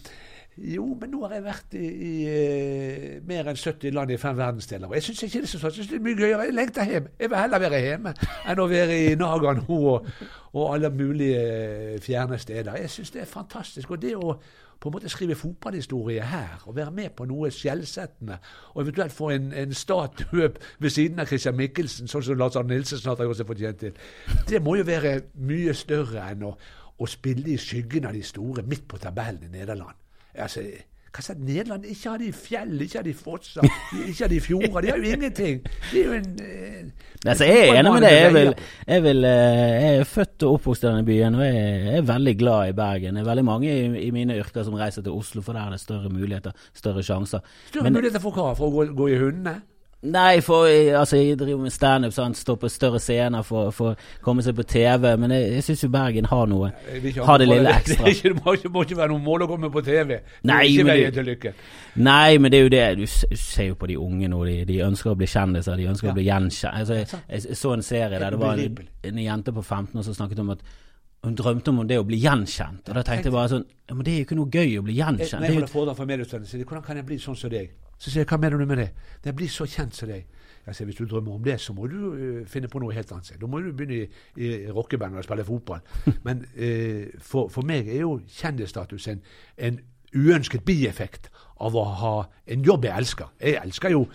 Jo, 0.58 0.88
men 0.98 1.12
nå 1.14 1.20
har 1.28 1.36
jeg 1.36 1.44
vært 1.46 1.74
i, 1.78 1.86
i 1.86 2.14
uh, 2.26 3.18
mer 3.30 3.52
enn 3.52 3.60
70 3.60 3.94
land 3.94 4.10
i 4.10 4.18
fem 4.18 4.38
verdensdeler. 4.40 4.90
Og 4.90 4.96
jeg 4.98 5.06
syns 5.06 5.20
ikke 5.28 5.42
det 5.44 5.46
er 5.46 5.52
så 5.52 5.60
sånn. 5.62 5.76
Det 5.92 6.00
er 6.00 6.02
mye 6.08 6.18
gøyere. 6.18 6.48
Jeg 6.48 6.56
lengter 6.58 6.88
hjem. 6.90 7.10
Jeg 7.20 7.30
vil 7.30 7.38
heller 7.38 7.62
være 7.62 7.82
hjemme 7.84 8.14
enn 8.50 8.62
å 8.64 8.66
være 8.72 8.96
i 8.98 9.12
Nagano 9.22 9.78
og, 9.92 10.08
og 10.56 10.64
alle 10.72 10.90
mulige 10.90 11.44
eh, 11.44 12.00
fjerne 12.02 12.42
steder. 12.42 12.80
Jeg 12.82 12.90
syns 12.90 13.14
det 13.14 13.22
er 13.22 13.30
fantastisk. 13.30 13.94
Og 13.94 14.02
det 14.02 14.16
å 14.18 14.34
på 14.80 14.90
en 14.90 14.94
måte 14.94 15.10
skrive 15.10 15.36
fotballhistorie 15.36 16.26
her, 16.26 16.64
og 16.66 16.76
være 16.76 16.92
med 16.92 17.10
på 17.18 17.26
noe 17.30 17.52
skjellsettende, 17.54 18.38
og 18.74 18.82
eventuelt 18.84 19.16
få 19.16 19.30
en, 19.36 19.52
en 19.54 19.74
statue 19.74 20.50
ved 20.80 20.90
siden 20.94 21.20
av 21.20 21.30
Christian 21.30 21.58
Michelsen, 21.58 22.08
sånn 22.08 22.26
som 22.26 22.38
Lars 22.38 22.58
Arne 22.60 22.76
Nilsen 22.76 23.02
snart 23.02 23.22
har 23.22 23.30
gjort 23.30 23.42
seg 23.42 23.50
fortjent 23.50 23.82
til, 23.86 24.04
det 24.50 24.62
må 24.64 24.78
jo 24.80 24.88
være 24.88 25.16
mye 25.50 25.74
større 25.78 26.28
enn 26.32 26.46
å, 26.48 26.54
å 26.98 27.10
spille 27.10 27.54
i 27.54 27.62
skyggen 27.62 28.10
av 28.10 28.18
de 28.18 28.24
store 28.26 28.66
midt 28.68 28.88
på 28.90 29.00
tabellen 29.02 29.50
i 29.50 29.58
Nederland. 29.58 29.98
Altså, 30.38 30.64
hva 31.14 31.24
sa 31.24 31.34
Nederland? 31.34 31.86
Ikke 31.90 32.12
har 32.12 32.22
de 32.22 32.32
fjell, 32.36 32.74
ikke 32.84 33.00
har 33.00 33.06
de 33.08 33.14
fosser, 33.18 33.68
ikke 34.10 34.24
har 34.24 34.32
de 34.32 34.40
fjorder. 34.44 34.82
De 34.84 34.92
har 34.92 34.98
jo 34.98 35.14
ingenting. 35.16 35.62
De 35.92 36.02
er 36.02 36.06
jo 36.06 36.18
en 36.18 36.28
eh, 36.44 37.08
altså, 37.26 37.48
Jeg 37.48 37.70
er 37.70 37.80
enig 37.80 37.94
med 37.94 38.06
deg. 38.06 38.18
Jeg, 38.18 38.34
vil, 38.36 38.52
jeg, 38.88 39.06
vil, 39.08 39.30
eh, 39.30 39.62
jeg, 39.72 40.02
er 40.02 40.12
født 40.12 40.48
og 40.48 40.58
oppvokst 40.58 40.84
i 40.84 40.90
denne 40.90 41.08
byen, 41.08 41.40
og 41.40 41.46
jeg 41.48 41.96
er 42.02 42.12
veldig 42.12 42.36
glad 42.44 42.74
i 42.74 42.76
Bergen. 42.82 43.16
Det 43.16 43.24
er 43.24 43.32
veldig 43.32 43.48
mange 43.48 43.72
i, 43.72 43.88
i 44.08 44.12
mine 44.16 44.38
yrker 44.42 44.68
som 44.68 44.78
reiser 44.80 45.06
til 45.06 45.16
Oslo, 45.16 45.46
for 45.46 45.58
der 45.58 45.66
er 45.66 45.78
det 45.78 45.82
større 45.82 46.12
muligheter, 46.14 46.68
større 46.76 47.06
sjanser. 47.06 47.44
Større 47.72 47.90
Men, 47.90 48.00
muligheter 48.02 48.24
for 48.24 48.36
hva? 48.36 48.52
For 48.58 48.70
å 48.70 48.76
gå, 48.76 48.92
gå 48.98 49.10
i 49.14 49.20
hundene? 49.22 49.60
Nei, 50.02 50.42
for 50.46 50.68
altså, 51.00 51.18
jeg 51.18 51.40
driver 51.40 51.62
med 51.62 51.72
standup, 51.74 52.14
stå 52.14 52.56
på 52.56 52.70
større 52.70 53.00
scener 53.02 53.42
for 53.42 53.72
å 53.74 53.94
komme 54.22 54.44
seg 54.46 54.54
på 54.56 54.64
TV. 54.70 55.08
Men 55.18 55.34
jeg, 55.34 55.48
jeg 55.56 55.64
syns 55.66 55.84
jo 55.84 55.90
Bergen 55.90 56.28
har 56.30 56.46
noe. 56.46 56.70
Har 57.26 57.42
det 57.42 57.48
lille 57.50 57.72
ekstra. 57.80 58.06
Det, 58.06 58.14
ikke, 58.14 58.30
det 58.30 58.44
må, 58.46 58.54
ikke, 58.54 58.72
må, 58.76 58.84
ikke, 58.86 58.98
være 59.00 59.12
noe 59.16 59.24
mål 59.26 59.48
å 59.48 59.50
komme 59.50 59.72
på 59.74 59.82
TV. 59.82 60.20
Det 60.20 60.52
nei, 60.52 60.60
ikke 60.70 60.86
veien 60.92 61.16
til 61.16 61.28
lykke. 61.32 61.54
Nei, 62.06 62.38
men 62.38 62.54
det 62.54 62.60
er 62.60 62.68
jo 62.68 62.74
det. 62.76 62.86
Du 63.02 63.38
ser 63.42 63.72
jo 63.72 63.80
på 63.82 63.90
de 63.90 63.98
unge 63.98 64.30
nå. 64.30 64.44
De, 64.46 64.60
de 64.70 64.78
ønsker 64.86 65.16
å 65.16 65.18
bli 65.18 65.32
kjendiser. 65.34 65.82
De 65.82 65.90
ønsker 65.90 66.12
ja. 66.12 66.14
å 66.14 66.20
bli 66.20 66.28
gjenkjent. 66.28 66.78
Altså, 66.84 67.00
jeg, 67.02 67.24
jeg, 67.26 67.58
så 67.58 67.74
en 67.74 67.88
serie 67.90 68.22
der 68.22 68.38
det 68.38 68.42
var 68.44 68.62
en, 68.62 68.78
en 69.10 69.24
jente 69.26 69.56
på 69.58 69.66
15 69.66 69.98
år 69.98 70.06
som 70.06 70.20
snakket 70.22 70.46
om 70.46 70.54
at 70.54 70.64
hun 71.26 71.36
drømte 71.42 71.74
om 71.74 71.82
det 71.90 71.98
å 71.98 72.06
bli 72.06 72.22
gjenkjent. 72.22 72.86
Og 72.86 73.02
da 73.02 73.02
tenkte 73.02 73.32
jeg 73.32 73.36
bare 73.40 73.50
sånn 73.56 73.66
ja, 73.66 73.96
Men 73.96 74.06
det 74.06 74.14
er 74.14 74.22
jo 74.22 74.30
ikke 74.30 74.38
noe 74.38 74.54
gøy 74.54 74.78
å 74.78 74.86
bli 74.86 75.02
gjenkjent. 75.02 75.42
Når 75.42 75.50
jeg 75.50 75.58
holder 75.58 75.74
foredrag 75.74 75.98
for 75.98 76.70
hvordan 76.70 76.86
kan 76.86 77.02
jeg 77.02 77.10
bli 77.10 77.18
sånn 77.24 77.42
som 77.42 77.50
deg? 77.52 77.74
Så 77.98 78.12
sier 78.12 78.22
jeg, 78.22 78.30
hva 78.30 78.38
mener 78.42 78.62
du 78.62 78.66
med 78.70 78.78
det? 78.78 78.90
Det 79.24 79.34
blir 79.36 79.50
så 79.50 79.66
kjent 79.66 79.96
som 79.96 80.10
deg. 80.10 80.28
Jeg 80.68 80.76
sier, 80.76 80.86
Hvis 80.86 80.98
du 81.00 81.06
drømmer 81.06 81.34
om 81.36 81.44
det, 81.44 81.60
så 81.62 81.74
må 81.74 81.88
du 81.88 81.98
uh, 82.14 82.48
finne 82.48 82.68
på 82.68 82.80
noe 82.84 82.94
helt 82.94 83.12
annet. 83.12 83.38
Da 83.42 83.48
må 83.48 83.62
du 83.64 83.72
begynne 83.74 84.04
i, 84.04 84.08
i 84.36 84.72
rockeband 84.72 85.16
og 85.16 85.24
spille 85.24 85.46
fotball. 85.48 85.80
Men 86.28 86.44
uh, 86.44 87.08
for, 87.20 87.48
for, 87.50 87.66
meg 87.66 87.88
er 87.88 88.04
jo 88.04 88.20
kjendisstatus 88.40 89.08
en, 89.08 89.22
en 89.58 89.80
uønsket 90.16 90.66
bieffekt 90.68 91.32
av 91.64 91.76
å 91.76 91.84
ha 92.02 92.16
en 92.46 92.66
jobb 92.66 92.86
jeg 92.86 92.98
elsker. 92.98 93.32
Jeg 93.42 93.62
elsker 93.64 93.96
jo 93.96 94.06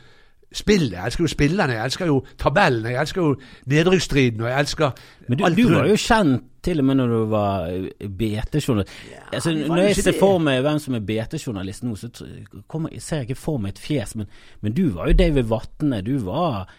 spillet. 0.52 0.92
Jeg 0.92 1.10
elsker 1.10 1.24
jo 1.24 1.32
spillerne, 1.32 1.76
jeg 1.78 1.90
elsker 1.90 2.06
jo 2.10 2.22
tabellen, 2.38 2.90
jeg 2.92 3.00
elsker 3.00 3.22
jo 3.22 3.34
nedrykksstriden. 3.72 4.40
og 4.40 4.50
jeg 4.50 4.66
elsker 4.66 4.90
Men 5.28 5.38
du, 5.38 5.44
du 5.62 5.74
var 5.74 5.86
jo 5.86 5.96
kjent 5.96 6.48
til 6.62 6.78
og 6.78 6.84
med 6.86 7.00
når 7.00 7.08
du 7.10 7.24
var 7.30 7.66
eh, 7.70 8.08
BT-journalist. 8.08 8.92
Ja, 9.10 9.24
altså, 9.32 9.52
når 9.52 9.82
jeg 9.82 9.96
ser 9.96 10.18
for 10.20 10.38
meg 10.38 10.60
hvem 10.62 10.78
som 10.78 10.94
er 10.94 11.06
BT-journalist 11.08 11.82
nå, 11.82 11.96
så 11.98 12.10
kommer, 12.70 12.94
ser 12.98 13.22
jeg 13.22 13.32
ikke 13.32 13.40
for 13.40 13.58
meg 13.58 13.74
et 13.74 13.82
fjes, 13.82 14.14
men, 14.18 14.30
men 14.60 14.76
du 14.76 14.88
var 14.94 15.10
jo 15.10 15.18
David 15.18 15.50
Vatne. 15.50 16.02
Du 16.06 16.14
var 16.22 16.70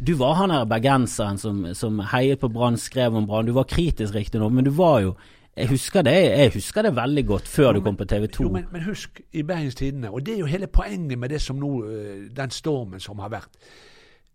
du 0.00 0.14
var 0.16 0.38
han 0.38 0.50
her 0.50 0.64
bergenseren 0.64 1.36
som, 1.38 1.60
som 1.76 1.98
heiet 2.12 2.40
på 2.40 2.48
Brann, 2.48 2.78
skrev 2.80 3.14
om 3.16 3.26
Brann. 3.28 3.46
Du 3.46 3.52
var 3.52 3.68
kritisk 3.68 4.14
riktignok, 4.16 4.52
men 4.52 4.64
du 4.64 4.72
var 4.72 5.02
jo 5.04 5.14
jeg 5.56 5.68
husker, 5.68 6.02
det, 6.02 6.12
jeg 6.14 6.50
husker 6.54 6.82
det 6.82 6.96
veldig 6.96 7.26
godt 7.26 7.48
før 7.48 7.66
jo, 7.66 7.72
du 7.72 7.80
kom 7.80 7.96
på 7.96 8.04
TV 8.04 8.28
2. 8.28 8.44
Jo, 8.44 8.50
men, 8.52 8.64
men, 8.72 8.84
husk 8.84 9.20
i 9.32 9.42
Bergens 9.42 9.74
Tidende, 9.74 10.10
og 10.10 10.26
det 10.26 10.34
er 10.34 10.38
jo 10.38 10.46
hele 10.46 10.66
poenget 10.66 11.18
med 11.18 11.28
det 11.28 11.40
som 11.42 11.56
nå, 11.56 11.84
øh, 11.84 12.30
den 12.36 12.50
stormen 12.50 13.00
som 13.00 13.18
har 13.18 13.28
vært. 13.28 13.48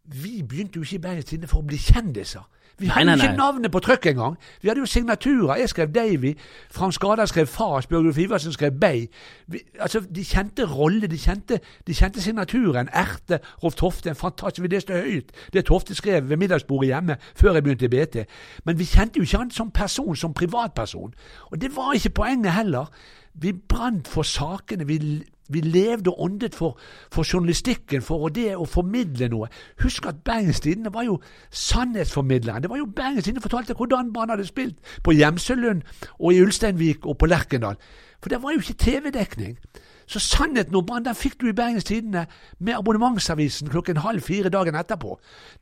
Vi 0.04 0.43
begynte 0.49 0.75
jo 0.75 0.82
ikke 0.82 0.95
i 0.95 0.99
Bergens 0.99 1.25
Tidende 1.25 1.47
for 1.47 1.63
å 1.63 1.67
bli 1.67 1.78
kjendiser. 1.78 2.43
Vi 2.79 2.88
hadde 2.88 3.11
jo 3.11 3.23
ikke 3.23 3.38
navnet 3.38 3.71
på 3.71 3.79
trykk 3.79 4.05
engang. 4.05 4.38
Vi 4.61 4.67
hadde 4.67 4.79
jo 4.79 4.85
signaturer. 4.85 5.55
Jeg 5.55 5.69
skrev 5.69 5.88
Davy, 5.88 6.38
Frans 6.71 6.97
Gada 6.99 7.25
skrev 7.25 7.47
Fars, 7.47 7.88
Bjørgulf 7.88 8.17
Iversen 8.17 8.53
skrev 8.53 8.71
Bay. 8.71 9.05
Vi, 9.47 9.59
altså, 9.79 9.99
De 9.99 10.25
kjente 10.25 10.65
rolle, 10.65 11.07
de 11.07 11.17
kjente, 11.17 11.59
de 11.88 11.93
kjente 11.93 12.21
signaturen. 12.21 12.89
Erte, 12.93 13.39
Rolf 13.63 13.75
Tofte, 13.75 14.09
en 14.09 14.15
fantastisk 14.15 14.63
Vi 14.63 14.67
leste 14.67 14.93
høyt 14.93 15.31
det 15.53 15.65
Tofte 15.65 15.95
skrev 15.95 16.29
ved 16.29 16.38
middagsbordet 16.38 16.88
hjemme 16.88 17.17
før 17.35 17.53
jeg 17.53 17.63
begynte 17.63 17.85
i 17.85 17.93
BT. 17.93 18.17
Men 18.65 18.79
vi 18.79 18.85
kjente 18.85 19.19
jo 19.19 19.23
ikke 19.23 19.38
han 19.38 19.51
som 19.51 19.71
person, 19.71 20.15
som 20.15 20.33
privatperson. 20.33 21.13
Og 21.51 21.61
det 21.61 21.75
var 21.75 21.93
ikke 21.93 22.09
poenget 22.09 22.53
heller. 22.53 22.91
Vi 23.33 23.53
brant 23.53 24.07
for 24.07 24.23
sakene. 24.23 24.88
Vi, 24.88 25.23
vi 25.49 25.62
levde 25.62 26.10
og 26.10 26.21
åndet 26.21 26.55
for, 26.55 26.79
for, 27.12 27.25
journalistikken, 27.34 28.01
for 28.01 28.29
det 28.34 28.55
å 28.55 28.65
formidle 28.65 29.29
noe. 29.29 29.49
Husk 29.84 30.08
at 30.10 30.23
Bergens 30.25 30.60
Tidende 30.65 30.93
var 30.93 31.05
jo 31.05 31.19
sannhetsformidleren. 31.51 32.63
Det 32.63 32.69
var 32.69 32.81
jo 32.81 32.89
Bergens 32.95 33.23
Tidende 33.27 33.43
fortalte 33.45 33.77
hvordan 33.77 34.13
Brann 34.13 34.34
hadde 34.34 34.47
spilt 34.47 34.77
på 35.03 35.13
Gjemselund 35.15 35.84
og 36.19 36.34
i 36.34 36.41
Ulsteinvik 36.41 37.05
og 37.05 37.17
på 37.21 37.29
Lerkendal. 37.29 37.77
For 38.21 38.34
det 38.34 38.41
var 38.43 38.55
jo 38.55 38.63
ikke 38.63 38.79
TV-dekning. 38.81 39.58
Så 40.07 40.19
sannheten 40.21 40.75
om 40.75 40.85
Brann 40.85 41.05
den 41.05 41.17
fikk 41.17 41.39
du 41.41 41.47
i 41.49 41.55
Bergens 41.55 41.87
Tidende 41.87 42.25
med 42.59 42.77
abonnementsavisen 42.77 43.71
klokken 43.73 44.01
halv 44.03 44.21
fire 44.25 44.51
dagen 44.53 44.77
etterpå. 44.77 45.17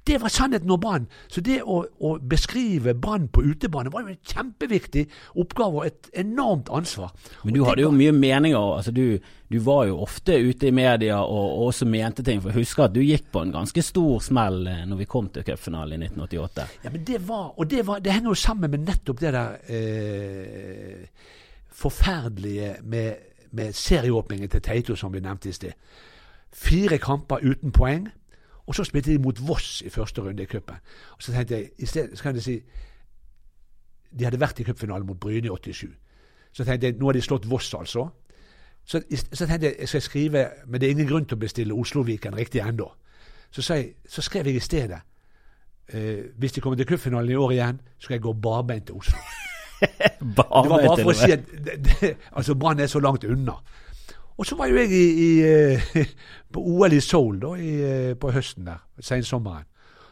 Det 0.07 0.19
var 0.21 0.33
sannheten 0.33 0.71
om 0.71 0.81
Brann. 0.81 1.07
Så 1.31 1.41
det 1.45 1.61
å, 1.63 1.83
å 1.99 2.15
beskrive 2.19 2.95
Brann 2.95 3.29
på 3.31 3.43
utebane 3.45 3.93
var 3.93 4.03
jo 4.03 4.13
en 4.13 4.19
kjempeviktig 4.33 5.05
oppgave 5.39 5.79
og 5.79 5.87
et 5.87 6.11
enormt 6.25 6.71
ansvar. 6.73 7.13
Men 7.43 7.55
du 7.55 7.63
hadde 7.67 7.85
jo 7.85 7.93
mye 7.95 8.11
meninger. 8.15 8.59
altså 8.59 8.91
du, 8.91 9.19
du 9.47 9.59
var 9.63 9.87
jo 9.87 10.01
ofte 10.03 10.35
ute 10.35 10.67
i 10.67 10.75
media 10.75 11.21
og, 11.23 11.43
og 11.43 11.67
også 11.71 11.87
mente 11.87 12.25
ting. 12.25 12.41
For 12.43 12.51
jeg 12.51 12.63
husker 12.63 12.87
at 12.87 12.95
du 12.95 13.03
gikk 13.03 13.31
på 13.31 13.45
en 13.45 13.55
ganske 13.55 13.85
stor 13.85 14.23
smell 14.23 14.67
eh, 14.67 14.83
når 14.89 15.03
vi 15.03 15.09
kom 15.09 15.29
til 15.31 15.47
cupfinalen 15.47 16.03
i 16.03 16.09
1988. 16.11 16.67
Ja, 16.83 16.91
men 16.91 17.05
det 17.07 17.21
var, 17.27 17.53
og 17.55 17.69
det, 17.71 17.85
var, 17.87 18.03
det 18.03 18.15
henger 18.15 18.33
jo 18.33 18.41
sammen 18.43 18.73
med 18.73 18.89
nettopp 18.89 19.23
det 19.23 19.35
der 19.35 19.55
eh, 19.71 21.29
forferdelige 21.73 22.75
med 22.83 23.32
med 23.53 23.73
serieåpningen 23.73 24.49
til 24.49 24.61
Teito, 24.61 24.95
som 24.95 25.13
vi 25.13 25.19
nevnte 25.19 25.49
i 25.49 25.51
sted. 25.51 25.71
Fire 26.53 26.97
kamper 26.97 27.37
uten 27.43 27.71
poeng. 27.71 28.07
Og 28.65 28.75
så 28.75 28.83
spilte 28.83 29.11
de 29.11 29.19
mot 29.19 29.47
Voss 29.47 29.81
i 29.81 29.89
første 29.89 30.21
runde 30.21 30.43
i 30.43 30.45
cupen. 30.45 30.75
Så 31.19 31.31
tenkte 31.31 31.55
jeg 31.55 31.69
i 31.77 31.85
stedet, 31.85 32.17
så 32.17 32.23
kan 32.23 32.35
jeg 32.35 32.43
si 32.43 32.61
De 34.19 34.23
hadde 34.23 34.39
vært 34.39 34.59
i 34.59 34.63
cupfinalen 34.63 35.07
mot 35.07 35.19
Bryne 35.19 35.47
i 35.47 35.49
87. 35.49 35.87
Så 36.53 36.63
tenkte 36.63 36.87
jeg 36.87 36.97
nå 36.99 37.05
har 37.05 37.13
de 37.13 37.21
slått 37.21 37.49
Voss, 37.49 37.73
altså. 37.73 38.07
Så, 38.85 39.01
så 39.33 39.45
tenkte 39.47 39.67
jeg 39.67 39.75
jeg 39.79 39.89
skal 39.89 40.01
skrive 40.01 40.47
Men 40.67 40.81
det 40.81 40.87
er 40.87 40.91
ingen 40.91 41.07
grunn 41.07 41.25
til 41.25 41.35
å 41.35 41.39
bestille 41.39 41.73
Oslo-Viken 41.73 42.37
riktig 42.37 42.61
ennå. 42.61 42.91
Så, 43.51 43.73
jeg, 43.73 43.93
så 44.09 44.21
skrev 44.21 44.47
jeg 44.47 44.55
i 44.55 44.59
stedet 44.59 44.99
eh, 45.87 46.23
hvis 46.37 46.51
de 46.51 46.61
kommer 46.61 46.77
til 46.77 46.85
cupfinalen 46.85 47.31
i 47.31 47.35
år 47.35 47.51
igjen, 47.51 47.81
så 47.97 48.05
skal 48.05 48.13
jeg 48.13 48.21
gå 48.21 48.33
barbeint 48.33 48.85
til 48.85 48.95
Oslo. 48.95 49.17
Det 50.23 50.37
var 50.37 50.47
Bare 50.49 50.87
bare 50.87 51.03
for 51.03 51.11
å 51.11 51.15
si 51.17 51.31
at 51.35 51.43
det, 51.65 51.73
det, 51.83 52.13
altså 52.31 52.55
Brann 52.55 52.79
er 52.79 52.87
så 52.87 53.01
langt 53.03 53.25
unna. 53.27 53.57
Og 54.37 54.45
så 54.45 54.55
var 54.57 54.71
jo 54.71 54.79
jeg 54.79 54.91
i, 54.91 55.07
i, 55.23 55.31
eh, 55.43 56.07
på 56.53 56.63
OL 56.63 56.93
i 56.93 57.01
Seoul 57.03 57.41
da, 57.41 57.53
i, 57.59 57.73
eh, 57.83 58.13
på 58.17 58.31
høsten 58.33 58.65
der, 58.65 58.81
sensommeren. 58.99 59.67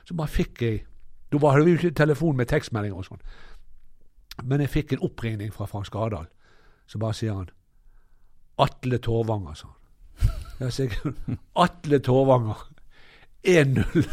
Så 0.05 0.17
bare 0.17 0.31
fikk 0.31 0.61
jeg 0.61 0.81
Da 1.31 1.39
var 1.39 1.59
det 1.59 1.71
jo 1.71 1.77
ikke 1.77 1.95
telefon 1.95 2.35
med 2.35 2.49
tekstmeldinger 2.51 2.97
og 2.97 3.05
sånn. 3.07 3.21
Men 4.43 4.61
jeg 4.65 4.69
fikk 4.73 4.93
en 4.93 5.05
oppringning 5.07 5.53
fra 5.55 5.65
Frank 5.69 5.87
Skardal. 5.87 6.25
Så 6.91 6.99
bare 6.99 7.15
sier 7.15 7.37
han 7.37 7.47
Atle 8.59 8.99
Torvanger, 8.99 9.55
sa 9.55 9.69
han. 9.71 11.37
Atle 11.63 11.99
Torvanger. 12.03 12.67
1-0. 13.47 14.09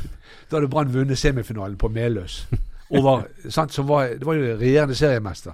Da 0.48 0.56
hadde 0.56 0.70
Brann 0.70 0.94
vunnet 0.94 1.18
semifinalen 1.18 1.76
på 1.76 1.90
Meløs. 1.92 2.44
Over, 2.91 3.26
sant, 3.53 3.74
var, 3.89 4.14
det 4.16 4.26
var 4.26 4.39
jo 4.39 4.55
regjerende 4.57 4.97
seriemester. 4.97 5.53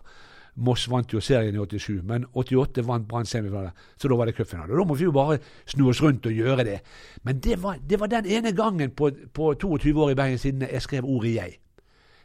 Moss 0.54 0.84
vant 0.86 1.10
jo 1.10 1.18
serien 1.24 1.56
i 1.56 1.58
87, 1.58 2.02
men 2.06 2.26
88 2.38 2.84
vant 2.86 3.06
Brann 3.08 3.26
semifinale. 3.26 3.72
Så 3.98 4.08
da 4.08 4.18
var 4.18 4.30
det 4.30 4.36
cupfinale. 4.36 4.70
Da 4.70 4.84
må 4.86 4.94
vi 4.94 5.08
jo 5.08 5.14
bare 5.14 5.40
snu 5.66 5.88
oss 5.90 6.02
rundt 6.02 6.28
og 6.30 6.36
gjøre 6.36 6.66
det. 6.68 6.78
Men 7.26 7.40
det 7.42 7.58
var, 7.62 7.80
det 7.82 7.98
var 8.00 8.12
den 8.12 8.26
ene 8.26 8.52
gangen 8.54 8.94
på, 8.94 9.10
på 9.34 9.54
22 9.54 9.94
år 10.04 10.12
i 10.12 10.18
Bergen 10.20 10.38
siden 10.38 10.62
jeg 10.62 10.82
skrev 10.82 11.04
ordet 11.04 11.34
'jeg'. 11.34 11.58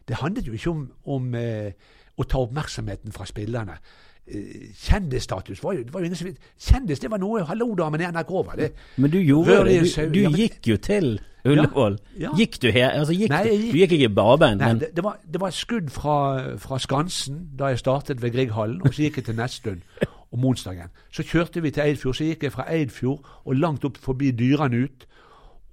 Det 0.08 0.18
handlet 0.18 0.48
jo 0.48 0.54
ikke 0.54 0.70
om, 0.70 0.92
om 1.06 1.36
eh, 1.36 1.74
å 2.18 2.24
ta 2.24 2.38
oppmerksomheten 2.38 3.12
fra 3.12 3.26
spillerne. 3.26 3.78
Eh, 4.30 4.70
kjendisstatus 4.78 5.64
var 5.64 5.74
jo, 5.74 5.84
det 5.84 5.94
var 5.94 6.04
jo 6.06 6.16
som 6.16 6.30
Kjendis, 6.60 7.00
det 7.02 7.10
var 7.12 7.22
noe 7.22 7.42
Hallo-damen 7.50 8.02
i 8.02 8.10
NRK 8.12 8.34
var 8.46 8.60
det. 8.60 8.72
Men 8.98 9.12
du 9.12 9.18
gjorde 9.20 9.64
det. 9.66 9.80
Du, 9.82 10.14
du 10.14 10.22
ja, 10.22 10.30
men- 10.30 10.40
gikk 10.40 10.68
jo 10.70 10.78
til 10.78 11.20
Ullevål. 11.46 11.98
Ja. 12.20 12.34
Gikk 12.36 12.60
du 12.62 12.68
her? 12.72 12.90
Altså, 12.90 13.14
gikk 13.16 13.32
Nei, 13.32 13.44
du, 13.44 13.50
jeg 13.50 13.72
du 13.72 13.78
gikk 13.80 13.92
ikke 13.96 14.10
barbeint, 14.14 14.60
Nei, 14.60 14.74
men 14.74 14.80
det, 14.82 14.90
det, 14.96 15.04
var, 15.04 15.20
det 15.24 15.42
var 15.42 15.54
skudd 15.56 15.90
fra, 15.90 16.16
fra 16.60 16.80
Skansen 16.84 17.46
da 17.58 17.72
jeg 17.72 17.80
startet 17.80 18.22
ved 18.22 18.34
Grieghallen, 18.36 18.82
og 18.84 18.94
så 18.94 19.06
gikk 19.06 19.22
jeg 19.22 19.30
til 19.30 19.38
Nesttun 19.40 19.84
om 20.36 20.46
onsdagen. 20.46 20.92
Så 21.16 21.24
kjørte 21.24 21.64
vi 21.64 21.72
til 21.72 21.84
Eidfjord, 21.88 22.18
så 22.20 22.28
gikk 22.28 22.44
jeg 22.44 22.54
fra 22.54 22.68
Eidfjord 22.70 23.24
og 23.46 23.56
langt 23.56 23.88
opp 23.88 23.98
forbi 23.98 24.32
Dyranut 24.36 25.08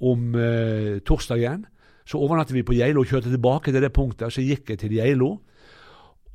om 0.00 0.34
eh, 0.38 1.00
torsdagen. 1.04 1.66
Så 2.06 2.20
overnattet 2.22 2.54
vi 2.54 2.62
på 2.62 2.76
Geilo 2.78 3.02
og 3.02 3.10
kjørte 3.10 3.32
tilbake 3.32 3.74
til 3.74 3.82
det 3.82 3.92
punktet, 3.92 4.32
så 4.32 4.44
gikk 4.44 4.70
jeg 4.70 4.78
til 4.84 4.94
Geilo. 5.00 5.32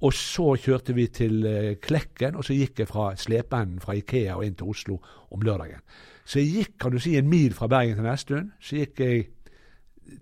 Og 0.02 0.14
så 0.18 0.56
kjørte 0.58 0.95
vi 0.97 1.06
til 1.14 1.45
eh, 1.45 1.76
Klekken, 1.82 2.36
og 2.36 2.45
så 2.45 2.56
gikk 2.58 2.80
jeg 2.82 2.89
fra 2.89 3.12
slepeenden 3.16 3.82
fra 3.84 3.93
Ikea 3.93 4.36
og 4.39 4.45
inn 4.45 4.58
til 4.58 4.72
Oslo 4.74 4.97
om 5.32 5.43
lørdagen. 5.45 5.84
Så 6.26 6.39
jeg 6.41 6.56
gikk 6.56 6.80
kan 6.82 6.91
du 6.91 6.99
si, 6.99 7.16
en 7.18 7.30
mil 7.30 7.54
fra 7.54 7.70
Bergen 7.70 7.99
til 7.99 8.08
Nesttun. 8.08 8.52
Så 8.62 8.82
gikk 8.82 8.99
jeg 9.04 9.28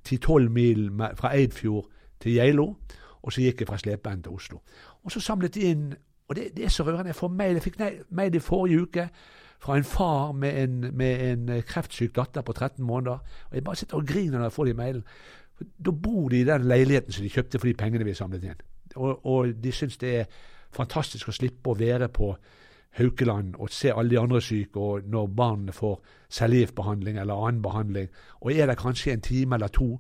10-12 0.04 0.50
mil 0.50 0.90
fra 1.16 1.32
Eidfjord 1.36 1.88
til 2.20 2.36
Geilo, 2.36 2.74
og 3.22 3.34
så 3.34 3.42
gikk 3.42 3.64
jeg 3.64 3.72
fra 3.72 3.80
slepeenden 3.80 4.28
til 4.28 4.36
Oslo. 4.36 4.62
Og 5.04 5.12
så 5.12 5.24
samlet 5.24 5.56
de 5.56 5.72
inn 5.72 5.90
Og 6.30 6.36
det, 6.36 6.52
det 6.58 6.66
er 6.66 6.70
så 6.70 6.84
rørende. 6.84 7.10
Jeg 7.10 7.16
får 7.16 7.28
mail, 7.34 7.56
jeg 7.58 7.64
fikk 7.64 7.78
mail 8.14 8.36
i 8.36 8.40
forrige 8.40 8.82
uke 8.82 9.08
fra 9.60 9.78
en 9.78 9.84
far 9.84 10.32
med 10.32 10.64
en, 10.64 10.76
med 10.94 11.32
en 11.32 11.50
eh, 11.50 11.64
kreftsyk 11.66 12.16
datter 12.16 12.42
på 12.46 12.54
13 12.54 12.86
måneder. 12.86 13.18
Og 13.50 13.56
jeg 13.56 13.64
bare 13.64 13.76
sitter 13.76 13.98
og 13.98 14.06
griner 14.08 14.38
når 14.38 14.46
jeg 14.46 14.52
får 14.52 14.66
de 14.66 14.74
mailen. 14.74 15.04
Da 15.86 15.92
bor 15.92 16.30
de 16.30 16.42
i 16.42 16.46
den 16.46 16.68
leiligheten 16.70 17.12
som 17.12 17.26
de 17.26 17.34
kjøpte 17.34 17.60
for 17.60 17.68
de 17.68 17.74
pengene 17.74 18.06
vi 18.06 18.14
samlet 18.14 18.46
inn. 18.46 18.62
Og, 18.96 19.26
og 19.26 19.54
de 19.64 19.72
syns 19.72 19.98
det 20.02 20.16
er 20.22 20.40
fantastisk 20.76 21.30
å 21.30 21.36
slippe 21.36 21.72
å 21.72 21.78
være 21.78 22.10
på 22.14 22.34
Haukeland 22.98 23.56
og 23.62 23.70
se 23.74 23.92
alle 23.94 24.10
de 24.10 24.20
andre 24.20 24.42
syke, 24.42 24.80
og 24.80 25.10
når 25.10 25.28
barna 25.38 25.74
får 25.74 26.00
cellegiftbehandling 26.40 27.20
eller 27.22 27.48
annen 27.48 27.62
behandling, 27.62 28.10
og 28.42 28.54
er 28.54 28.70
der 28.70 28.80
kanskje 28.80 29.14
en 29.14 29.26
time 29.26 29.56
eller 29.56 29.72
to, 29.74 30.00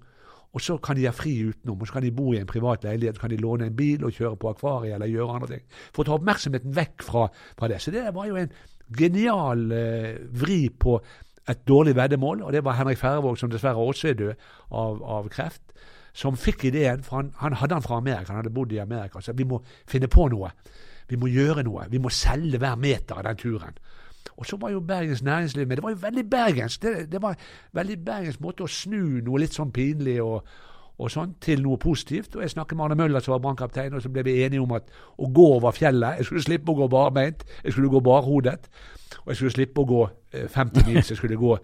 og 0.49 0.61
så 0.65 0.79
kan 0.81 0.97
de 0.97 1.05
ha 1.05 1.13
fri 1.13 1.35
utenom, 1.45 1.77
og 1.77 1.87
så 1.87 1.93
kan 1.93 2.03
de 2.03 2.11
bo 2.15 2.31
i 2.33 2.39
en 2.39 2.49
privat 2.49 2.83
leilighet, 2.83 3.15
så 3.15 3.21
kan 3.21 3.33
de 3.33 3.37
låne 3.37 3.69
en 3.69 3.75
bil 3.77 4.05
og 4.05 4.15
kjøre 4.17 4.39
på 4.41 4.49
akvariet 4.49 4.95
eller 4.95 5.11
gjøre 5.11 5.35
andre 5.37 5.49
ting. 5.51 5.65
For 5.93 6.01
å 6.01 6.07
ta 6.07 6.15
oppmerksomheten 6.17 6.73
vekk 6.73 7.05
fra, 7.05 7.27
fra 7.59 7.69
det. 7.69 7.77
Så 7.83 7.93
det 7.93 8.07
var 8.15 8.25
jo 8.25 8.39
en 8.41 8.49
genial 8.97 9.67
eh, 9.75 10.15
vri 10.41 10.63
på 10.73 10.97
et 11.49 11.61
dårlig 11.69 11.95
veddemål, 11.97 12.41
og 12.45 12.53
det 12.53 12.63
var 12.65 12.79
Henrik 12.79 12.97
Færrevåg, 12.97 13.37
som 13.37 13.53
dessverre 13.53 13.81
også 13.81 14.09
er 14.09 14.17
død 14.17 14.49
av, 14.73 15.03
av 15.17 15.29
kreft, 15.33 15.63
som 16.13 16.37
fikk 16.37 16.65
ideen, 16.69 17.03
for 17.03 17.19
han, 17.19 17.33
han 17.39 17.57
hadde 17.59 17.75
den 17.75 17.85
fra 17.85 17.97
Amerika, 17.97 18.33
han 18.33 18.43
hadde 18.43 18.53
bodd 18.53 18.71
i 18.73 18.81
Amerika, 18.81 19.21
så 19.21 19.33
vi 19.37 19.47
må 19.47 19.61
finne 19.87 20.09
på 20.11 20.27
noe. 20.33 20.51
Vi 21.09 21.17
må 21.17 21.29
gjøre 21.31 21.63
noe. 21.65 21.87
Vi 21.89 22.01
må 22.01 22.11
selge 22.13 22.59
hver 22.61 22.77
meter 22.77 23.17
av 23.17 23.25
den 23.25 23.39
turen. 23.39 23.77
Og 24.39 24.45
så 24.47 24.57
var 24.57 24.71
jo 24.71 24.79
Bergens 24.79 25.23
næringsliv 25.23 25.67
med. 25.67 25.77
Det 25.77 25.83
var 25.83 25.89
jo 25.89 26.01
veldig 26.01 26.29
bergensk. 26.29 26.81
Det, 26.81 27.11
det 27.11 27.21
var 27.21 27.35
veldig 27.73 27.97
bergensk 28.05 28.41
måte 28.41 28.63
å 28.63 28.71
snu 28.71 29.19
noe 29.25 29.41
litt 29.41 29.55
sånn 29.55 29.73
pinlig 29.75 30.19
og, 30.23 30.45
og 30.95 31.11
sånn 31.11 31.33
til 31.43 31.63
noe 31.65 31.79
positivt. 31.81 32.37
Og 32.37 32.45
jeg 32.45 32.53
snakket 32.53 32.77
med 32.77 32.85
Arne 32.85 32.99
Møller, 33.01 33.23
som 33.23 33.33
var 33.35 33.41
brannkaptein, 33.43 33.97
og 33.97 34.03
så 34.03 34.11
ble 34.13 34.23
vi 34.27 34.37
enige 34.45 34.63
om 34.63 34.77
at 34.77 34.87
å 35.17 35.27
gå 35.27 35.49
over 35.57 35.75
fjellet 35.75 36.21
Jeg 36.21 36.29
skulle 36.29 36.45
slippe 36.45 36.71
å 36.71 36.79
gå 36.79 36.87
barbeint. 36.91 37.43
Jeg 37.65 37.75
skulle 37.75 37.91
gå 37.91 37.99
barhodet. 38.05 38.71
Og 39.25 39.33
jeg 39.33 39.41
skulle 39.41 39.55
slippe 39.57 39.83
å 39.83 39.89
gå 39.89 40.01
eh, 40.07 40.47
50 40.47 40.87
mil, 40.87 41.01
så 41.03 41.15
jeg 41.15 41.21
skulle 41.23 41.41
gå 41.41 41.57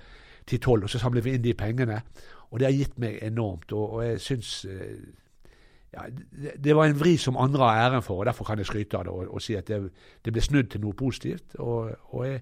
til 0.48 0.60
12. 0.60 0.84
Og 0.84 0.90
så 0.90 1.02
samlet 1.02 1.26
vi 1.26 1.36
inn 1.36 1.44
de 1.44 1.54
pengene. 1.58 2.02
Og 2.52 2.60
det 2.60 2.68
har 2.68 2.76
gitt 2.78 3.00
meg 3.02 3.20
enormt. 3.26 3.72
Og, 3.72 3.98
og 3.98 4.06
jeg 4.06 4.22
syns 4.22 4.66
eh, 4.70 5.00
ja, 5.96 6.06
det, 6.12 6.56
det 6.64 6.76
var 6.76 6.90
en 6.90 7.00
vri 7.00 7.18
som 7.18 7.38
andre 7.40 7.64
har 7.64 7.90
æren 7.90 8.04
for, 8.04 8.20
og 8.20 8.26
derfor 8.26 8.46
kan 8.46 8.60
jeg 8.60 8.68
skryte 8.68 8.98
av 8.98 9.06
det 9.08 9.14
og, 9.14 9.28
og 9.34 9.42
si 9.42 9.56
at 9.56 9.68
det, 9.68 9.82
det 10.26 10.34
ble 10.34 10.44
snudd 10.44 10.72
til 10.72 10.84
noe 10.84 10.98
positivt. 10.98 11.56
Og, 11.60 11.92
og 12.12 12.26
jeg, 12.28 12.42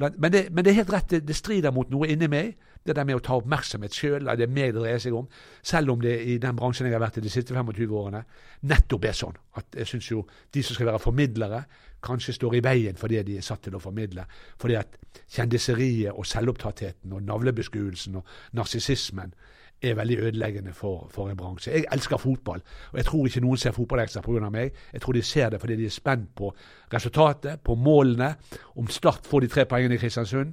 men, 0.00 0.32
det, 0.32 0.46
men 0.50 0.64
det 0.64 0.72
er 0.72 0.80
helt 0.80 0.92
rett, 0.92 1.14
det 1.28 1.36
strider 1.36 1.72
mot 1.76 1.90
noe 1.92 2.08
inni 2.08 2.28
meg. 2.30 2.54
Det 2.80 2.94
der 2.96 3.04
med 3.04 3.18
å 3.18 3.20
ta 3.24 3.34
oppmerksomhet 3.36 3.92
sjøl, 3.92 4.24
det 4.24 4.46
er 4.46 4.52
meg 4.52 4.70
det 4.72 4.80
dreier 4.80 5.00
seg 5.02 5.16
om. 5.16 5.26
Selv 5.66 5.92
om 5.92 6.00
det 6.00 6.14
i 6.24 6.38
den 6.40 6.56
bransjen 6.56 6.88
jeg 6.88 6.96
har 6.96 7.02
vært 7.02 7.18
i 7.20 7.24
de 7.26 7.32
siste 7.32 7.52
25 7.52 7.92
årene, 7.92 8.22
nettopp 8.70 9.04
er 9.04 9.18
sånn. 9.18 9.36
At 9.60 9.76
jeg 9.76 9.90
syns 9.90 10.08
jo 10.08 10.22
de 10.54 10.62
som 10.64 10.78
skal 10.78 10.88
være 10.88 11.02
formidlere, 11.02 11.60
kanskje 12.02 12.34
står 12.36 12.56
i 12.58 12.64
veien 12.64 12.96
for 12.96 13.12
det 13.12 13.26
de 13.26 13.36
er 13.38 13.46
satt 13.46 13.62
til 13.66 13.76
å 13.76 13.82
formidle. 13.82 14.24
Fordi 14.60 14.76
at 14.80 14.98
kjendiseriet 15.30 16.12
og 16.12 16.26
selvopptattheten 16.26 17.12
og 17.12 17.22
navlebeskuelsen 17.22 18.20
og 18.20 18.36
narsissismen 18.56 19.34
er 19.82 19.94
veldig 19.94 20.18
ødeleggende 20.18 20.72
for, 20.72 21.06
for 21.10 21.30
en 21.30 21.36
bransje. 21.36 21.72
Jeg 21.72 21.84
elsker 21.92 22.16
fotball, 22.16 22.60
og 22.92 22.98
jeg 22.98 23.04
tror 23.04 23.26
ikke 23.26 23.40
noen 23.40 23.60
ser 23.60 23.72
fotballekstra 23.72 24.22
pga. 24.22 24.50
meg. 24.50 24.74
Jeg 24.92 25.00
tror 25.00 25.12
de 25.12 25.22
ser 25.22 25.50
det 25.50 25.60
fordi 25.60 25.76
de 25.76 25.86
er 25.88 25.94
spent 25.94 26.34
på 26.36 26.54
resultatet, 26.92 27.60
på 27.64 27.74
målene. 27.74 28.34
Om 28.76 28.88
Start 28.88 29.26
får 29.26 29.40
de 29.40 29.48
tre 29.48 29.64
poengene 29.64 29.94
i 29.94 29.98
Kristiansund, 29.98 30.52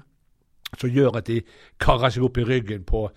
som 0.78 0.90
gjør 0.90 1.18
at 1.18 1.28
de 1.28 1.42
karrer 1.80 2.10
seg 2.10 2.24
opp 2.24 2.38
i 2.38 2.44
ryggen 2.44 2.84
på, 2.84 3.10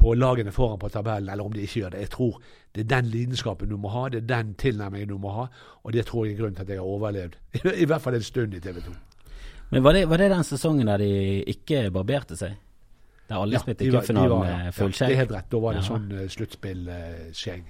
på 0.00 0.14
lagene 0.16 0.52
foran 0.52 0.78
på 0.80 0.88
tabellen, 0.88 1.28
eller 1.28 1.44
om 1.44 1.52
de 1.52 1.60
ikke 1.66 1.82
gjør 1.82 1.90
det. 1.94 2.00
Jeg 2.06 2.10
tror 2.14 2.38
det 2.74 2.84
er 2.86 2.88
den 2.96 3.10
lidenskapen 3.12 3.68
du 3.68 3.76
må 3.76 3.90
ha, 3.92 4.06
det 4.08 4.22
er 4.22 4.28
den 4.30 4.54
tilnærmingen 4.60 5.08
du 5.12 5.18
må 5.20 5.34
ha, 5.36 5.44
og 5.84 5.92
det 5.92 6.06
tror 6.08 6.24
jeg 6.24 6.34
er 6.34 6.40
grunnen 6.40 6.56
til 6.56 6.64
at 6.64 6.72
jeg 6.72 6.80
har 6.80 6.88
overlevd. 6.88 7.36
I 7.84 7.88
hvert 7.90 8.00
fall 8.00 8.16
en 8.16 8.24
stund 8.24 8.54
i 8.56 8.60
TV 8.64 8.80
2. 8.86 8.94
Men 9.70 9.84
var 9.84 9.92
det, 9.94 10.06
var 10.10 10.16
det 10.18 10.30
den 10.32 10.44
sesongen 10.44 10.88
der 10.88 10.98
de 11.04 11.10
ikke 11.52 11.90
barberte 11.94 12.36
seg? 12.40 12.56
Der 13.30 13.38
alle 13.38 13.60
spilte 13.62 13.86
cupfinalen 13.92 14.40
med 14.42 14.72
full 14.74 14.90
skjegg? 14.90 15.04
ja. 15.04 15.10
Det 15.12 15.14
er 15.14 15.20
helt 15.20 15.34
rett. 15.36 15.50
Da 15.52 15.58
var 15.62 15.76
det 15.76 15.82
Ja. 15.84 15.86
sånn 15.86 16.08
uh, 16.10 16.24
sluttspillskjegg 16.34 17.68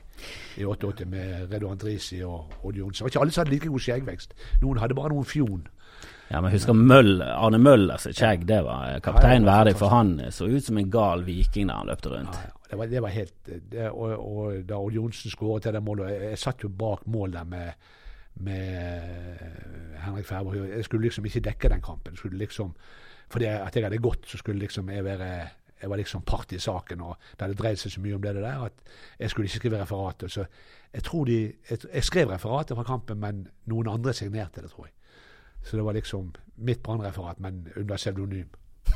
i 0.61 0.65
88 0.65 1.05
med 1.11 1.53
Redo 1.53 1.69
Andrisi 1.69 2.23
og 2.25 2.55
Odd 2.65 2.77
Johnsen. 2.81 3.03
Det 3.05 3.05
var 3.05 3.11
ikke 3.13 3.21
alle 3.27 3.35
som 3.35 3.43
hadde 3.45 3.55
like 3.55 3.69
god 3.69 3.85
skjeggvekst. 3.85 4.33
Noen 4.63 4.81
hadde 4.81 4.97
bare 4.97 5.13
noen 5.13 5.29
fjon. 5.29 5.67
Ja, 6.31 6.39
men 6.41 6.53
husker 6.55 6.77
Møll, 6.79 7.19
Arne 7.27 7.59
Møllers 7.59 8.05
skjegg. 8.15 8.45
Det 8.47 8.61
var 8.63 9.01
kaptein 9.03 9.47
verdig, 9.49 9.75
for 9.81 9.91
han 9.91 10.13
så 10.31 10.47
ut 10.47 10.63
som 10.63 10.79
en 10.79 10.91
gal 10.93 11.25
viking 11.27 11.67
da 11.67 11.81
han 11.81 11.91
løpte 11.91 12.13
rundt. 12.13 12.37
Ja. 12.39 12.53
Det, 12.71 12.79
var, 12.79 12.87
det 12.87 13.01
var 13.03 13.11
helt 13.11 13.49
det, 13.73 13.89
og, 13.91 14.13
og 14.15 14.61
da 14.69 14.79
Odd 14.79 14.95
Johnsen 14.95 15.33
skåret 15.33 15.65
til 15.67 15.75
det 15.75 15.83
målet 15.83 16.13
Jeg, 16.13 16.29
jeg 16.31 16.39
satt 16.39 16.63
jo 16.63 16.71
bak 16.71 17.03
mål 17.11 17.35
der 17.35 17.49
med, 17.51 17.89
med 18.47 19.97
Henrik 20.05 20.29
Færberg. 20.29 20.69
Jeg 20.71 20.85
skulle 20.87 21.09
liksom 21.09 21.27
ikke 21.27 21.43
dekke 21.49 21.73
den 21.75 21.83
kampen. 21.83 22.15
Skulle 22.17 22.39
liksom, 22.39 22.71
fordi 23.31 23.51
at 23.51 23.75
jeg 23.75 23.89
hadde 23.89 23.99
gått, 23.99 24.31
så 24.31 24.39
skulle 24.39 24.63
liksom 24.63 24.91
jeg 24.95 25.05
være 25.05 25.33
jeg 25.81 25.91
var 25.91 25.97
liksom 25.97 26.23
part 26.29 26.53
i 26.53 26.59
saken, 26.61 27.01
og 27.01 27.17
det 27.33 27.47
hadde 27.47 27.57
dreid 27.57 27.79
seg 27.81 27.93
så 27.95 28.03
mye 28.05 28.15
om 28.19 28.23
det, 28.23 28.35
det 28.37 28.43
der 28.45 28.65
at 28.67 28.91
jeg 29.19 29.31
skulle 29.33 29.49
ikke 29.49 29.63
skrive 29.63 29.79
referatet. 29.81 30.31
Så 30.31 30.45
jeg 30.93 31.03
tror 31.03 31.25
de 31.25 31.39
Jeg, 31.71 31.79
jeg 31.95 32.05
skrev 32.05 32.29
referatet 32.29 32.77
fra 32.77 32.85
kampen, 32.85 33.19
men 33.19 33.47
noen 33.67 33.89
andre 33.89 34.13
signerte 34.15 34.61
det, 34.61 34.71
tror 34.71 34.87
jeg. 34.87 34.95
Så 35.63 35.77
det 35.77 35.85
var 35.85 35.93
liksom 35.93 36.33
mitt 36.57 36.83
brannreferat, 36.83 37.41
men 37.41 37.69
under 37.77 37.97
pseudonym. 37.97 38.49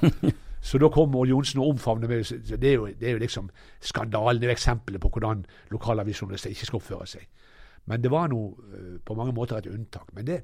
Så 0.65 0.79
da 0.81 0.89
kom 0.89 1.15
Odd 1.15 1.29
Johnsen 1.29 1.61
og 1.61 1.75
omfavnet 1.75 2.09
meg. 2.09 2.23
Det 2.61 2.71
er 2.71 2.79
jo, 2.79 2.87
det 2.87 3.09
er 3.09 3.19
jo 3.19 3.21
liksom 3.21 3.51
skandalen. 3.85 4.41
Det 4.41 4.49
er 4.49 4.55
jo 4.55 4.57
eksempelet 4.57 5.01
på 5.01 5.11
hvordan 5.13 5.43
lokalavisjournalister 5.71 6.55
ikke 6.55 6.67
skal 6.71 6.81
oppføre 6.81 7.07
seg. 7.07 7.27
Men 7.85 8.01
det 8.01 8.11
var 8.11 8.31
nå 8.33 8.41
eh, 8.49 8.95
på 9.05 9.17
mange 9.19 9.35
måter 9.37 9.61
et 9.61 9.69
unntak. 9.69 10.09
Men 10.17 10.27
det, 10.27 10.39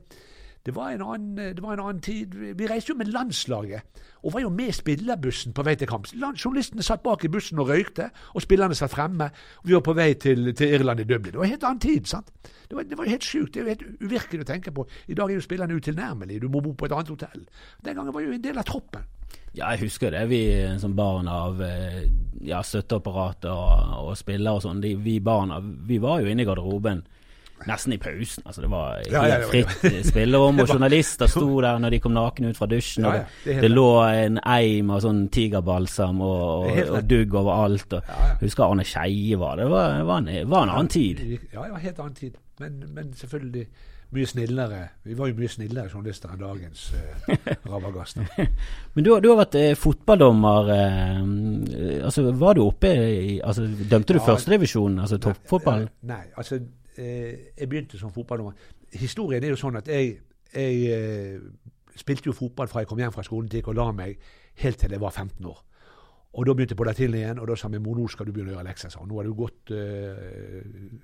det, 0.66 0.74
var 0.76 0.90
en 0.92 1.02
annen, 1.02 1.38
eh, 1.38 1.52
det 1.56 1.62
var 1.64 1.72
en 1.76 1.80
annen 1.86 2.00
tid. 2.04 2.34
Vi- 2.34 2.66
reiste 2.68 2.92
jo 2.92 2.96
med 2.98 3.08
landslaget 3.12 3.82
og 4.22 4.32
var 4.34 4.40
jo 4.44 4.50
med 4.50 4.68
i 4.68 4.72
spillerbussen 4.76 5.54
på 5.56 5.62
vei 5.64 5.74
til 5.80 5.88
kamp. 5.88 6.06
Journalistene 6.12 6.82
satt 6.84 7.02
bak 7.02 7.24
i 7.24 7.28
bussen 7.32 7.58
og 7.58 7.68
røykte, 7.70 8.10
og 8.34 8.42
spillerne 8.44 8.74
satt 8.76 8.90
fremme. 8.92 9.30
og 9.62 9.64
Vi 9.64 9.72
var 9.72 9.80
på 9.80 9.94
vei 9.96 10.12
til, 10.14 10.52
til 10.54 10.74
Irland 10.74 11.00
i 11.00 11.04
Dublin. 11.04 11.32
Det 11.32 11.38
var 11.38 11.44
en 11.44 11.50
helt 11.50 11.64
annen 11.64 11.80
tid. 11.80 12.04
sant? 12.06 12.28
Det 12.68 12.76
var, 12.76 12.82
det 12.84 12.98
var 12.98 13.04
helt 13.08 13.24
sjukt. 13.24 13.54
Det 13.54 13.60
er 13.62 13.64
jo 13.64 13.68
helt 13.74 14.02
uvirkelig 14.02 14.42
å 14.44 14.50
tenke 14.52 14.70
på. 14.76 14.84
I 15.08 15.14
dag 15.14 15.30
er 15.30 15.34
jo 15.34 15.40
spillerne 15.40 15.74
utilnærmelige. 15.80 16.40
Du 16.40 16.48
må 16.48 16.60
bo 16.60 16.74
på 16.74 16.84
et 16.84 16.92
annet 16.92 17.08
hotell. 17.08 17.46
Den 17.82 17.96
gangen 17.96 18.12
var 18.12 18.20
jo 18.20 18.32
en 18.32 18.42
del 18.44 18.58
av 18.60 18.64
troppen. 18.68 19.08
Ja, 19.54 19.70
jeg 19.72 19.80
husker 19.88 20.10
det. 20.10 20.28
Vi 20.28 20.78
som 20.78 20.92
barn 20.94 21.26
av 21.28 21.58
eh, 21.62 22.04
ja, 22.46 22.60
støtteapparat 22.62 23.44
og, 23.50 23.96
og 24.10 24.16
spillere 24.20 24.60
og 24.60 24.62
sånn, 24.62 24.84
vi 25.02 25.16
barna, 25.24 25.58
vi 25.64 25.98
var 25.98 26.20
jo 26.20 26.28
inne 26.30 26.42
i 26.44 26.46
garderoben 26.46 27.02
nesten 27.68 27.92
i 27.92 27.98
pausen. 28.00 28.42
Altså, 28.46 28.62
det 28.64 28.70
var 28.70 29.02
Ja, 29.10 29.24
ja, 29.28 29.38
var- 29.42 29.48
fritt 29.50 30.06
spillerom, 30.12 30.60
og 30.62 30.68
journalister 30.68 31.26
sto 31.28 31.60
der 31.60 31.78
når 31.82 31.90
de 31.96 32.00
kom 32.00 32.14
nakne 32.16 32.50
ut 32.54 32.56
fra 32.60 32.66
dusjen. 32.70 33.04
Ja, 33.04 33.10
og 33.10 33.14
ja, 33.20 33.24
det, 33.44 33.58
det 33.66 33.70
lå 33.74 33.88
en 34.08 34.40
eim 34.44 34.90
av 34.94 35.02
sånn 35.04 35.26
tigerbalsam 35.34 36.20
og, 36.24 36.66
og, 36.70 36.80
og 36.96 37.04
dugg 37.10 37.34
overalt. 37.34 37.92
Og, 37.92 38.02
Ja, 38.08 38.18
ja. 38.30 38.34
Husker 38.40 38.64
Arne 38.70 38.84
Skeie 38.88 39.36
var 39.40 39.56
det. 39.60 39.68
var, 39.70 40.00
var, 40.08 40.18
en, 40.24 40.48
var 40.50 40.62
en 40.66 40.74
annen 40.78 40.88
tid. 40.88 41.20
Ja, 41.52 41.62
det 41.62 41.70
var 41.70 41.78
en 41.78 41.86
helt 41.86 42.00
annen 42.06 42.14
tid. 42.18 42.36
Men, 42.60 42.82
men 42.94 43.12
selvfølgelig 43.16 43.66
mye 44.10 44.26
snillere. 44.26 44.78
Vi 45.06 45.14
var 45.14 45.28
jo 45.30 45.36
mye 45.38 45.48
snillere 45.48 45.86
journalister 45.92 46.32
enn 46.34 46.40
dagens 46.40 46.80
eh, 46.98 47.52
rabagaster. 47.70 48.26
Men 48.96 49.04
du, 49.06 49.12
du 49.22 49.28
har 49.30 49.36
vært 49.44 49.54
eh, 49.60 49.76
fotballdommer. 49.78 50.70
Eh, 50.74 52.04
altså, 52.08 52.24
var 52.40 52.58
du 52.58 52.64
oppe 52.64 52.90
i 52.90 53.36
altså, 53.38 53.68
Dømte 53.90 54.16
du 54.16 54.18
Ja, 54.18 54.24
førstedivisjon, 54.32 54.98
altså 55.04 55.20
toppfotball? 55.22 55.86
Nei, 56.10 56.24
altså 56.36 56.58
Jeg 57.00 57.68
begynte 57.68 57.98
som 57.98 58.12
fotballdommer. 58.12 58.52
Historien 59.00 59.44
er 59.44 59.54
jo 59.54 59.58
sånn 59.60 59.78
at 59.80 59.88
jeg, 59.88 60.16
jeg 60.54 60.94
eh, 60.94 61.40
spilte 61.96 62.30
jo 62.30 62.36
fotball 62.36 62.68
fra 62.70 62.82
jeg 62.82 62.90
kom 62.90 63.00
hjem 63.00 63.14
fra 63.14 63.24
skolen 63.26 63.50
til 63.50 63.62
jeg 63.62 63.76
la 63.76 63.90
meg, 63.94 64.20
helt 64.62 64.80
til 64.80 64.92
jeg 64.92 65.02
var 65.02 65.14
15 65.14 65.46
år. 65.46 65.60
Og 66.38 66.46
da 66.46 66.54
begynte 66.54 66.76
jeg 66.76 66.78
på 66.78 66.86
latin 66.86 67.14
igjen, 67.14 67.40
og 67.42 67.48
da 67.50 67.56
sa 67.58 67.68
min 67.68 67.82
mor 67.82 67.98
nå 67.98 68.06
skal 68.10 68.28
du 68.28 68.32
begynne 68.32 68.52
å 68.52 68.58
gjøre 68.58 68.68
lekser. 68.68 68.92
sa. 68.92 69.02
Nå 69.02 69.18
har 69.18 69.26
du 69.26 69.34
gått 69.34 69.72
øh, 69.74 70.98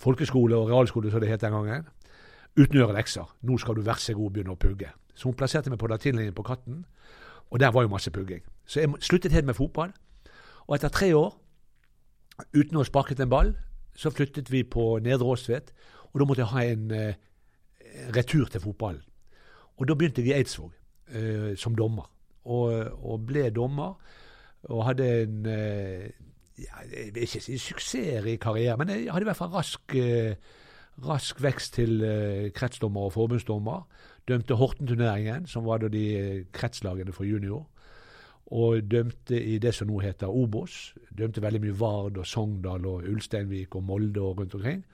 folkeskole 0.00 0.56
og 0.56 0.70
realskole, 0.70 1.10
som 1.12 1.20
det 1.20 1.28
het 1.28 1.44
den 1.44 1.52
gangen, 1.52 1.88
uten 2.56 2.78
å 2.78 2.82
gjøre 2.84 2.96
lekser. 2.96 3.34
Nå 3.44 3.58
skal 3.60 3.76
du 3.76 3.82
vær 3.84 4.00
så 4.00 4.16
god 4.16 4.32
begynne 4.32 4.56
å 4.56 4.60
pugge. 4.60 4.92
Så 5.14 5.28
hun 5.28 5.36
plasserte 5.36 5.72
meg 5.72 5.80
på 5.80 5.90
latinlinjen 5.92 6.36
på 6.36 6.44
Katten, 6.46 6.84
og 7.50 7.60
der 7.60 7.72
var 7.72 7.84
jo 7.84 7.92
masse 7.92 8.10
pugging. 8.10 8.42
Så 8.66 8.80
jeg 8.80 8.92
sluttet 9.00 9.32
helt 9.32 9.46
med 9.46 9.56
fotball. 9.56 9.92
Og 10.66 10.74
etter 10.74 10.88
tre 10.88 11.12
år, 11.14 11.36
uten 12.56 12.76
å 12.76 12.82
ha 12.82 12.88
sparket 12.88 13.20
en 13.22 13.30
ball, 13.30 13.52
så 13.96 14.12
flyttet 14.12 14.52
vi 14.52 14.62
på 14.62 14.98
Nedre 15.02 15.26
Åsvet, 15.34 15.72
og 16.12 16.20
da 16.20 16.26
måtte 16.28 16.44
jeg 16.44 16.52
ha 16.52 16.64
en 16.72 16.90
eh, 16.94 17.14
retur 18.16 18.46
til 18.52 18.60
fotballen. 18.60 19.02
Og 19.76 19.88
da 19.88 19.96
begynte 19.96 20.22
jeg 20.24 20.30
i 20.30 20.38
Eidsvåg 20.38 20.72
eh, 21.12 21.56
som 21.56 21.76
dommer, 21.76 22.08
og, 22.44 22.92
og 23.02 23.26
ble 23.26 23.50
dommer. 23.50 23.96
Og 24.72 24.84
hadde 24.86 25.08
en 25.22 25.46
eh, 25.46 26.06
ja, 26.58 26.80
Jeg 26.88 27.10
vil 27.14 27.22
ikke 27.26 27.40
si 27.40 27.58
suksessrik 27.58 28.40
karriere, 28.40 28.76
men 28.76 28.88
jeg 28.88 29.12
hadde 29.12 29.26
i 29.26 29.30
hvert 29.30 29.36
fall 29.36 29.52
rask, 29.52 29.94
eh, 29.94 30.34
rask 31.04 31.42
vekst 31.42 31.74
til 31.74 32.02
eh, 32.04 32.52
kretsdommer 32.52 33.08
og 33.08 33.12
forbundsdommer. 33.12 33.84
Dømte 34.28 34.54
Horten-turneringen, 34.54 35.46
som 35.46 35.66
var 35.66 35.78
da 35.78 35.88
de 35.92 36.06
eh, 36.16 36.44
kretslagene 36.52 37.12
for 37.12 37.24
junior. 37.24 37.66
Og 38.46 38.82
dømte 38.90 39.38
i 39.42 39.58
det 39.58 39.74
som 39.74 39.88
nå 39.90 39.98
heter 40.04 40.30
Obos. 40.30 40.94
Dømte 41.18 41.42
veldig 41.42 41.60
mye 41.64 41.78
Vard 41.80 42.20
og 42.20 42.26
Sogndal 42.26 42.86
og 42.86 43.08
Ulsteinvik 43.10 43.74
og 43.74 43.82
Molde 43.82 44.22
og 44.22 44.38
rundt 44.38 44.54
omkring. 44.54 44.84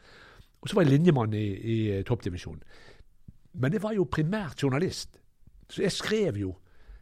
Og 0.62 0.68
så 0.68 0.78
var 0.78 0.86
jeg 0.86 0.92
linjemann 0.92 1.34
i, 1.34 1.46
i 1.74 1.78
eh, 1.92 2.04
toppdivisjonen. 2.04 2.62
Men 3.52 3.72
jeg 3.72 3.82
var 3.82 3.92
jo 3.92 4.08
primært 4.08 4.62
journalist. 4.62 5.18
Så 5.68 5.82
jeg 5.82 5.92
skrev 5.92 6.38
jo 6.40 6.54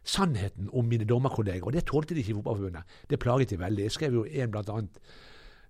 sannheten 0.03 0.69
om 0.73 0.85
mine 0.85 1.05
dommerkolleger, 1.05 1.63
og 1.63 1.73
det 1.73 1.85
tålte 1.85 2.15
de 2.15 2.19
ikke 2.19 2.33
i 2.33 2.35
Fotballforbundet. 2.39 2.83
Det 3.09 3.19
plaget 3.19 3.49
de 3.49 3.59
veldig. 3.59 3.83
Jeg 3.83 3.91
skrev 3.91 4.13
jo 4.13 4.23
en 4.25 4.51
blant 4.51 4.69
annet 4.69 4.99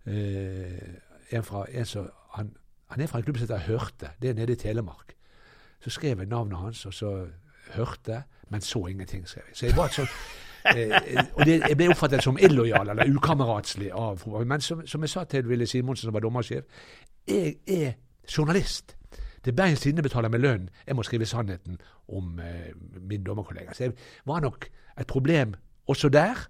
eh, 0.05 1.35
en 1.35 1.43
fra, 1.43 1.65
en 1.69 1.85
som, 1.85 2.07
han, 2.37 2.53
han 2.89 3.01
er 3.01 3.07
fra 3.07 3.19
en 3.19 3.23
klubb 3.27 3.37
som 3.37 3.47
heter 3.47 3.67
Hørte. 3.67 4.13
Det 4.21 4.29
er 4.29 4.33
nede 4.33 4.53
i 4.53 4.55
Telemark. 4.55 5.15
Så 5.81 5.89
skrev 5.89 6.17
jeg 6.17 6.27
navnet 6.27 6.57
hans, 6.57 6.85
og 6.85 6.93
så 6.93 7.27
Hørte, 7.71 8.23
men 8.49 8.61
så 8.61 8.85
ingenting, 8.87 9.27
skrev 9.27 9.43
jeg. 9.47 9.57
Så 9.57 9.65
jeg 9.65 9.77
var 9.77 9.85
et 9.91 9.99
eh, 9.99 10.15
og 11.35 11.45
det, 11.45 11.61
Jeg 11.69 11.77
ble 11.77 11.89
oppfattet 11.93 12.23
som 12.23 12.37
illojal 12.41 12.93
eller 12.93 13.09
ukameratslig 13.09 13.91
av 13.91 14.23
henne. 14.25 14.45
Men 14.45 14.61
som, 14.61 14.85
som 14.87 15.01
jeg 15.01 15.09
sa 15.09 15.23
til 15.23 15.47
Ville 15.49 15.67
Simonsen, 15.67 16.07
som 16.07 16.13
var 16.13 16.23
dommersjef, 16.25 16.87
jeg 17.27 17.55
er 17.67 17.93
journalist. 18.37 18.95
Det 19.45 19.55
Bergens 19.55 19.81
Tidende 19.81 20.05
betaler 20.05 20.29
meg 20.29 20.41
lønn. 20.41 20.69
Jeg 20.87 20.95
må 20.95 21.03
skrive 21.03 21.25
sannheten 21.25 21.79
om 22.13 22.39
eh, 22.39 22.73
min 23.01 23.23
dommerkollega. 23.23 23.73
Så 23.73 23.83
jeg 23.83 23.93
var 24.25 24.41
nok 24.41 24.67
et 24.99 25.07
problem 25.07 25.55
også 25.87 26.09
der, 26.09 26.47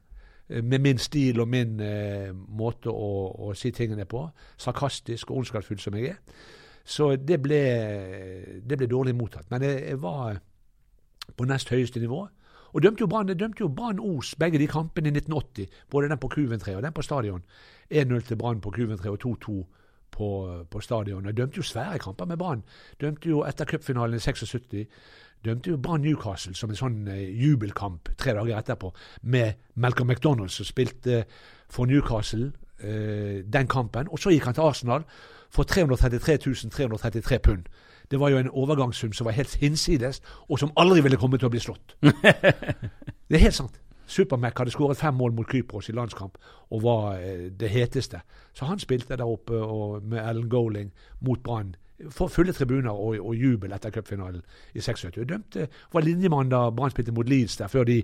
eh, 0.49 0.63
med 0.63 0.79
min 0.79 0.97
stil 0.97 1.39
og 1.39 1.47
min 1.47 1.79
eh, 1.79 2.33
måte 2.33 2.91
å, 2.91 3.11
å 3.47 3.53
si 3.55 3.71
tingene 3.71 4.05
på. 4.05 4.25
Sarkastisk 4.57 5.31
og 5.31 5.37
ondskapsfull 5.37 5.79
som 5.79 5.95
jeg 5.95 6.11
er. 6.11 6.19
Så 6.83 7.15
det 7.15 7.37
ble, 7.41 7.61
det 8.67 8.77
ble 8.77 8.89
dårlig 8.89 9.15
mottatt. 9.15 9.47
Men 9.51 9.63
jeg, 9.63 9.83
jeg 9.87 10.01
var 10.01 10.41
på 11.37 11.47
nest 11.47 11.69
høyeste 11.71 12.01
nivå. 12.01 12.25
Og 12.73 12.83
dømte 12.83 13.03
jo 13.61 13.67
Brann 13.67 13.99
Os, 13.99 14.35
begge 14.35 14.59
de 14.59 14.67
kampene 14.67 15.09
i 15.09 15.11
1980. 15.11 15.67
Både 15.89 16.09
den 16.09 16.17
på 16.17 16.27
Kuventre 16.27 16.75
og 16.75 16.83
den 16.83 16.93
på 16.93 17.01
stadion. 17.01 17.43
1-0 17.91 18.21
til 18.27 18.37
Brann 18.37 18.61
på 18.61 18.71
Kuventre 18.71 19.09
og 19.09 19.19
2-2 19.25 19.63
på, 20.11 20.29
på 20.71 20.79
stadion. 20.79 21.25
Og 21.25 21.37
dømte 21.37 21.57
jo 21.57 21.63
svære 21.63 21.99
kamper 21.99 22.25
med 22.25 22.37
Brann. 22.37 22.63
Dømte 23.01 23.29
jo 23.29 23.43
etter 23.43 23.65
cupfinalen 23.65 24.15
i 24.15 24.19
76. 24.19 24.87
Dømte 25.45 25.69
jo 25.69 25.77
Brann 25.77 26.01
Newcastle 26.01 26.55
som 26.55 26.69
en 26.69 26.77
sånn 26.77 27.07
eh, 27.09 27.29
jubelkamp 27.41 28.11
tre 28.17 28.35
dager 28.37 28.59
etterpå, 28.59 28.91
med 29.23 29.57
Malcolm 29.73 30.11
McDonald 30.11 30.53
som 30.53 30.67
spilte 30.67 31.23
for 31.71 31.89
Newcastle 31.89 32.51
eh, 32.79 33.41
den 33.41 33.67
kampen. 33.67 34.11
Og 34.11 34.21
så 34.21 34.33
gikk 34.33 34.45
han 34.45 34.57
til 34.57 34.67
Arsenal 34.69 35.07
for 35.49 35.65
333 35.65 36.37
333 36.69 37.39
pund. 37.39 37.65
Det 38.11 38.19
var 38.19 38.29
jo 38.29 38.37
en 38.37 38.49
overgangssum 38.49 39.13
som 39.13 39.25
var 39.25 39.37
helt 39.37 39.55
hinsides, 39.55 40.21
og 40.49 40.59
som 40.59 40.73
aldri 40.77 41.01
ville 41.01 41.17
komme 41.17 41.39
til 41.39 41.47
å 41.47 41.53
bli 41.53 41.63
slått. 41.63 41.95
det 43.29 43.37
er 43.37 43.45
helt 43.45 43.55
sant. 43.55 43.79
Supermac 44.11 44.57
hadde 44.57 44.71
skåret 44.71 44.97
fem 44.97 45.15
mål 45.15 45.31
mot 45.31 45.47
Kypros 45.47 45.89
i 45.89 45.95
landskamp 45.95 46.37
og 46.69 46.83
var 46.83 47.13
eh, 47.15 47.47
det 47.59 47.69
heteste. 47.69 48.19
Så 48.53 48.65
han 48.65 48.79
spilte 48.79 49.15
der 49.15 49.23
oppe 49.23 49.53
med 50.03 50.19
Ellen 50.19 50.49
Goling 50.49 50.91
mot 51.21 51.43
Brann. 51.43 51.75
For 52.09 52.27
fulle 52.27 52.53
tribuner 52.53 52.91
og, 52.91 53.19
og 53.19 53.35
jubel 53.35 53.71
etter 53.71 53.89
cupfinalen 53.89 54.41
i 54.73 54.81
76. 54.81 55.17
Jeg 55.17 55.29
dømte, 55.29 55.67
var 55.93 56.01
linjemann 56.01 56.49
da 56.51 56.69
Brann 56.69 56.91
spilte 56.91 57.11
mot 57.11 57.29
Leeds 57.29 57.57
der, 57.57 57.67
før 57.67 57.83
de, 57.83 58.01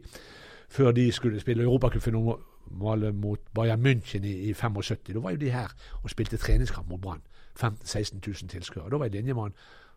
før 0.70 0.92
de 0.92 1.12
skulle 1.12 1.40
spille 1.40 1.64
europacupfinale 1.64 3.12
mot 3.14 3.40
Bayern 3.56 3.86
München 3.86 4.24
i, 4.24 4.50
i 4.50 4.54
75. 4.54 5.14
Da 5.14 5.20
var 5.20 5.36
jo 5.36 5.38
de 5.38 5.52
her 5.52 5.74
og 6.04 6.10
spilte 6.10 6.38
treningskamp 6.38 6.90
mot 6.90 7.02
Brann. 7.02 7.22
15 7.58 7.84
000-16 7.84 8.14
000 8.28 8.50
tilskuere. 8.50 8.90
Da 8.90 8.98
var 8.98 9.06
jeg 9.06 9.12
linjemann. 9.12 9.54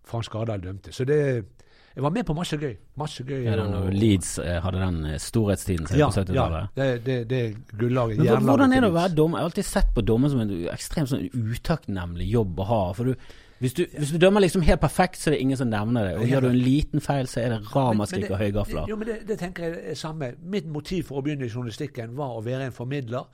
Frans 0.06 0.26
Skardal 0.30 0.62
dømte. 0.62 0.92
Så 0.92 1.04
det 1.04 1.44
Jeg 1.90 2.04
var 2.04 2.10
med 2.14 2.22
på 2.24 2.34
masse 2.38 2.56
gøy. 2.56 2.76
Masse 2.96 3.24
gøy. 3.26 3.42
Ja, 3.44 3.56
og- 3.64 3.92
Leeds 3.92 4.38
eh, 4.38 4.60
hadde 4.62 4.78
den 4.78 5.04
eh, 5.10 5.18
storhetstiden 5.18 5.86
sin 5.90 5.98
ja, 5.98 6.06
på 6.06 6.20
70-tallet. 6.20 6.68
ja, 6.76 6.84
det, 6.84 7.04
det, 7.04 7.16
det 7.28 7.40
gullaget. 7.78 8.18
Men 8.22 8.46
hvordan 8.46 8.72
er 8.72 8.80
det 8.84 8.90
å 8.90 8.94
være 8.94 9.14
dommer? 9.18 9.38
Jeg 9.38 9.42
har 9.42 9.50
alltid 9.50 9.66
sett 9.66 9.90
på 9.94 10.04
dommer 10.06 10.30
som 10.30 10.40
en 10.44 10.52
ekstremt 10.70 11.10
sånn 11.10 11.26
utakknemlig 11.34 12.30
jobb 12.30 12.62
å 12.62 12.68
ha. 12.70 12.80
For 12.94 13.10
du, 13.10 13.14
hvis, 13.60 13.74
du, 13.74 13.82
hvis 13.98 14.14
du 14.14 14.18
dømmer 14.22 14.40
liksom 14.46 14.62
helt 14.62 14.80
perfekt, 14.80 15.18
så 15.18 15.28
er 15.28 15.34
det 15.36 15.42
ingen 15.42 15.58
som 15.58 15.68
nevner 15.68 16.06
det. 16.12 16.14
Og 16.22 16.30
gjør 16.30 16.46
du 16.46 16.50
en 16.54 16.62
liten 16.62 17.02
feil, 17.04 17.26
så 17.28 17.42
er 17.42 17.56
det 17.56 17.60
ramaskrik 17.74 18.30
og 18.30 18.38
høygafler. 18.40 18.86
Jo, 18.88 18.96
men 18.96 19.10
det, 19.10 19.18
det 19.28 19.38
tenker 19.42 19.66
jeg 19.66 19.82
er 19.90 19.98
samme. 19.98 20.30
Mitt 20.46 20.70
motiv 20.70 21.10
for 21.10 21.18
å 21.20 21.26
begynne 21.26 21.44
i 21.44 21.50
journalistikken 21.50 22.14
var 22.16 22.38
å 22.38 22.44
være 22.46 22.70
en 22.70 22.76
formidler, 22.76 23.26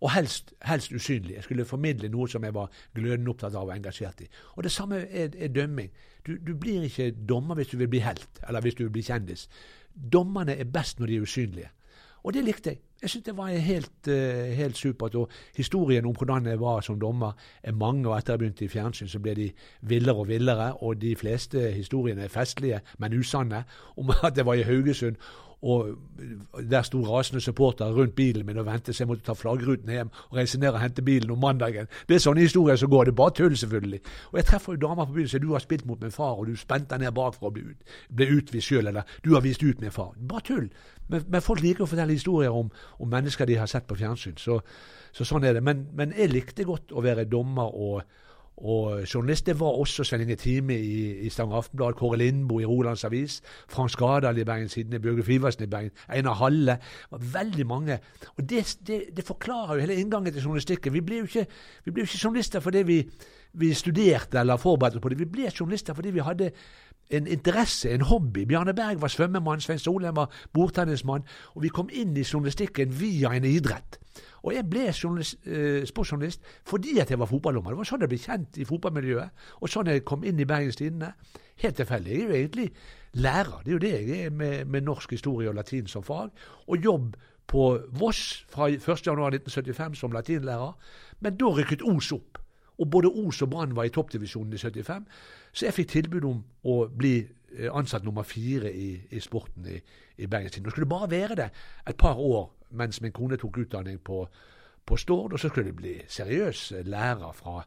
og 0.00 0.10
helst, 0.12 0.54
helst 0.62 0.92
usynlig. 0.92 1.34
Jeg 1.34 1.42
skulle 1.42 1.64
formidle 1.64 2.08
noe 2.08 2.28
som 2.28 2.44
jeg 2.44 2.54
var 2.54 2.72
glødende 2.94 3.30
opptatt 3.30 3.54
av 3.54 3.68
og 3.68 3.76
engasjert 3.76 4.20
i. 4.20 4.28
Og 4.56 4.64
det 4.64 4.72
samme 4.72 5.04
er, 5.06 5.30
er 5.38 5.48
dømming. 5.48 5.90
Du, 6.26 6.36
du 6.46 6.54
blir 6.56 6.82
ikke 6.82 7.10
dommer 7.28 7.54
hvis 7.54 7.72
du 7.72 7.78
vil 7.80 7.88
bli 7.88 8.02
helt, 8.04 8.42
eller 8.48 8.60
hvis 8.60 8.74
du 8.74 8.84
vil 8.84 8.92
bli 8.98 9.06
kjendis. 9.06 9.48
Dommerne 10.12 10.56
er 10.56 10.64
best 10.64 11.00
når 11.00 11.06
de 11.06 11.16
er 11.16 11.28
usynlige. 11.28 11.70
Og 12.24 12.34
det 12.34 12.44
likte 12.44 12.70
jeg. 12.70 12.78
Jeg 13.02 13.10
syntes 13.10 13.26
det 13.26 13.36
var 13.36 13.48
helt, 13.48 14.08
uh, 14.08 14.52
helt 14.56 14.76
supert. 14.76 15.14
Og 15.14 15.30
historien 15.56 16.06
om 16.06 16.14
hvordan 16.16 16.46
jeg 16.46 16.60
var 16.60 16.80
som 16.80 17.00
dommer 17.00 17.32
er 17.62 17.72
mange, 17.72 18.08
og 18.08 18.16
etter 18.16 18.32
jeg 18.32 18.38
begynte 18.38 18.64
i 18.64 18.68
fjernsyn, 18.68 19.08
så 19.08 19.20
ble 19.20 19.34
de 19.36 19.50
villere 19.82 20.16
og 20.16 20.28
villere. 20.28 20.70
Og 20.80 21.00
de 21.00 21.16
fleste 21.16 21.70
historiene 21.72 22.24
er 22.24 22.32
festlige, 22.32 22.80
men 22.98 23.18
usanne. 23.18 23.64
Om 23.96 24.10
at 24.22 24.36
jeg 24.36 24.46
var 24.46 24.54
i 24.54 24.62
Haugesund, 24.62 25.16
og 25.64 25.96
der 26.70 26.82
sto 26.84 27.00
rasende 27.02 27.40
supportere 27.40 27.94
rundt 27.96 28.14
bilen 28.14 28.46
min 28.46 28.58
og 28.60 28.66
ventet, 28.66 28.94
så 28.94 29.02
jeg 29.02 29.08
måtte 29.08 29.24
ta 29.24 29.32
flaggruten 29.32 29.88
hjem 29.88 30.10
og 30.30 30.36
reise 30.36 30.58
ned 30.60 30.74
og 30.74 30.80
hente 30.82 31.02
bilen 31.02 31.30
om 31.32 31.40
mandagen. 31.40 31.88
Det 32.08 32.18
er 32.18 32.24
sånne 32.24 32.44
historier 32.44 32.76
som 32.76 32.90
går. 32.92 33.08
Det 33.08 33.14
er 33.14 33.20
bare 33.22 33.34
tull, 33.38 33.56
selvfølgelig. 33.56 34.00
Og 34.32 34.36
jeg 34.38 34.48
treffer 34.50 34.76
jo 34.76 34.82
damer 34.82 35.08
på 35.08 35.16
byen 35.16 35.30
som 35.32 35.40
du 35.40 35.52
har 35.54 35.64
spilt 35.64 35.86
mot 35.88 36.02
min 36.04 36.12
far, 36.12 36.34
og 36.36 36.50
du 36.50 36.56
spente 36.60 36.98
ned 37.00 37.14
bak 37.16 37.38
for 37.38 37.48
å 37.48 37.54
bli, 37.54 37.64
ut, 37.70 37.94
bli 38.12 38.28
utvist 38.36 38.68
sjøl, 38.68 38.90
eller 38.92 39.16
du 39.24 39.32
har 39.32 39.44
vist 39.46 39.64
ut 39.64 39.80
min 39.80 39.94
far. 39.94 40.12
Bare 40.20 40.44
tull. 40.44 40.68
Men, 41.08 41.24
men 41.28 41.44
folk 41.44 41.64
liker 41.64 41.86
å 41.86 41.88
fortelle 41.88 42.12
historier 42.12 42.52
om, 42.52 42.68
om 43.00 43.10
mennesker 43.16 43.48
de 43.48 43.56
har 43.60 43.70
sett 43.70 43.88
på 43.88 43.96
fjernsyn. 43.96 44.36
Så, 44.40 44.60
så 45.16 45.24
sånn 45.28 45.48
er 45.48 45.56
det. 45.56 45.64
Men, 45.64 45.86
men 45.96 46.12
jeg 46.16 46.32
likte 46.32 46.68
godt 46.68 46.92
å 46.92 47.04
være 47.04 47.24
dommer 47.24 47.72
og, 47.72 48.04
Og 48.56 49.02
journalister 49.14 49.54
var 49.54 49.66
også 49.66 50.04
Svein 50.04 50.20
Inge 50.22 50.36
Time 50.36 50.76
i, 50.78 51.18
i 51.26 51.28
Stavanger 51.28 51.56
Aftenblad, 51.56 51.94
Kåre 51.98 52.18
Lindboe 52.18 52.62
i 52.62 52.66
Rolands 52.66 53.04
Avis, 53.04 53.40
Frans 53.68 53.92
Skadal 53.92 54.38
i 54.38 54.44
Bergens 54.44 54.72
Tidende, 54.72 55.00
Bjørge 55.00 55.22
Fiversen 55.22 55.64
i 55.64 55.66
Bergen, 55.66 55.90
Einar 56.08 56.34
Halle. 56.38 56.78
Var 57.10 57.24
veldig 57.32 57.66
mange. 57.66 57.98
Og 58.36 58.50
det, 58.50 58.78
det, 58.86 59.02
det, 59.16 59.24
forklarer 59.24 59.74
jo 59.74 59.80
hele 59.80 59.94
inngangen 59.94 60.32
til 60.32 60.42
journalistikken. 60.42 60.92
Vi 60.92 61.00
ble 61.00 61.22
jo 61.22 61.30
ikke, 61.30 61.46
ble 61.90 62.04
jo 62.04 62.08
ikke 62.10 62.22
journalister 62.24 62.60
fordi 62.60 62.82
vi, 62.82 63.00
vi 63.52 63.74
studerte 63.74 64.38
eller 64.38 64.56
forberedte 64.56 64.96
oss 64.96 65.02
på 65.02 65.08
det. 65.08 65.18
Vi 65.18 65.30
ble 65.34 65.50
journalister 65.50 65.94
fordi 65.94 66.14
vi 66.14 66.22
hadde 66.22 66.50
en 67.10 67.26
interesse, 67.26 67.90
en 67.90 68.00
hobby. 68.00 68.44
Bjarne 68.48 68.74
Berg 68.74 69.00
var 69.00 69.12
svømmemann, 69.12 69.60
Svein 69.60 69.78
Solheim 69.78 70.16
var 70.16 70.32
bordtennismann. 70.52 71.26
Og 71.54 71.62
vi 71.62 71.68
kom 71.68 71.92
inn 71.92 72.16
i 72.16 72.24
journalistikken 72.24 72.94
via 73.00 73.34
en 73.36 73.44
idrett. 73.44 73.98
Og 74.44 74.52
jeg 74.54 74.66
ble 74.68 74.88
eh, 74.88 75.84
sportsjournalist 75.88 76.42
fordi 76.68 76.98
at 77.00 77.10
jeg 77.10 77.18
var 77.18 77.30
fotballdommer. 77.30 77.72
Det 77.72 77.80
var 77.80 77.88
sånn 77.88 78.04
jeg 78.04 78.12
ble 78.12 78.20
kjent 78.20 78.58
i 78.60 78.66
fotballmiljøet, 78.68 79.46
og 79.60 79.72
sånn 79.72 79.90
jeg 79.92 80.04
kom 80.04 80.24
inn 80.24 80.40
i 80.40 80.48
Bergens 80.48 80.76
Tidende. 80.80 81.14
Helt 81.62 81.78
tilfeldig. 81.80 82.12
Jeg 82.12 82.20
er 82.20 82.28
jo 82.28 82.40
egentlig 82.40 82.68
lærer. 83.24 83.62
Det 83.64 83.70
er 83.70 83.76
jo 83.76 83.84
det 83.84 83.94
jeg 83.94 84.26
er 84.26 84.34
med, 84.34 84.66
med 84.66 84.84
norsk 84.84 85.16
historie 85.16 85.48
og 85.48 85.56
latin 85.56 85.88
som 85.90 86.04
fag. 86.04 86.34
Og 86.68 86.84
jobb 86.84 87.16
på 87.46 87.64
Voss 88.00 88.44
fra 88.50 88.68
1.1.1975 88.68 89.94
som 90.00 90.12
latinlærer. 90.12 90.72
Men 91.20 91.36
da 91.40 91.52
rykket 91.54 91.84
Os 91.88 92.12
opp. 92.12 92.40
Og 92.78 92.90
både 92.90 93.08
Os 93.08 93.42
og 93.42 93.50
Brann 93.50 93.76
var 93.76 93.86
i 93.86 93.92
toppdivisjonen 93.94 94.52
i 94.52 94.58
75, 94.58 95.04
så 95.54 95.68
jeg 95.68 95.76
fikk 95.76 95.92
tilbud 95.92 96.26
om 96.26 96.42
å 96.66 96.76
bli 96.90 97.14
eh, 97.22 97.70
ansatt 97.70 98.04
nummer 98.04 98.26
fire 98.26 98.72
i, 98.74 98.90
i 99.14 99.22
sporten 99.22 99.68
i, 99.70 99.78
i 100.18 100.26
Bergenstiden. 100.26 100.66
Nå 100.66 100.74
skulle 100.74 100.90
bare 100.90 101.10
være 101.10 101.38
det 101.38 101.48
et 101.88 101.96
par 101.96 102.18
år 102.18 102.50
mens 102.74 103.00
min 103.00 103.14
kone 103.14 103.38
tok 103.38 103.58
utdanning 103.62 104.00
på, 104.02 104.24
på 104.86 104.96
Stord, 104.98 105.32
og 105.32 105.40
så 105.40 105.48
skulle 105.48 105.70
det 105.70 105.76
bli 105.76 105.94
seriøs 106.10 106.72
lærer 106.84 107.32
fra, 107.32 107.60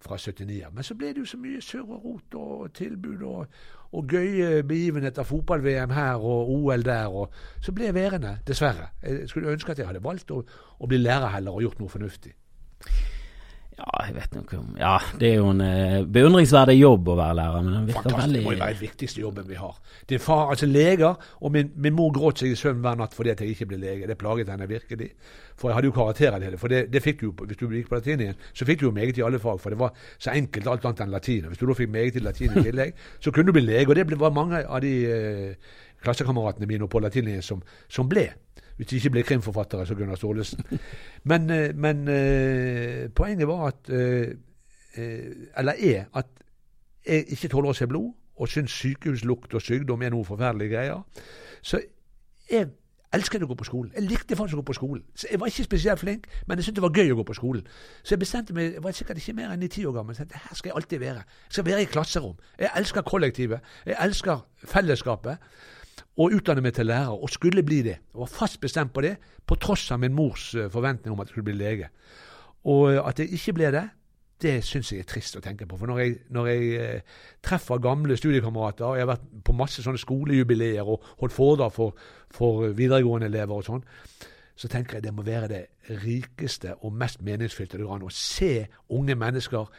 fra 0.00 0.18
79. 0.18 0.72
Men 0.74 0.84
så 0.84 0.96
ble 0.98 1.12
det 1.14 1.22
jo 1.22 1.30
så 1.30 1.38
mye 1.38 1.62
surr 1.62 1.86
og 1.86 2.04
rot 2.04 2.34
og 2.34 2.72
tilbud 2.74 3.22
og, 3.22 3.60
og 3.92 4.08
gøye 4.10 4.64
begivenheter, 4.66 5.22
fotball-VM 5.22 5.94
her 5.94 6.14
og 6.18 6.50
OL 6.50 6.84
der, 6.84 7.06
og 7.06 7.30
så 7.62 7.72
ble 7.72 7.88
jeg 7.88 7.94
værende, 7.94 8.38
dessverre. 8.46 8.90
Jeg 9.02 9.28
skulle 9.28 9.54
ønske 9.54 9.72
at 9.72 9.78
jeg 9.78 9.86
hadde 9.86 10.04
valgt 10.04 10.34
å, 10.34 10.42
å 10.78 10.90
bli 10.90 10.98
lærer 10.98 11.30
heller 11.36 11.54
og 11.54 11.62
gjort 11.62 11.80
noe 11.84 11.94
fornuftig. 11.94 12.34
Ja, 13.78 14.06
jeg 14.08 14.14
vet 14.16 14.32
ikke 14.40 14.58
om 14.58 14.70
Ja, 14.78 14.96
det 15.20 15.28
er 15.28 15.36
jo 15.38 15.50
en 15.52 15.60
eh, 15.62 16.00
beundringsverdig 16.02 16.74
jobb 16.80 17.12
å 17.12 17.14
være 17.18 17.36
lærer, 17.38 17.62
men 17.62 17.76
den 17.76 17.84
virker 17.86 18.08
Fantastisk. 18.08 18.24
veldig 18.24 18.40
Det 18.40 18.46
må 18.48 18.54
jo 18.54 18.62
være 18.62 18.74
den 18.74 18.80
viktigste 18.82 19.20
jobben 19.22 19.46
vi 19.46 19.58
har. 19.60 19.76
Din 20.10 20.22
far, 20.24 20.50
altså 20.50 20.66
leger, 20.66 21.28
og 21.38 21.52
min, 21.54 21.70
min 21.76 21.94
mor 21.94 22.10
gråt 22.16 22.42
seg 22.42 22.50
i 22.50 22.58
søvn 22.58 22.82
hver 22.82 22.98
natt 22.98 23.14
fordi 23.14 23.30
at 23.30 23.44
jeg 23.44 23.54
ikke 23.54 23.68
ble 23.70 23.78
lege. 23.84 24.08
Det 24.10 24.18
plaget 24.18 24.50
henne 24.50 24.68
virkelig. 24.68 25.12
For 25.58 25.70
jeg 25.70 25.78
hadde 25.78 25.90
jo 25.90 25.94
karakterer 25.94 26.42
til 26.42 26.56
det. 26.56 26.60
For 26.60 26.74
det, 26.74 26.82
det 26.92 27.02
fikk 27.04 27.22
du 27.22 27.30
hvis 27.44 27.60
du 27.60 27.68
gikk 27.70 27.92
på 27.92 28.00
latin 28.00 28.24
igjen, 28.26 28.42
så 28.52 28.66
fikk 28.66 28.82
du 28.82 28.88
jo 28.88 28.94
meget 28.98 29.20
i 29.20 29.26
alle 29.28 29.38
fag. 29.42 29.60
For 29.62 29.74
det 29.74 29.78
var 29.78 29.94
så 30.18 30.34
enkelt 30.34 30.66
alt 30.66 30.90
annet 30.90 31.04
enn 31.06 31.14
latin. 31.14 31.46
Hvis 31.52 31.62
du 31.62 31.66
da 31.70 31.78
fikk 31.78 31.94
meget 31.94 32.18
i 32.18 32.24
latin 32.24 32.58
i 32.58 32.66
tillegg, 32.66 32.98
så 33.22 33.30
kunne 33.30 33.52
du 33.52 33.60
bli 33.60 33.66
lege. 33.68 33.86
Og 33.86 33.94
det 33.94 34.18
var 34.18 34.34
mange 34.34 34.64
av 34.66 34.82
de 34.82 34.94
eh, 35.06 35.70
klassekameratene 36.02 36.66
mine 36.66 36.90
på 36.90 37.02
latinlinjen 37.02 37.46
som, 37.46 37.62
som 37.86 38.10
ble. 38.10 38.26
Hvis 38.78 38.86
de 38.86 38.96
ikke 38.96 39.10
ble 39.10 39.22
krimforfattere 39.26 39.86
som 39.86 39.98
Gunnar 39.98 40.16
Staalesen. 40.16 40.62
Men, 41.30 41.50
eh, 41.50 41.74
men 41.74 42.08
uh, 42.08 43.10
poenget 43.14 43.48
var 43.48 43.66
at 43.66 43.90
uh, 43.90 44.34
Eller 45.58 45.72
er 45.78 46.04
at 46.14 46.26
jeg 47.06 47.24
ikke 47.28 47.48
tåler 47.48 47.70
å 47.70 47.76
se 47.76 47.86
blod, 47.86 48.12
og 48.38 48.48
syns 48.48 48.74
sykehuslukt 48.74 49.54
og 49.54 49.62
sykdom 49.62 50.02
er 50.02 50.10
noe 50.14 50.26
forferdelige 50.26 50.72
greier. 50.74 51.02
Så 51.62 51.80
jeg 52.50 52.68
elsket 53.14 53.44
å 53.44 53.48
gå 53.50 53.56
på 53.58 53.66
skolen. 53.66 53.92
Jeg 53.96 54.06
likte 54.08 54.36
faktisk 54.36 54.58
å 54.58 54.62
gå 54.62 54.66
på 54.70 54.76
skolen. 54.76 55.04
Så 55.16 55.30
jeg 55.30 55.40
var 55.40 55.50
ikke 55.50 55.66
spesielt 55.66 56.02
flink, 56.02 56.26
men 56.46 56.58
jeg 56.58 56.68
syntes 56.68 56.78
det 56.80 56.84
var 56.84 57.00
gøy 57.00 57.14
å 57.14 57.18
gå 57.20 57.24
på 57.30 57.38
skolen. 57.38 57.66
Så 58.02 58.14
jeg 58.14 58.22
bestemte 58.22 58.56
meg, 58.56 58.76
jeg 58.76 58.84
var 58.84 58.96
sikkert 58.96 59.22
ikke 59.22 59.36
mer 59.38 59.54
enn 59.54 59.64
i 59.64 59.70
ti 59.72 59.86
år 59.88 59.96
gammel, 59.96 60.18
at 60.18 60.36
her 60.36 60.58
skal 60.58 60.72
jeg 60.72 60.76
alltid 60.80 61.02
være. 61.04 61.24
Jeg 61.48 61.56
skal 61.56 61.68
være 61.70 61.82
i 61.86 61.90
klasserom. 61.94 62.36
Jeg 62.58 62.72
elsker 62.82 63.06
kollektivet. 63.08 63.72
Jeg 63.88 63.98
elsker 64.04 64.44
fellesskapet 64.74 65.50
og 66.16 66.34
utdanne 66.36 66.62
meg 66.64 66.74
til 66.76 66.88
lærer, 66.88 67.14
og 67.14 67.30
skulle 67.30 67.62
bli 67.62 67.82
det. 67.86 67.98
Jeg 67.98 68.20
var 68.22 68.32
fast 68.32 68.60
bestemt 68.60 68.92
på 68.94 69.04
det, 69.04 69.16
på 69.46 69.56
tross 69.60 69.90
av 69.90 70.00
min 70.02 70.14
mors 70.14 70.54
eh, 70.54 70.70
forventning 70.70 71.12
om 71.12 71.20
at 71.20 71.28
jeg 71.28 71.36
skulle 71.36 71.50
bli 71.50 71.58
lege. 71.58 71.88
Og 72.64 72.92
eh, 72.92 73.00
at 73.02 73.18
jeg 73.18 73.32
ikke 73.38 73.56
ble 73.58 73.72
det, 73.74 73.84
det 74.42 74.54
syns 74.62 74.92
jeg 74.92 75.02
er 75.02 75.08
trist 75.10 75.36
å 75.36 75.42
tenke 75.42 75.66
på. 75.66 75.76
For 75.78 75.90
når 75.90 76.00
jeg, 76.02 76.16
når 76.34 76.50
jeg 76.52 76.72
eh, 76.78 77.20
treffer 77.44 77.82
gamle 77.82 78.16
studiekamerater, 78.16 78.86
og 78.86 78.98
jeg 78.98 79.06
har 79.06 79.12
vært 79.14 79.28
på 79.44 79.54
masse 79.58 79.82
sånne 79.82 79.98
skolejubileer 79.98 80.86
og 80.86 81.06
holdt 81.22 81.34
foredrag 81.34 81.74
for, 81.74 82.10
for 82.30 82.68
videregående 82.78 83.30
elever 83.30 83.58
og 83.58 83.66
sånn, 83.66 83.86
så 84.58 84.70
tenker 84.70 84.98
jeg 84.98 85.06
det 85.06 85.14
må 85.14 85.22
være 85.26 85.48
det 85.50 85.64
rikeste 86.02 86.74
og 86.82 86.94
mest 86.98 87.22
meningsfylte 87.22 87.78
det 87.78 87.86
går 87.86 88.06
å 88.06 88.14
se 88.14 88.66
unge 88.94 89.14
mennesker 89.18 89.70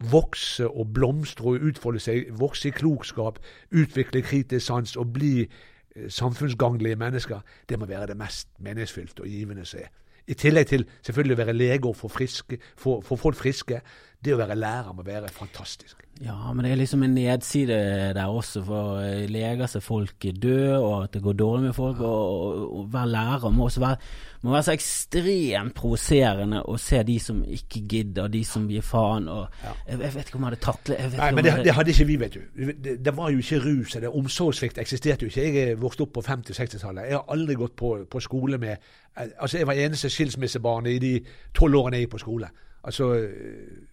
vokse 0.00 0.68
og 0.68 0.92
blomstre 0.94 1.44
og 1.44 1.68
utfolde 1.70 2.00
seg, 2.02 2.30
vokse 2.38 2.68
i 2.68 2.74
klokskap, 2.74 3.38
utvikle 3.72 4.22
kritisk 4.22 4.66
sans 4.66 4.96
og 4.96 5.12
bli 5.16 5.46
eh, 5.46 6.08
samfunnsgagnlige 6.08 6.96
mennesker, 6.96 7.40
det 7.68 7.78
må 7.78 7.86
være 7.86 8.06
det 8.12 8.18
mest 8.20 8.48
meningsfylte 8.58 9.24
og 9.24 9.30
givende 9.32 9.64
som 9.64 9.80
er. 9.84 9.94
I 10.26 10.34
tillegg 10.34 10.66
til 10.66 10.84
selvfølgelig 11.06 11.36
å 11.36 11.38
være 11.38 11.54
lege 11.54 11.88
og 11.88 11.96
få, 11.96 13.16
folk 13.16 13.36
friske. 13.38 13.80
Det 14.26 14.34
å 14.34 14.40
være 14.40 14.58
lærer 14.58 14.94
må 14.96 15.04
være 15.06 15.30
fantastisk. 15.30 16.02
Ja, 16.24 16.52
men 16.54 16.64
det 16.64 16.70
er 16.72 16.78
liksom 16.80 17.02
en 17.04 17.12
nedside 17.12 17.76
der 18.16 18.32
også, 18.32 18.62
for 18.64 19.02
eh, 19.04 19.26
leger 19.28 19.68
ser 19.68 19.84
folk 19.84 20.24
dø, 20.42 20.72
og 20.78 21.04
at 21.04 21.12
det 21.14 21.20
går 21.22 21.36
dårlig 21.36 21.68
med 21.68 21.74
folk. 21.76 22.00
Og, 22.00 22.40
og, 22.40 22.78
og 22.78 22.88
være 22.92 23.10
lærer 23.12 23.52
må 23.52 23.68
også 23.68 23.80
være, 23.84 23.96
må 24.42 24.54
være 24.54 24.62
så 24.62 24.72
ekstremt 24.72 25.74
provoserende 25.76 26.62
å 26.64 26.78
se 26.80 27.02
de 27.04 27.18
som 27.20 27.44
ikke 27.44 27.84
gidder, 27.92 28.32
de 28.32 28.42
som 28.48 28.64
gir 28.70 28.82
faen. 28.82 29.28
og 29.28 29.46
ja. 29.62 29.76
jeg, 29.90 30.00
jeg, 30.00 30.14
vet 30.16 30.32
ikke 30.32 30.40
om 30.40 30.46
jeg 30.46 30.54
hadde 30.54 30.64
taklet 30.64 31.16
Nei, 31.18 31.30
men 31.36 31.44
det, 31.44 31.54
det, 31.68 31.76
hadde 31.76 31.94
ikke 31.94 32.10
vi, 32.10 32.20
vet 32.24 32.38
du. 32.40 32.68
Det, 32.72 32.98
det 33.04 33.16
var 33.16 33.30
jo 33.30 33.44
ikke 33.44 33.62
rus 33.68 33.96
eller 34.00 34.16
omsorgssvikt 34.16 34.80
eksisterte 34.82 35.28
jo 35.28 35.32
ikke. 35.32 35.46
Jeg 35.46 35.72
er 35.76 35.82
vokst 35.84 36.00
opp 36.00 36.16
på 36.16 36.24
50-60-tallet. 36.24 37.10
Jeg 37.10 37.20
har 37.20 37.34
aldri 37.36 37.60
gått 37.60 37.76
på, 37.76 37.98
på 38.10 38.24
skole 38.24 38.58
med 38.62 38.94
Altså, 39.16 39.56
jeg 39.56 39.66
var 39.66 39.78
eneste 39.80 40.10
skilsmissebarnet 40.12 40.92
i 40.92 40.98
de 41.00 41.10
tolv 41.56 41.78
årene 41.78 41.96
jeg 41.96 42.04
gikk 42.04 42.18
på 42.18 42.18
skole. 42.20 42.50
Altså, 42.86 43.28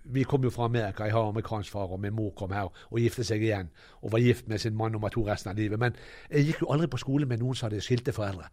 Vi 0.04 0.24
kom 0.24 0.44
jo 0.44 0.50
fra 0.50 0.66
Amerika. 0.66 1.04
Jeg 1.04 1.14
har 1.14 1.28
amerikansk 1.28 1.72
far, 1.72 1.92
og 1.92 2.00
min 2.00 2.14
mor 2.14 2.30
kom 2.38 2.52
her 2.52 2.70
og 2.92 3.00
gifte 3.00 3.24
seg 3.24 3.42
igjen. 3.42 3.70
Og 4.02 4.12
var 4.12 4.20
gift 4.20 4.48
med 4.48 4.60
sin 4.60 4.76
mann 4.76 4.92
nummer 4.92 5.10
to 5.10 5.24
resten 5.28 5.50
av 5.50 5.56
livet. 5.58 5.80
Men 5.80 5.96
jeg 6.30 6.46
gikk 6.46 6.62
jo 6.62 6.70
aldri 6.72 6.88
på 6.88 7.00
skole 7.02 7.26
med 7.26 7.42
noen 7.42 7.56
som 7.56 7.70
hadde 7.70 7.82
skilte 7.82 8.14
foreldre. 8.14 8.52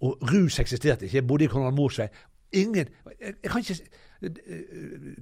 Og 0.00 0.18
rus 0.32 0.58
eksisterte 0.58 1.06
ikke. 1.06 1.16
Jeg 1.16 1.26
bodde 1.26 1.44
i 1.44 1.48
Konrad 1.48 1.72
Morsvei. 1.72 2.08
Ingen 2.52 2.88
jeg, 3.20 3.34
jeg 3.42 3.50
kan 3.50 3.60
ikke 3.60 3.74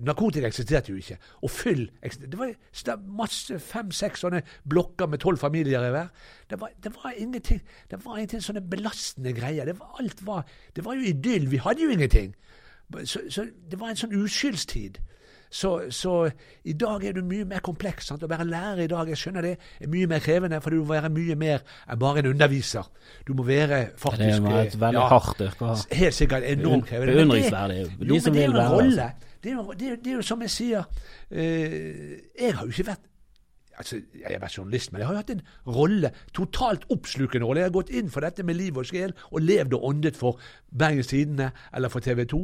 Narkotika 0.01 0.49
eksisterte 0.49 0.93
jo 0.93 0.97
ikke. 0.97 1.19
Og 1.45 1.51
fyll 1.51 1.91
Det 2.03 2.39
var 2.39 2.55
masse 3.19 3.59
fem-seks 3.61 4.25
sånne 4.25 4.41
blokker 4.69 5.07
med 5.07 5.21
tolv 5.21 5.39
familier 5.39 5.85
i 5.85 5.91
hver. 5.93 6.09
Det 6.51 6.61
var, 6.61 6.71
det 6.85 6.95
var, 6.95 7.13
ingenting 7.17 7.61
Det 7.91 8.05
var 8.05 8.17
ingenting 8.17 8.43
sånne 8.43 8.65
belastende 8.65 9.35
greier. 9.37 9.69
Det 9.69 9.79
var, 9.79 9.97
alt 10.01 10.27
var 10.27 10.47
Det 10.77 10.85
var 10.85 10.95
jo 10.95 11.01
idyll. 11.01 11.51
Vi 11.51 11.61
hadde 11.61 11.83
jo 11.83 11.91
ingenting. 11.91 12.35
Så, 13.05 13.27
så, 13.31 13.47
det 13.71 13.81
var 13.81 13.93
en 13.93 13.99
sånn 13.99 14.15
uskyldstid. 14.15 14.99
Så, 15.51 15.91
så, 15.91 16.31
i 16.65 16.73
dag 16.73 17.05
er 17.07 17.15
du 17.17 17.23
mye 17.25 17.47
mer 17.49 17.63
kompleks. 17.65 18.11
Sant? 18.11 18.25
Å 18.27 18.31
være 18.31 18.47
lærer 18.49 18.83
i 18.85 18.89
dag, 18.91 19.09
jeg 19.11 19.21
skjønner 19.21 19.47
det, 19.47 19.53
er 19.81 19.91
mye 19.91 20.09
mer 20.11 20.23
krevende, 20.25 20.61
for 20.63 20.75
du 20.75 20.83
må 20.83 20.89
være 20.91 21.11
mye 21.15 21.37
mer 21.39 21.63
enn 21.87 22.01
bare 22.03 22.23
en 22.23 22.31
underviser. 22.33 22.89
Du 23.27 23.35
må 23.39 23.47
være 23.47 23.83
faktisk 24.01 24.43
Det 24.43 24.53
er 24.53 24.71
et 24.71 24.79
veldig 24.81 25.01
ja, 25.01 25.09
hardt 25.13 25.45
yrke. 25.47 25.73
Helt 26.03 26.19
sikkert 26.19 26.49
enormt 26.51 26.89
krevende. 26.91 27.15
Beundringsverdig. 27.21 27.83
De 28.11 28.21
som 28.21 28.37
vil 28.37 28.57
være. 28.57 29.11
Det 29.43 29.53
jo, 29.53 29.69
det, 29.73 29.93
det 30.03 30.11
er 30.11 30.17
jo 30.17 30.25
som 30.27 30.41
jeg 30.43 30.51
sier, 30.51 30.87
eh, 31.31 32.17
jeg 32.35 32.57
har 32.57 32.65
jo 32.67 32.73
ikke 32.75 32.89
vært 32.89 33.05
altså, 33.79 34.01
Jeg 34.15 34.31
har 34.31 34.41
vært 34.41 34.57
journalist, 34.59 34.93
men 34.93 35.01
jeg 35.01 35.07
har 35.09 35.15
jo 35.15 35.23
hatt 35.23 35.33
en 35.35 35.43
rolle, 35.77 36.11
totalt 36.35 36.87
oppslukende 36.91 37.47
rolle. 37.47 37.61
Jeg 37.61 37.71
har 37.71 37.75
gått 37.77 37.93
inn 37.95 38.11
for 38.11 38.25
dette 38.25 38.45
med 38.47 38.59
liv 38.59 38.79
og 38.79 38.89
sjel, 38.89 39.15
og 39.31 39.43
levd 39.43 39.77
og 39.77 39.85
åndet 39.91 40.17
for 40.17 40.41
Bergens 40.71 41.11
Tidende 41.13 41.51
eller 41.75 41.93
for 41.93 42.05
TV 42.05 42.25
2. 42.29 42.41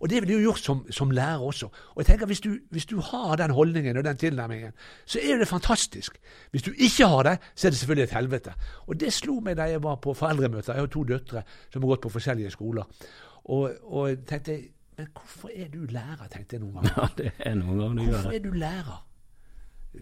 Og 0.00 0.10
det 0.10 0.22
ville 0.22 0.34
jeg 0.34 0.42
jo 0.42 0.50
gjort 0.50 0.64
som, 0.64 0.84
som, 0.90 1.10
lærer 1.14 1.42
også. 1.42 1.70
Og 1.94 2.02
jeg 2.02 2.06
tenker, 2.06 2.30
hvis 2.30 2.44
du, 2.44 2.50
hvis 2.70 2.86
du 2.90 2.98
har 3.00 3.36
den 3.40 3.54
holdningen 3.54 3.96
og 3.96 4.04
den 4.04 4.20
tilnærmingen, 4.20 4.72
så 5.06 5.22
er 5.22 5.38
det 5.38 5.48
fantastisk. 5.48 6.18
Hvis 6.50 6.62
du 6.62 6.72
ikke 6.72 7.08
har 7.08 7.22
det, 7.22 7.38
så 7.54 7.68
er 7.68 7.74
det 7.74 7.78
selvfølgelig 7.78 8.08
et 8.08 8.16
helvete. 8.18 8.54
Og 8.86 9.00
det 9.00 9.12
slo 9.12 9.40
meg 9.40 9.58
da 9.58 9.68
jeg 9.70 9.82
var 9.82 10.00
på 10.02 10.14
foreldremøter. 10.14 10.74
Jeg 10.74 10.86
har 10.86 10.92
to 10.92 11.04
døtre 11.04 11.44
som 11.72 11.82
har 11.82 11.94
gått 11.94 12.06
på 12.06 12.14
forskjellige 12.18 12.54
skoler. 12.54 12.84
Og, 13.44 13.70
og 13.84 14.24
tenkte 14.26 14.62
men 14.96 15.08
hvorfor 15.10 15.50
er 15.54 15.66
du 15.72 15.86
lærer, 15.90 16.28
tenkte 16.30 16.54
jeg 16.54 16.62
noen 16.62 16.76
ganger. 16.76 16.92
Ja, 16.96 17.06
det 17.18 17.30
er 17.38 17.54
noen 17.58 17.80
ganger 17.80 18.12
Hvorfor 18.12 18.36
er 18.36 18.42
du 18.44 18.52
lærer? 18.54 19.00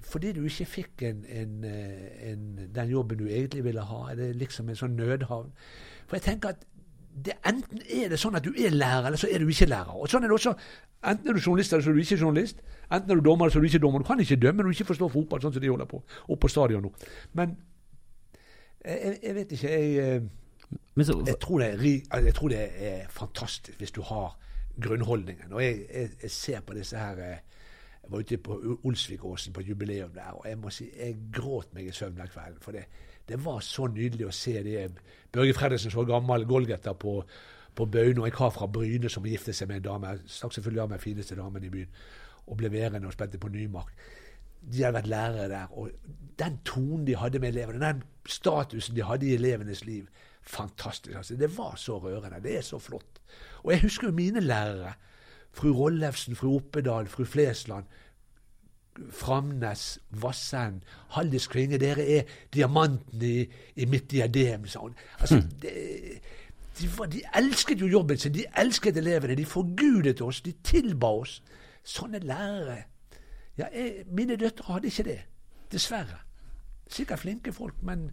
Fordi 0.00 0.32
du 0.32 0.44
ikke 0.44 0.64
fikk 0.64 1.02
en, 1.08 1.24
en, 1.28 1.64
eh, 1.68 2.30
en, 2.32 2.44
den 2.74 2.90
jobben 2.90 3.18
du 3.18 3.26
egentlig 3.26 3.64
ville 3.64 3.80
ha? 3.80 4.02
Er 4.10 4.20
det 4.20 4.36
liksom 4.40 4.68
en 4.68 4.78
sånn 4.78 4.96
nødhavn? 4.96 5.50
For 6.06 6.16
jeg 6.16 6.22
tenker 6.22 6.54
at 6.54 6.64
det, 7.12 7.34
enten 7.44 7.82
er 7.92 8.08
det 8.08 8.18
sånn 8.20 8.38
at 8.38 8.44
du 8.44 8.54
er 8.56 8.72
lærer, 8.72 9.10
eller 9.10 9.20
så 9.20 9.28
er 9.28 9.42
du 9.42 9.50
ikke 9.52 9.68
lærer. 9.68 9.92
Og 9.92 10.08
sånn 10.08 10.24
er 10.24 10.32
det 10.32 10.38
også. 10.38 10.54
Enten 11.04 11.28
er 11.28 11.36
du 11.36 11.42
journalist, 11.42 11.72
eller 11.72 11.84
så 11.84 11.90
er 11.90 11.98
du 11.98 12.04
ikke 12.04 12.20
journalist. 12.20 12.62
Enten 12.88 13.10
er 13.10 13.20
du 13.20 13.26
dommer, 13.26 13.44
eller 13.44 13.52
så 13.52 13.60
er 13.60 13.66
du 13.66 13.68
ikke 13.68 13.82
dommer. 13.82 14.00
Du 14.00 14.08
kan 14.08 14.20
ikke 14.20 14.40
dømme 14.40 14.62
når 14.62 14.70
du 14.70 14.78
ikke 14.78 14.88
forstår 14.92 15.12
fotball, 15.12 15.42
sånn 15.42 15.52
som 15.52 15.64
de 15.64 15.72
holder 15.72 15.90
på 15.90 16.00
oppe 16.00 16.40
på 16.46 16.52
stadion 16.52 16.86
nå. 16.86 16.92
Men 17.38 17.56
jeg, 18.84 19.18
jeg 19.22 19.34
vet 19.36 19.52
ikke. 19.56 19.74
Jeg, 19.74 20.06
eh, 20.06 21.04
så, 21.04 21.18
jeg, 21.26 21.36
tror 21.40 21.60
er, 21.60 21.76
altså, 21.76 22.24
jeg, 22.24 22.34
tror 22.34 22.48
det 22.48 22.62
er, 22.88 23.04
fantastisk 23.10 23.78
hvis 23.78 23.92
du 23.92 24.02
har 24.08 24.38
grunnholdningen. 24.80 25.52
Og 25.52 25.64
jeg, 25.64 26.08
ser 26.32 26.64
på 26.64 26.76
disse 26.78 26.96
her 26.96 27.20
eh, 27.20 27.36
Jeg 28.02 28.12
var 28.12 28.18
ute 28.18 28.36
på 28.42 28.58
Olsvikåsen 28.84 29.52
på 29.54 29.62
jubileum 29.62 30.10
der, 30.14 30.32
og 30.34 30.46
jeg 30.48 30.58
må 30.58 30.70
si 30.74 30.88
jeg 30.90 31.18
gråt 31.32 31.74
meg 31.74 31.86
i 31.86 31.94
søvn 31.94 32.16
den 32.18 32.30
kvelden. 32.32 32.58
For 32.60 32.74
det, 32.74 32.84
det 33.28 33.38
var 33.44 33.60
så 33.62 33.86
nydelig 33.86 34.26
å 34.26 34.34
se 34.34 34.56
det 34.66 34.88
Børge 35.32 35.54
Fredriksen, 35.54 35.92
så 35.94 36.04
gammel 36.04 36.44
goalgetter 36.48 36.96
på, 36.98 37.20
på 37.74 37.86
Baune, 37.86 38.20
og 38.20 38.26
en 38.26 38.34
kar 38.34 38.50
fra 38.52 38.66
Bryne 38.66 39.10
som 39.10 39.26
giftet 39.26 39.56
seg 39.56 39.70
med 39.70 39.80
en 39.80 39.86
dame. 39.86 40.16
Stakk 40.26 40.56
selvfølgelig 40.56 40.82
av 40.82 40.90
med 40.90 41.04
fineste 41.04 41.38
damen 41.38 41.64
i 41.64 41.70
byen, 41.72 41.94
og 42.46 42.58
ble 42.58 42.72
værende 42.72 43.08
og 43.08 43.14
spilte 43.14 43.40
på 43.40 43.52
Nymark. 43.54 43.94
De 44.62 44.82
hadde 44.82 44.98
vært 44.98 45.10
lærere 45.10 45.48
der, 45.50 45.72
og 45.78 45.90
den 46.38 46.58
tonen 46.66 47.06
de 47.06 47.16
hadde 47.18 47.40
med 47.42 47.54
elevene, 47.54 47.80
den 47.82 48.02
statusen 48.26 48.98
de 48.98 49.06
hadde 49.06 49.26
i 49.26 49.34
elevenes 49.38 49.84
liv, 49.86 50.10
fantastisk. 50.42 51.16
altså. 51.16 51.36
Det 51.36 51.50
var 51.56 51.74
så 51.76 51.98
rørende. 51.98 52.42
Det 52.42 52.58
er 52.58 52.66
så 52.66 52.78
flott. 52.78 53.22
Og 53.62 53.72
jeg 53.72 53.80
husker 53.86 54.08
jo 54.08 54.14
mine 54.14 54.40
lærere. 54.40 54.92
Fru 55.52 55.72
Rollefsen, 55.72 56.36
fru 56.36 56.54
Oppedal, 56.56 57.08
fru 57.08 57.24
Flesland. 57.24 57.84
Framnes, 59.10 60.00
Vassend, 60.10 60.82
Haldis 61.08 61.46
Kvinge, 61.48 61.78
dere 61.80 62.04
er 62.04 62.22
diamanten 62.54 63.22
i, 63.24 63.46
i 63.76 63.86
mitt 63.88 64.10
diadem, 64.10 64.66
sa 64.66 64.80
hun. 64.84 64.94
Altså, 65.18 65.40
det, 65.62 65.72
de, 66.80 66.88
var, 66.98 67.06
de 67.06 67.22
elsket 67.36 67.80
jo 67.80 67.86
jobben 67.86 68.18
sin, 68.18 68.34
de 68.34 68.44
elsket 68.58 68.96
elevene, 68.96 69.36
de 69.36 69.46
forgudet 69.48 70.20
oss, 70.20 70.40
de 70.40 70.52
tilba 70.64 71.08
oss. 71.22 71.42
Sånne 71.84 72.20
lærere. 72.22 72.82
Ja, 73.58 73.68
jeg, 73.72 74.04
mine 74.12 74.36
døtre 74.36 74.72
hadde 74.72 74.92
ikke 74.92 75.08
det, 75.08 75.18
dessverre. 75.72 76.20
Sikkert 76.92 77.24
flinke 77.24 77.52
folk, 77.52 77.80
men, 77.82 78.10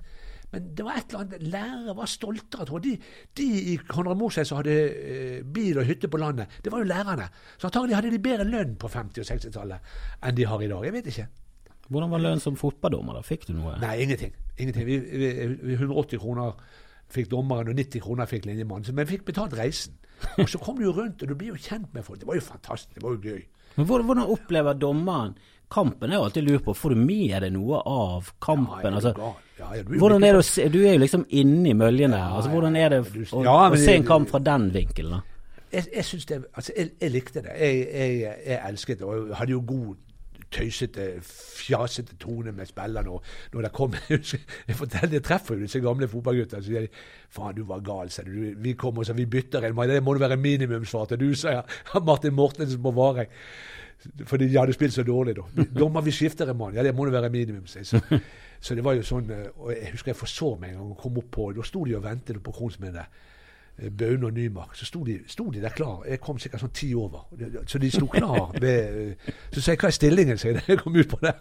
men 0.51 0.69
det 0.75 0.85
var 0.85 0.97
et 0.97 1.11
eller 1.11 1.25
annet 1.25 1.43
Lærere 1.53 1.95
var 1.97 2.09
stoltere, 2.09 2.65
tror 2.65 2.81
jeg. 2.81 2.97
De, 2.97 3.41
de 3.41 3.73
i 3.73 3.75
Konrad 3.89 4.17
Mosheim 4.17 4.47
som 4.49 4.57
hadde 4.57 4.73
eh, 4.73 5.35
bil 5.45 5.77
og 5.77 5.85
hytte 5.85 6.09
på 6.09 6.21
landet, 6.21 6.59
det 6.63 6.73
var 6.73 6.81
jo 6.81 6.89
lærerne. 6.89 7.29
Så 7.57 7.69
antagelig 7.69 7.97
hadde 7.99 8.13
de 8.15 8.21
bedre 8.23 8.47
lønn 8.49 8.73
på 8.81 8.89
50- 8.89 9.21
og 9.21 9.29
60-tallet 9.29 9.93
enn 10.25 10.39
de 10.39 10.49
har 10.49 10.65
i 10.65 10.71
dag. 10.71 10.87
Jeg 10.87 10.95
vet 10.97 11.11
ikke. 11.13 11.27
Hvordan 11.89 12.11
var 12.13 12.21
lønn 12.21 12.41
som 12.41 12.57
fotballdommer? 12.57 13.17
da? 13.17 13.25
Fikk 13.25 13.47
du 13.49 13.55
noe? 13.57 13.77
Nei, 13.81 13.95
ingenting. 14.03 14.33
ingenting. 14.57 14.85
Vi, 14.85 14.97
vi, 14.99 15.31
vi, 15.57 15.77
180 15.77 16.21
kroner 16.21 16.57
fikk 17.09 17.31
dommeren, 17.31 17.71
og 17.71 17.77
90 17.77 18.03
kroner 18.05 18.29
fikk 18.29 18.45
linjemannen. 18.45 18.93
Men 18.93 19.07
vi 19.07 19.17
fikk 19.17 19.25
betalt 19.31 19.55
reisen. 19.57 19.97
Og 20.37 20.49
så 20.51 20.59
kom 20.61 20.77
du 20.77 20.85
jo 20.85 20.93
rundt, 20.93 21.23
og 21.23 21.31
du 21.31 21.37
blir 21.37 21.55
jo 21.55 21.61
kjent 21.61 21.93
med 21.95 22.05
folk. 22.05 22.19
Det 22.21 22.27
var 22.29 22.37
jo 22.37 22.45
fantastisk. 22.45 22.93
Det 22.97 23.05
var 23.05 23.15
jo 23.15 23.21
gøy. 23.23 23.41
Men 23.77 23.87
hvordan, 23.87 24.05
hvordan 24.05 24.33
opplever 24.35 24.77
dommeren 24.77 25.37
kampen? 25.71 26.11
er 26.11 26.19
jo 26.19 26.27
alltid 26.27 26.47
lurt 26.47 26.65
på. 26.65 26.75
Får 26.77 26.95
du 26.95 27.01
med 27.03 27.35
deg 27.45 27.53
noe 27.55 27.81
av 27.85 28.31
kampen? 28.41 28.81
Ja, 28.81 28.89
er 28.89 28.99
altså. 28.99 29.33
Ja, 29.59 29.71
du 29.83 29.97
hvordan 29.99 30.23
er 30.23 30.37
det 30.37 30.39
å 30.39 30.45
se, 30.47 30.69
Du 30.71 30.79
er 30.85 30.93
jo 30.95 31.01
liksom 31.03 31.25
inni 31.29 31.73
møljene 31.75 32.15
der. 32.15 32.37
Altså, 32.37 32.51
hvordan 32.53 32.77
er 32.79 32.93
det 32.93 33.01
å, 33.03 33.43
å 33.43 33.79
se 33.79 33.97
en 33.97 34.07
kamp 34.07 34.31
fra 34.31 34.39
den 34.43 34.69
vinkelen? 34.75 35.19
jeg, 35.71 35.85
jeg 35.93 36.21
det, 36.29 36.45
altså 36.55 36.73
jeg, 36.77 36.89
jeg 37.01 37.11
likte 37.11 37.41
det. 37.41 37.55
Jeg, 37.59 38.59
elsket 38.67 38.99
det. 38.99 39.05
Og 39.05 39.35
hadde 39.37 39.51
jo 39.51 39.63
god 39.67 39.95
tøysete, 40.51 41.03
fjasete 41.21 42.15
tone 42.17 42.51
med 42.51 42.65
spillerne. 42.65 43.09
Og 43.09 43.23
når 43.53 43.67
det 43.67 43.71
kom 43.71 43.93
Jeg 44.67 44.75
forteller, 44.75 45.13
jeg 45.13 45.23
treffer 45.23 45.55
jo 45.55 45.61
disse 45.61 45.79
gamle 45.79 46.07
fotballguttene. 46.07 46.63
Så 46.63 46.71
sier 46.71 46.87
de 46.87 46.89
'Faen, 47.29 47.55
du 47.55 47.63
var 47.63 47.83
gal', 47.85 48.09
sa 48.09 48.23
du. 48.23 48.53
Vi 48.57 48.73
kommer 48.73 49.03
så 49.03 49.13
vi 49.13 49.25
bytter 49.25 49.65
en. 49.65 49.75
Det 49.89 50.03
må 50.03 50.17
være 50.17 50.37
minimumsvar 50.37 51.05
til 51.05 51.19
du, 51.19 51.33
jeg. 51.43 51.63
Martin 52.05 52.33
Mortensen 52.33 52.81
på 52.81 52.91
Vareng. 52.91 53.29
Fordi 54.25 54.47
de 54.47 54.57
hadde 54.57 54.73
spilt 54.73 54.93
så 54.95 55.03
dårlig, 55.03 55.35
da. 55.35 55.63
Dommer, 55.79 56.01
vi 56.05 56.11
skifter 56.15 56.47
en 56.49 56.57
mann. 56.57 56.73
Ja, 56.75 56.83
det 56.83 56.93
må 56.95 57.05
jo 57.05 57.11
være 57.11 57.29
minimum. 57.29 57.65
sier. 57.67 57.83
Så, 57.83 57.99
så 58.61 58.75
det 58.75 58.83
var 58.83 58.93
jo 58.95 59.03
sånn 59.07 59.29
eh, 59.31 59.49
Og 59.59 59.73
jeg 59.73 59.91
husker 59.91 60.11
jeg 60.13 60.19
forså 60.19 60.53
meg 60.59 60.69
en 60.73 60.77
gang 60.79 60.93
og 60.93 60.97
kom 60.99 61.17
opp 61.19 61.29
på 61.31 61.45
Da 61.55 61.63
sto 61.67 61.83
de 61.87 61.95
og 61.97 62.03
ventet 62.03 62.39
på 62.43 62.51
Kronsminnet. 62.55 63.19
eh, 63.77 63.89
Baune 63.91 64.25
og 64.27 64.33
Nymark. 64.33 64.75
Så 64.75 64.85
sto 64.87 65.03
de, 65.07 65.17
sto 65.27 65.49
de 65.51 65.61
der 65.63 65.75
klar. 65.75 66.05
Jeg 66.07 66.19
kom 66.23 66.39
sikkert 66.39 66.63
sånn 66.63 66.73
ti 66.75 66.93
over. 66.95 67.27
Så 67.67 67.79
de 67.79 67.91
sto 67.91 68.07
klar. 68.07 68.53
Med, 68.61 69.01
eh, 69.19 69.33
så 69.51 69.61
sa 69.61 69.71
jeg 69.75 69.79
hva 69.83 69.91
er 69.91 69.97
stillingen, 69.99 70.37
sier 70.39 70.59
jeg. 70.59 70.63
Jeg 70.73 70.79
kom 70.83 70.95
ut 70.95 71.09
på 71.11 71.19
det. 71.23 71.35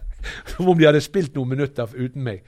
Som 0.55 0.69
om 0.75 0.79
de 0.79 0.87
hadde 0.91 1.01
spilt 1.03 1.35
noen 1.39 1.55
minutter 1.57 1.95
uten 1.95 2.23
meg. 2.27 2.43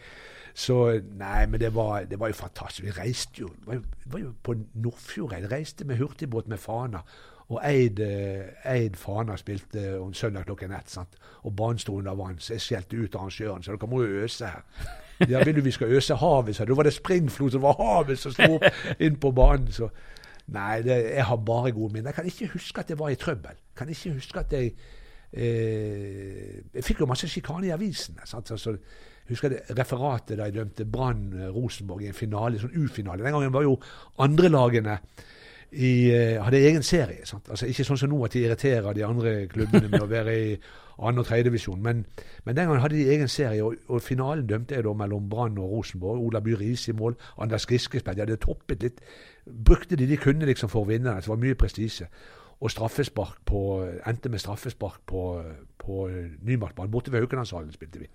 Så 0.55 0.77
nei, 1.15 1.47
men 1.47 1.61
det 1.63 1.71
var, 1.75 2.05
det 2.11 2.19
var 2.19 2.29
jo 2.33 2.35
fantastisk. 2.35 2.83
Vi 2.89 2.91
reiste 2.99 3.45
jo, 3.45 3.49
det 3.61 3.67
var 3.69 3.75
jo, 3.79 3.83
det 4.05 4.13
var 4.13 4.23
jo 4.25 4.31
på 4.43 4.55
Nordfjordeid. 4.83 5.47
Reiste 5.53 5.87
med 5.87 6.01
hurtigbåt 6.03 6.49
med 6.51 6.59
Fana. 6.59 7.05
Og 7.51 7.59
Eid, 7.67 7.99
eh, 7.99 8.53
Eid 8.71 8.95
Fana 8.97 9.35
spilte 9.37 9.99
om 9.99 10.13
søndag 10.15 10.45
klokken 10.47 10.71
ett. 10.73 10.91
sant? 10.91 11.17
Og 11.43 11.57
banen 11.57 11.79
sto 11.83 11.97
under 11.99 12.15
vann. 12.15 12.39
Så 12.39 12.55
jeg 12.55 12.61
skjelte 12.61 12.97
ut 12.97 13.15
arrangøren. 13.19 13.63
Så 13.63 13.75
dere 13.75 13.91
må 13.91 14.03
jo 14.05 14.23
øse 14.25 14.47
her. 14.47 14.63
Ja, 15.29 15.43
vil 15.45 15.57
du 15.57 15.61
vi 15.61 15.71
skal 15.75 15.91
øse 15.93 16.15
havet? 16.17 16.57
sa. 16.57 16.65
Da 16.65 16.75
var 16.75 16.87
det 16.87 16.95
springflod, 16.95 17.51
som 17.51 17.63
var 17.63 17.75
havet 17.81 18.19
som 18.19 18.33
sto 18.33 18.61
inn 19.01 19.17
på 19.21 19.33
banen. 19.35 19.73
Så 19.73 19.89
nei, 20.49 20.83
det, 20.83 20.97
jeg 21.17 21.25
har 21.27 21.37
bare 21.37 21.73
gode 21.73 21.93
minner. 21.93 22.09
Jeg 22.09 22.15
kan 22.15 22.31
ikke 22.31 22.53
huske 22.55 22.81
at 22.81 22.91
jeg 22.91 22.99
var 22.99 23.09
i 23.11 23.19
trøbbel. 23.21 23.59
Kan 23.77 23.89
ikke 23.89 24.15
huske 24.15 24.41
at 24.41 24.53
jeg 24.53 24.73
eh, 25.33 26.63
Jeg 26.75 26.85
fikk 26.87 27.01
jo 27.03 27.07
masse 27.11 27.29
sjikane 27.29 27.67
i 27.67 27.75
avisene. 27.75 28.23
sant? 28.25 28.51
Altså, 28.51 28.77
husker 29.29 29.49
det 29.53 29.61
referatet 29.79 30.39
da 30.39 30.47
jeg 30.49 30.55
dømte 30.55 30.87
Brann 30.87 31.33
eh, 31.35 31.51
Rosenborg 31.55 32.03
i 32.07 32.11
en 32.11 32.15
finale, 32.17 32.59
sånn 32.63 32.75
U-finale. 32.79 33.23
Den 33.25 33.37
gangen 33.37 33.53
var 33.55 33.67
jo 33.67 33.77
andrelagene 34.19 34.99
i, 35.73 36.11
eh, 36.11 36.43
hadde 36.45 36.59
egen 36.59 36.83
serie. 36.83 37.23
Altså 37.51 37.67
Ikke 37.67 37.85
sånn 37.85 37.99
som 37.99 38.11
nå 38.11 38.25
at 38.25 38.33
de 38.33 38.45
irriterer 38.45 38.93
de 38.95 39.05
andre 39.07 39.47
klubbene 39.47 39.89
med 39.89 40.03
å 40.03 40.09
være 40.11 40.35
i 40.35 40.57
andre- 40.99 41.23
og 41.23 41.27
tredjedivisjon, 41.27 41.83
men, 41.83 42.05
men 42.45 42.57
den 42.57 42.67
gangen 42.67 42.83
hadde 42.83 42.97
de 42.97 43.09
egen 43.11 43.29
serie, 43.29 43.65
og, 43.65 43.77
og 43.89 44.03
finalen 44.03 44.47
dømte 44.47 44.75
jeg 44.75 44.85
da 44.85 44.93
mellom 44.93 45.29
Brann 45.31 45.59
og 45.59 45.71
Rosenborg. 45.71 46.21
Ola 46.21 46.41
By 46.41 46.59
Riise 46.59 46.91
i 46.91 46.95
mål, 46.95 47.17
Anders 47.39 47.67
Giske. 47.67 48.01
De 48.01 48.21
hadde 48.21 48.37
toppet 48.37 48.83
litt. 48.83 49.01
Brukte 49.47 49.97
de 49.97 50.07
de 50.07 50.17
kunne 50.17 50.47
liksom 50.47 50.69
for 50.69 50.85
å 50.85 50.91
vinne, 50.91 51.17
det 51.17 51.29
var 51.29 51.41
mye 51.41 51.55
prestisje. 51.55 52.09
Og 52.61 52.71
straffespark 52.71 53.39
på, 53.49 53.61
endte 54.07 54.29
med 54.29 54.41
straffespark 54.43 55.01
på, 55.07 55.43
på 55.79 56.09
Nymarkbanen. 56.43 56.91
Borte 56.93 57.13
ved 57.13 57.23
Haukelandshallen 57.25 57.73
spilte 57.73 58.03
vi. 58.03 58.11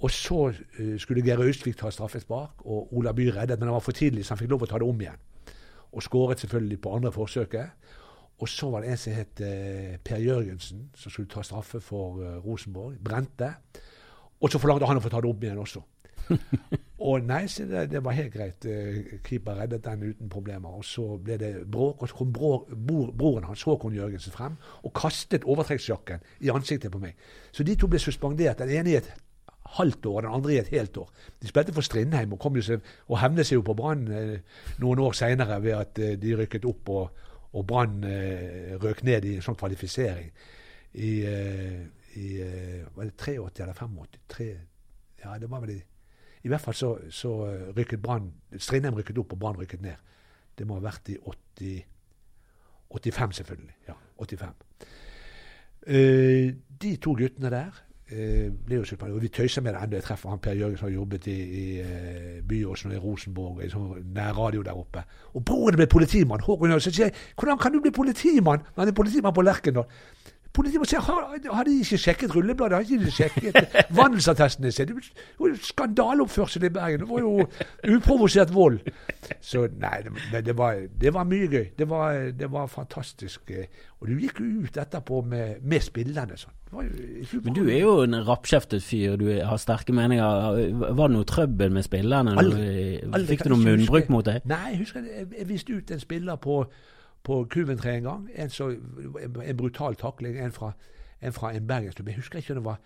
Og 0.00 0.10
så 0.10 0.52
eh, 0.78 0.94
skulle 0.98 1.24
Geir 1.24 1.42
Austvik 1.42 1.76
ta 1.76 1.90
straffespark, 1.90 2.62
og 2.64 2.94
Ola 2.96 3.12
By 3.12 3.26
reddet, 3.34 3.58
men 3.58 3.68
han 3.68 3.74
var 3.74 3.84
for 3.84 3.92
tidlig, 3.92 4.24
så 4.24 4.34
han 4.34 4.38
fikk 4.38 4.54
lov 4.54 4.62
å 4.64 4.70
ta 4.70 4.78
det 4.78 4.86
om 4.88 5.02
igjen. 5.02 5.18
Og 5.92 6.02
skåret 6.02 6.40
selvfølgelig 6.40 6.80
på 6.80 6.94
andre 6.94 7.12
forsøket. 7.12 7.70
Og 8.40 8.48
så 8.48 8.70
var 8.70 8.80
det 8.80 8.90
en 8.90 8.96
som 8.96 9.12
het 9.12 9.40
eh, 9.44 9.96
Per 10.04 10.16
Jørgensen, 10.16 10.90
som 10.96 11.12
skulle 11.12 11.28
ta 11.28 11.42
straffe 11.44 11.80
for 11.80 12.22
eh, 12.24 12.36
Rosenborg. 12.46 12.96
Brente. 13.04 13.52
Og 14.40 14.50
så 14.50 14.58
forlangte 14.58 14.88
han 14.88 14.96
å 14.96 15.02
få 15.04 15.12
ta 15.12 15.20
det 15.20 15.28
opp 15.28 15.42
igjen 15.44 15.60
også. 15.60 15.82
og 17.10 17.26
nei, 17.26 17.42
så 17.50 17.66
det, 17.68 17.84
det 17.92 18.00
var 18.04 18.16
helt 18.16 18.32
greit. 18.32 18.64
Eh, 18.64 19.18
Keeper 19.26 19.60
reddet 19.60 19.84
den 19.84 20.06
uten 20.08 20.30
problemer. 20.32 20.72
Og 20.80 20.84
så 20.88 21.04
ble 21.20 21.36
det 21.40 21.52
bråk, 21.68 22.00
og 22.00 22.08
så 22.08 22.16
kom 22.16 22.32
bror, 22.32 22.64
bror, 22.70 23.10
broren 23.12 23.48
hans, 23.50 23.66
Håkon 23.68 23.96
Jørgensen, 23.98 24.32
frem 24.32 24.56
og 24.82 24.94
kastet 24.96 25.44
overtrekksjakken 25.44 26.24
i 26.40 26.52
ansiktet 26.54 26.92
på 26.94 27.02
meg. 27.02 27.18
Så 27.52 27.66
de 27.66 27.76
to 27.76 27.90
ble 27.92 28.00
suspendert. 28.00 28.62
Den 28.62 28.72
ene 28.80 28.94
i 28.94 29.00
et 29.02 29.12
halvt 29.76 30.06
år, 30.06 30.20
den 30.20 30.34
andre 30.34 30.54
i 30.54 30.58
et 30.58 30.70
helt 30.74 30.96
år. 30.96 31.10
De 31.42 31.48
spilte 31.48 31.74
for 31.74 31.86
Strindheim 31.86 32.32
og, 32.34 32.46
seg, 32.64 32.86
og 33.08 33.20
hevnet 33.22 33.46
seg 33.46 33.60
jo 33.60 33.66
på 33.66 33.76
Brann 33.78 34.06
eh, 34.08 34.62
noen 34.82 35.02
år 35.04 35.14
seinere 35.16 35.60
ved 35.62 35.76
at 35.76 36.00
eh, 36.02 36.16
de 36.20 36.34
rykket 36.38 36.66
opp 36.68 36.90
og, 36.94 37.22
og 37.52 37.66
Brann 37.66 38.02
eh, 38.04 38.74
røk 38.82 39.04
ned 39.06 39.28
i 39.28 39.36
en 39.38 39.46
sånn 39.46 39.58
kvalifisering 39.60 40.30
i, 40.92 41.12
eh, 41.26 41.80
i 42.18 42.28
eh, 42.42 42.82
Var 42.96 43.06
det 43.06 43.16
83 43.16 43.62
eller 43.62 43.78
85? 43.78 44.50
Ja, 45.24 45.38
det 45.38 45.50
var 45.50 45.62
vel 45.62 45.76
i 45.76 45.80
I 46.42 46.48
hvert 46.48 46.64
fall 46.64 46.74
så, 46.74 46.94
så 47.12 47.34
rykket 47.76 48.02
Brann 48.02 48.32
Strindheim 48.56 48.96
rykket 48.96 49.18
opp, 49.20 49.34
og 49.36 49.38
Brann 49.38 49.58
rykket 49.60 49.82
ned. 49.84 49.96
Det 50.56 50.66
må 50.66 50.78
ha 50.78 50.84
vært 50.84 51.10
i 51.12 51.18
80, 51.20 51.82
85, 52.90 53.34
selvfølgelig. 53.38 53.74
Ja, 53.88 53.94
85. 54.18 54.54
Eh, 55.86 56.54
de 56.80 56.96
to 56.96 57.12
guttene 57.16 57.52
der 57.52 57.76
eh, 58.10 58.50
ble 58.50 58.80
jo 58.80 58.84
suspendert. 58.84 59.16
Og 59.16 59.24
vi 59.24 59.30
tøyser 59.32 59.62
med 59.62 59.74
det 59.74 59.82
ennå. 59.82 59.98
Jeg 59.98 60.06
treffer 60.06 60.32
han 60.32 60.42
Per 60.42 60.58
Jørgen 60.58 60.76
som 60.78 60.88
har 60.88 60.94
jobbet 60.94 61.26
i, 61.30 61.38
i 61.62 61.64
eh, 61.84 62.36
Byåsen 62.46 62.92
og 62.92 62.96
i 62.96 63.02
Rosenborg, 63.04 63.62
i 63.64 63.70
sånn 63.72 64.12
nærradio 64.14 64.64
der 64.66 64.78
oppe. 64.78 65.04
Og 65.34 65.44
broren 65.46 65.78
ble 65.80 65.88
politimann. 65.90 66.44
Håkon 66.44 66.74
Jørgensen. 66.74 66.96
Sier 66.96 67.24
hvordan 67.36 67.60
kan 67.62 67.74
du 67.74 67.80
bli 67.84 67.94
politimann? 67.94 68.66
Han 68.76 68.90
er 68.90 68.96
politimann 68.96 69.36
på 69.36 69.46
Lerkendal. 69.46 69.88
Politimannen 70.52 70.90
se, 70.90 70.98
har, 71.06 71.26
har 71.54 71.64
de 71.68 71.76
ikke 71.80 71.98
sjekket 72.02 72.32
rullebladet? 72.34 72.76
Har 72.80 72.86
de 72.88 72.96
ikke 72.98 73.12
sjekket 73.14 73.76
vandelsattestene 74.00 74.72
sine? 74.74 74.96
Skandaleoppførsel 75.70 76.64
i 76.66 76.70
Bergen. 76.74 77.04
Det 77.04 77.08
var 77.08 77.20
jo 77.20 77.46
uprovosert 77.96 78.50
vold. 78.54 78.80
Så 79.40 79.66
nei, 79.78 80.00
det, 80.04 80.12
men 80.16 80.44
det, 80.46 80.56
var, 80.58 80.80
det 81.00 81.12
var 81.14 81.28
mye 81.30 81.46
gøy. 81.52 81.68
Det 81.78 81.86
var, 81.90 82.18
det 82.40 82.50
var 82.52 82.66
fantastisk. 82.72 83.50
eh, 83.54 83.66
Og 84.00 84.08
du 84.10 84.16
gikk 84.24 84.40
jo 84.42 84.64
ut 84.66 84.76
etterpå 84.82 85.22
med, 85.28 85.62
med 85.62 85.84
spillerne. 85.86 86.36
Sånn. 86.40 86.56
Men 86.74 87.54
du 87.56 87.64
er 87.68 87.80
jo 87.82 87.96
en 88.04 88.18
rappkjeftet 88.26 88.82
fyr, 88.86 89.16
du 89.20 89.26
har 89.46 89.58
sterke 89.60 89.94
meninger. 89.94 90.60
Var 90.82 91.00
det 91.10 91.14
noe 91.16 91.26
trøbbel 91.30 91.74
med 91.74 91.86
spillerne? 91.86 92.34
Aldri. 92.38 92.70
Aldri. 93.06 93.26
Fikk 93.36 93.46
du 93.46 93.54
noe 93.54 93.64
munnbruk 93.64 94.10
mot 94.14 94.26
deg? 94.26 94.46
Nei, 94.50 94.64
jeg 94.74 94.82
husker 94.84 95.06
jeg, 95.06 95.26
jeg 95.38 95.48
viste 95.50 95.74
ut 95.78 95.90
en 95.94 96.02
spiller 96.02 96.38
på, 96.42 96.62
på 97.24 97.44
Kuventre 97.52 97.96
en 97.96 98.08
gang. 98.08 98.30
En, 98.34 98.50
så, 98.50 98.70
en, 98.70 99.56
brutal 99.56 99.96
takling. 99.96 100.38
En 100.38 100.52
fra 100.52 100.72
en, 101.20 101.32
fra 101.32 101.52
en 101.52 101.66
bergensklubb. 101.66 102.08
Jeg 102.08 102.16
husker 102.16 102.38
ikke 102.38 102.56
om 102.56 102.60
det 102.62 102.64
var 102.64 102.80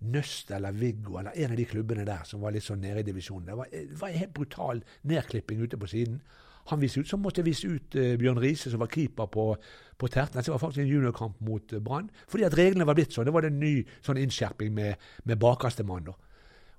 Nøst 0.00 0.50
eller 0.54 0.72
Viggo 0.72 1.16
eller 1.18 1.34
en 1.34 1.50
av 1.50 1.56
de 1.58 1.64
klubbene 1.66 2.04
der 2.06 2.20
som 2.24 2.42
var 2.42 2.54
litt 2.54 2.62
sånn 2.62 2.78
nede 2.84 3.02
i 3.02 3.06
divisjonen. 3.06 3.48
Det 3.48 3.56
var, 3.58 3.72
det 3.72 3.98
var 3.98 4.12
en 4.12 4.20
helt 4.20 4.34
brutal 4.36 4.82
nedklipping 5.10 5.64
ute 5.64 5.80
på 5.80 5.90
siden. 5.90 6.20
han 6.68 6.80
viste 6.80 7.00
ut. 7.00 7.08
Så 7.08 7.16
måtte 7.16 7.40
jeg 7.40 7.46
vise 7.46 7.68
ut 7.68 7.94
uh, 7.96 8.14
Bjørn 8.20 8.38
Riise, 8.38 8.70
som 8.70 8.80
var 8.80 8.90
keeper 8.92 9.26
på, 9.26 9.56
på 9.98 10.08
Tertnes. 10.08 10.44
Det 10.44 10.52
var 10.52 10.58
faktisk 10.58 10.82
en 10.84 10.90
juniorkamp 10.90 11.40
mot 11.40 11.72
uh, 11.72 11.80
Brann. 11.80 12.10
Fordi 12.28 12.44
at 12.44 12.58
reglene 12.58 12.86
var 12.86 12.94
blitt 12.94 13.12
sånn. 13.16 13.24
Det 13.24 13.32
var 13.32 13.48
en 13.48 13.58
ny 13.58 13.72
sånn 14.04 14.20
innskjerping 14.20 14.74
med, 14.76 15.08
med 15.24 15.40
bakerste 15.40 15.86
mann. 15.88 16.12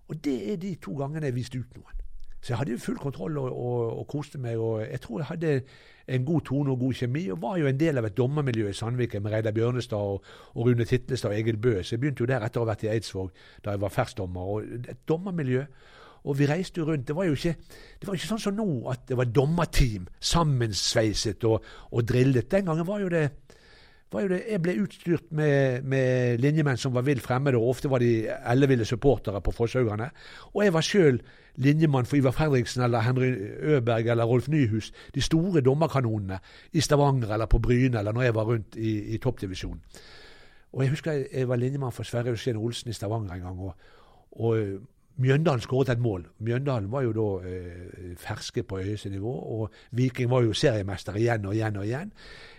Og 0.10 0.22
det 0.24 0.38
er 0.54 0.62
de 0.62 0.76
to 0.82 0.94
gangene 1.00 1.26
jeg 1.32 1.36
viste 1.36 1.60
ut 1.60 1.76
noen. 1.76 1.99
Så 2.42 2.54
jeg 2.54 2.58
hadde 2.58 2.72
jo 2.72 2.82
full 2.82 2.98
kontroll 2.98 3.38
og, 3.38 3.52
og, 3.52 4.00
og, 4.00 4.08
koste 4.08 4.40
meg. 4.40 4.58
og 4.58 4.82
Jeg 4.82 5.02
tror 5.02 5.20
jeg 5.20 5.26
hadde 5.26 5.62
en 6.08 6.26
god 6.26 6.42
tone 6.42 6.72
og 6.72 6.80
god 6.80 6.94
kjemi, 6.94 7.28
og 7.30 7.42
var 7.42 7.58
jo 7.58 7.68
en 7.68 7.80
del 7.80 7.98
av 8.00 8.08
et 8.08 8.18
dommermiljø 8.18 8.70
i 8.70 8.74
Sandviken 8.74 9.24
med 9.24 9.32
Reidar 9.32 9.54
Bjørnestad 9.54 9.98
og, 9.98 10.24
og, 10.54 10.66
Rune 10.66 10.86
Titlestad 10.86 11.34
og 11.34 11.40
Egil 11.40 11.58
Bø. 11.58 11.82
Så 11.84 11.96
jeg 11.96 12.00
begynte 12.00 12.24
jo 12.24 12.30
der 12.32 12.46
etter 12.46 12.62
å 12.62 12.66
ha 12.66 12.72
vært 12.72 12.88
i 12.88 12.92
Eidsvåg 12.94 13.32
da 13.66 13.76
jeg 13.76 13.84
var 13.84 13.94
ferskdommer. 13.94 14.54
og 14.56 14.90
Et 14.90 15.08
dommermiljø. 15.08 15.66
Og 16.24 16.36
vi 16.40 16.48
reiste 16.48 16.82
jo 16.82 16.88
rundt. 16.88 17.08
Det 17.08 17.16
var 17.16 17.28
jo 17.30 17.36
ikke, 17.36 17.56
det 18.00 18.08
var 18.08 18.18
ikke 18.18 18.32
sånn 18.32 18.42
som 18.44 18.56
nå, 18.56 18.68
at 18.92 19.06
det 19.08 19.18
var 19.20 19.30
dommerteam 19.32 20.08
sammensveiset 20.20 21.44
og, 21.48 21.64
og 21.92 22.08
drillet. 22.08 22.50
Den 22.52 22.68
gangen 22.68 22.88
var 22.88 23.04
jo 23.04 23.12
det 23.14 23.30
det, 24.12 24.44
Jeg 24.50 24.62
ble 24.62 24.74
utstyrt 24.82 25.32
med, 25.32 25.84
med 25.84 26.40
linjemenn 26.42 26.78
som 26.78 26.94
var 26.94 27.06
vill 27.06 27.22
fremmede, 27.22 27.58
og 27.58 27.70
ofte 27.76 27.90
var 27.90 28.00
de 28.00 28.28
elleville 28.28 28.86
supportere 28.86 29.42
på 29.42 29.52
Fosshaugane. 29.52 30.10
Og 30.54 30.64
jeg 30.64 30.74
var 30.74 30.82
sjøl 30.82 31.22
linjemann 31.56 32.06
for 32.06 32.18
Ivar 32.18 32.32
Fredriksen 32.32 32.84
eller 32.84 33.06
Henry 33.06 33.30
Øberg 33.76 34.08
eller 34.08 34.26
Rolf 34.26 34.48
Nyhus. 34.48 34.92
De 35.16 35.22
store 35.22 35.62
dommerkanonene 35.62 36.40
i 36.74 36.82
Stavanger 36.82 37.34
eller 37.34 37.46
på 37.46 37.60
Bryne 37.60 38.00
eller 38.00 38.12
når 38.12 38.22
jeg 38.22 38.36
var 38.36 38.44
rundt 38.50 38.76
i, 38.76 39.14
i 39.14 39.18
toppdivisjonen. 39.18 39.82
Og 40.74 40.84
jeg 40.84 40.90
husker 40.90 41.12
jeg, 41.12 41.28
jeg 41.34 41.50
var 41.50 41.56
linjemann 41.56 41.92
for 41.92 42.04
Sverre 42.04 42.30
Euskien 42.30 42.58
Olsen 42.58 42.90
i 42.90 42.94
Stavanger 42.94 43.34
en 43.34 43.42
gang. 43.42 43.60
og, 43.60 43.76
og 44.32 44.80
Mjøndalen 45.20 45.62
skåret 45.62 45.90
et 45.92 46.00
mål. 46.00 46.24
Mjøndalen 46.40 46.92
var 46.92 47.04
jo 47.04 47.12
da 47.12 47.50
eh, 47.50 48.12
ferske 48.18 48.64
på 48.64 48.78
høyeste 48.80 49.10
nivå, 49.12 49.32
og 49.32 49.72
Viking 49.92 50.30
var 50.32 50.46
jo 50.46 50.54
seriemester 50.56 51.18
igjen 51.20 51.46
og 51.46 51.56
igjen 51.58 51.76
og 51.78 51.86
igjen. 51.86 52.14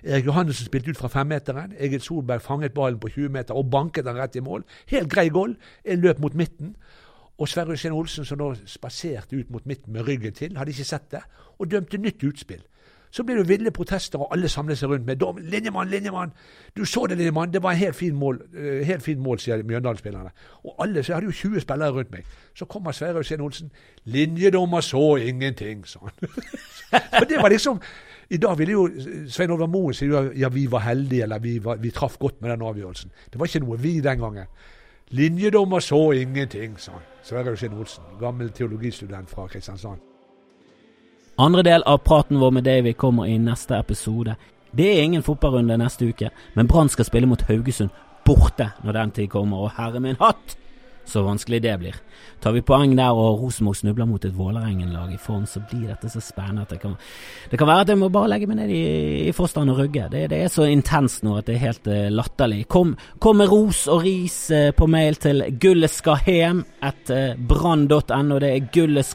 Erik 0.04 0.28
Johannessen 0.28 0.68
spilte 0.68 0.92
ut 0.92 1.00
fra 1.00 1.08
femmeteren. 1.08 1.72
Egil 1.78 2.04
Solberg 2.04 2.44
fanget 2.44 2.74
ballen 2.76 3.00
på 3.00 3.08
20 3.08 3.32
meter 3.32 3.56
og 3.56 3.70
banket 3.72 4.04
den 4.04 4.20
rett 4.20 4.36
i 4.36 4.44
mål. 4.44 4.66
Helt 4.92 5.08
grei 5.08 5.28
goal. 5.32 5.56
En 5.84 6.04
løp 6.04 6.20
mot 6.20 6.36
midten. 6.36 6.74
Og 7.40 7.48
Sverre 7.48 7.76
Skien 7.80 7.96
Olsen, 7.96 8.24
som 8.28 8.38
da 8.38 8.50
spaserte 8.68 9.40
ut 9.40 9.50
mot 9.50 9.66
midten 9.66 9.92
med 9.92 10.04
ryggen 10.08 10.36
til, 10.36 10.58
hadde 10.60 10.74
ikke 10.74 10.84
sett 10.84 11.08
det, 11.14 11.22
og 11.58 11.70
dømte 11.70 11.98
nytt 11.98 12.24
utspill. 12.28 12.60
Så 13.10 13.22
ble 13.22 13.34
det 13.34 13.48
ville 13.48 13.70
protester, 13.70 14.18
og 14.18 14.28
alle 14.32 14.48
samlet 14.48 14.78
seg 14.78 14.88
rundt 14.88 15.06
med 15.06 15.16
dom. 15.16 15.38
'Linjemann, 15.38 15.88
linjemann!' 15.88 16.30
'Du 16.76 16.84
så 16.84 17.06
det, 17.06 17.18
linjemann! 17.18 17.52
Det 17.52 17.62
var 17.62 17.70
en 17.70 17.76
helt 17.76 17.96
fin 17.96 18.14
mål', 18.14 18.40
uh, 18.58 18.86
helt 18.86 19.02
fin 19.02 19.18
mål 19.18 19.38
sier 19.38 19.62
Mjøndalen-spillerne. 19.62 20.30
Og 20.64 20.74
alle, 20.78 21.02
så 21.02 21.12
jeg 21.12 21.16
hadde 21.16 21.26
jo 21.26 21.32
20 21.32 21.60
spillere 21.60 21.90
rundt 21.90 22.12
meg. 22.12 22.24
Så 22.54 22.64
kommer 22.64 22.92
Sverre 22.92 23.18
Øystein 23.18 23.40
Olsen. 23.40 23.70
'Linjedommer 24.04 24.80
så 24.80 25.16
ingenting', 25.16 25.86
sa 25.86 25.98
han. 26.02 26.10
For 27.18 27.24
det 27.24 27.36
var 27.42 27.48
liksom 27.48 27.80
i 28.30 28.36
dag 28.36 28.58
ville 28.58 28.72
jo 28.72 28.88
Svein 29.28 29.50
Olvar 29.50 29.66
Moen 29.66 29.94
si 29.94 30.06
ja, 30.38 30.48
vi 30.48 30.66
var 30.70 30.78
heldige, 30.78 31.22
eller 31.22 31.38
vi, 31.38 31.64
var, 31.64 31.76
vi 31.76 31.90
traff 31.90 32.18
godt 32.18 32.40
med 32.40 32.50
den 32.50 32.62
avgjørelsen. 32.62 33.10
Det 33.32 33.40
var 33.40 33.46
ikke 33.46 33.64
noe 33.64 33.78
vi 33.78 34.00
den 34.00 34.18
gangen. 34.18 34.46
Linjedommer 35.10 35.80
så 35.80 36.12
ingenting, 36.12 36.78
sa 36.78 36.92
han. 36.92 37.02
Sverre 37.22 37.50
Øystein 37.50 37.72
Olsen, 37.72 38.04
gammel 38.20 38.50
teologistudent 38.50 39.30
fra 39.30 39.46
Kristiansand. 39.46 40.09
Andre 41.40 41.62
del 41.62 41.82
av 41.82 41.98
praten 42.04 42.36
vår 42.38 42.50
med 42.50 42.64
Davy 42.64 42.92
kommer 42.92 43.26
i 43.26 43.38
neste 43.40 43.78
episode. 43.78 44.34
Det 44.76 44.84
er 44.90 45.02
ingen 45.02 45.22
fotballrunde 45.24 45.78
neste 45.80 46.10
uke, 46.12 46.28
men 46.52 46.68
Brann 46.68 46.92
skal 46.92 47.08
spille 47.08 47.30
mot 47.30 47.46
Haugesund 47.48 47.94
borte 48.28 48.66
når 48.84 48.98
den 48.98 49.14
tid 49.16 49.30
kommer, 49.32 49.64
og 49.64 49.72
herre 49.78 50.02
min 50.04 50.20
hatt! 50.20 50.60
så 51.10 51.22
vanskelig 51.22 51.62
det 51.62 51.78
blir. 51.78 51.96
Tar 52.40 52.52
vi 52.54 52.62
poeng 52.62 52.92
der 52.96 53.16
og 53.16 53.40
Rosenborg 53.42 53.76
snubler 53.76 54.06
mot 54.06 54.24
et 54.24 54.36
Vålerengen-lag 54.36 55.12
i 55.14 55.18
form, 55.20 55.46
så 55.48 55.62
blir 55.70 55.88
dette 55.90 56.10
så 56.12 56.22
spennende 56.22 56.62
at 56.62 56.70
det 56.70 56.78
kan, 56.82 56.94
det 57.50 57.58
kan 57.58 57.68
være 57.68 57.84
at 57.84 57.92
jeg 57.92 58.00
må 58.00 58.10
bare 58.12 58.30
legge 58.30 58.48
meg 58.48 58.60
ned 58.60 58.72
i, 58.74 58.84
i 59.28 59.34
forstand 59.34 59.72
og 59.72 59.80
rugge. 59.82 60.06
Det, 60.12 60.26
det, 60.30 60.42
er 60.44 60.52
så 60.52 60.68
intenst 60.70 61.24
nå 61.26 61.36
at 61.40 61.48
det 61.48 61.56
er 61.56 61.64
helt 61.64 61.90
uh, 61.90 62.06
latterlig. 62.14 62.62
Kom, 62.70 62.94
kom, 63.18 63.40
med 63.40 63.50
ros 63.50 63.86
og 63.90 64.04
ris 64.06 64.38
uh, 64.54 64.70
på 64.76 64.88
mail 64.90 65.18
til 65.20 65.42
gullet 65.60 65.92
skal 65.92 66.22
hjem 66.26 66.62
brann.no. 67.48 68.40
Det 68.40 68.52
er 68.52 68.70
gullet 68.72 69.08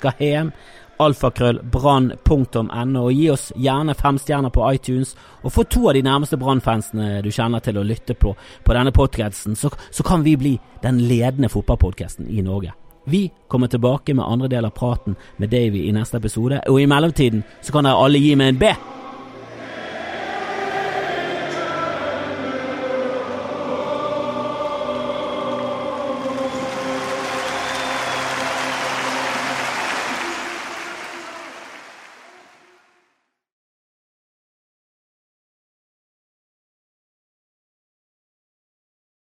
alfakrøllbrann.no. 1.01 3.03
Og 3.03 3.13
gi 3.13 3.29
oss 3.33 3.51
gjerne 3.55 3.95
fem 3.97 4.17
stjerner 4.21 4.53
på 4.53 4.65
iTunes, 4.73 5.15
og 5.43 5.53
få 5.53 5.65
to 5.69 5.89
av 5.89 5.97
de 5.97 6.05
nærmeste 6.05 6.39
Brann-fansene 6.41 7.21
du 7.25 7.31
kjenner 7.31 7.63
til 7.63 7.77
å 7.77 7.85
lytte 7.85 8.15
på 8.15 8.35
på 8.35 8.73
denne 8.73 8.91
podkasten, 8.95 9.55
så, 9.55 9.69
så, 9.91 10.03
kan 10.03 10.23
vi 10.23 10.35
bli 10.37 10.59
den 10.81 10.99
ledende 11.07 11.49
fotballpodkasten 11.49 12.29
i 12.29 12.41
Norge. 12.45 12.73
Vi 13.05 13.31
kommer 13.47 13.67
tilbake 13.67 14.13
med 14.13 14.25
andre 14.25 14.49
del 14.49 14.65
av 14.65 14.73
praten 14.73 15.15
med 15.37 15.49
Davy 15.49 15.85
i 15.85 15.93
neste 15.93 16.17
episode, 16.17 16.61
og 16.69 16.81
i 16.81 16.87
mellomtiden 16.89 17.43
så 17.61 17.75
kan 17.75 17.85
dere 17.85 18.01
alle 18.01 18.21
gi 18.21 18.33
meg 18.35 18.53
en 18.53 18.61
B. 18.61 18.71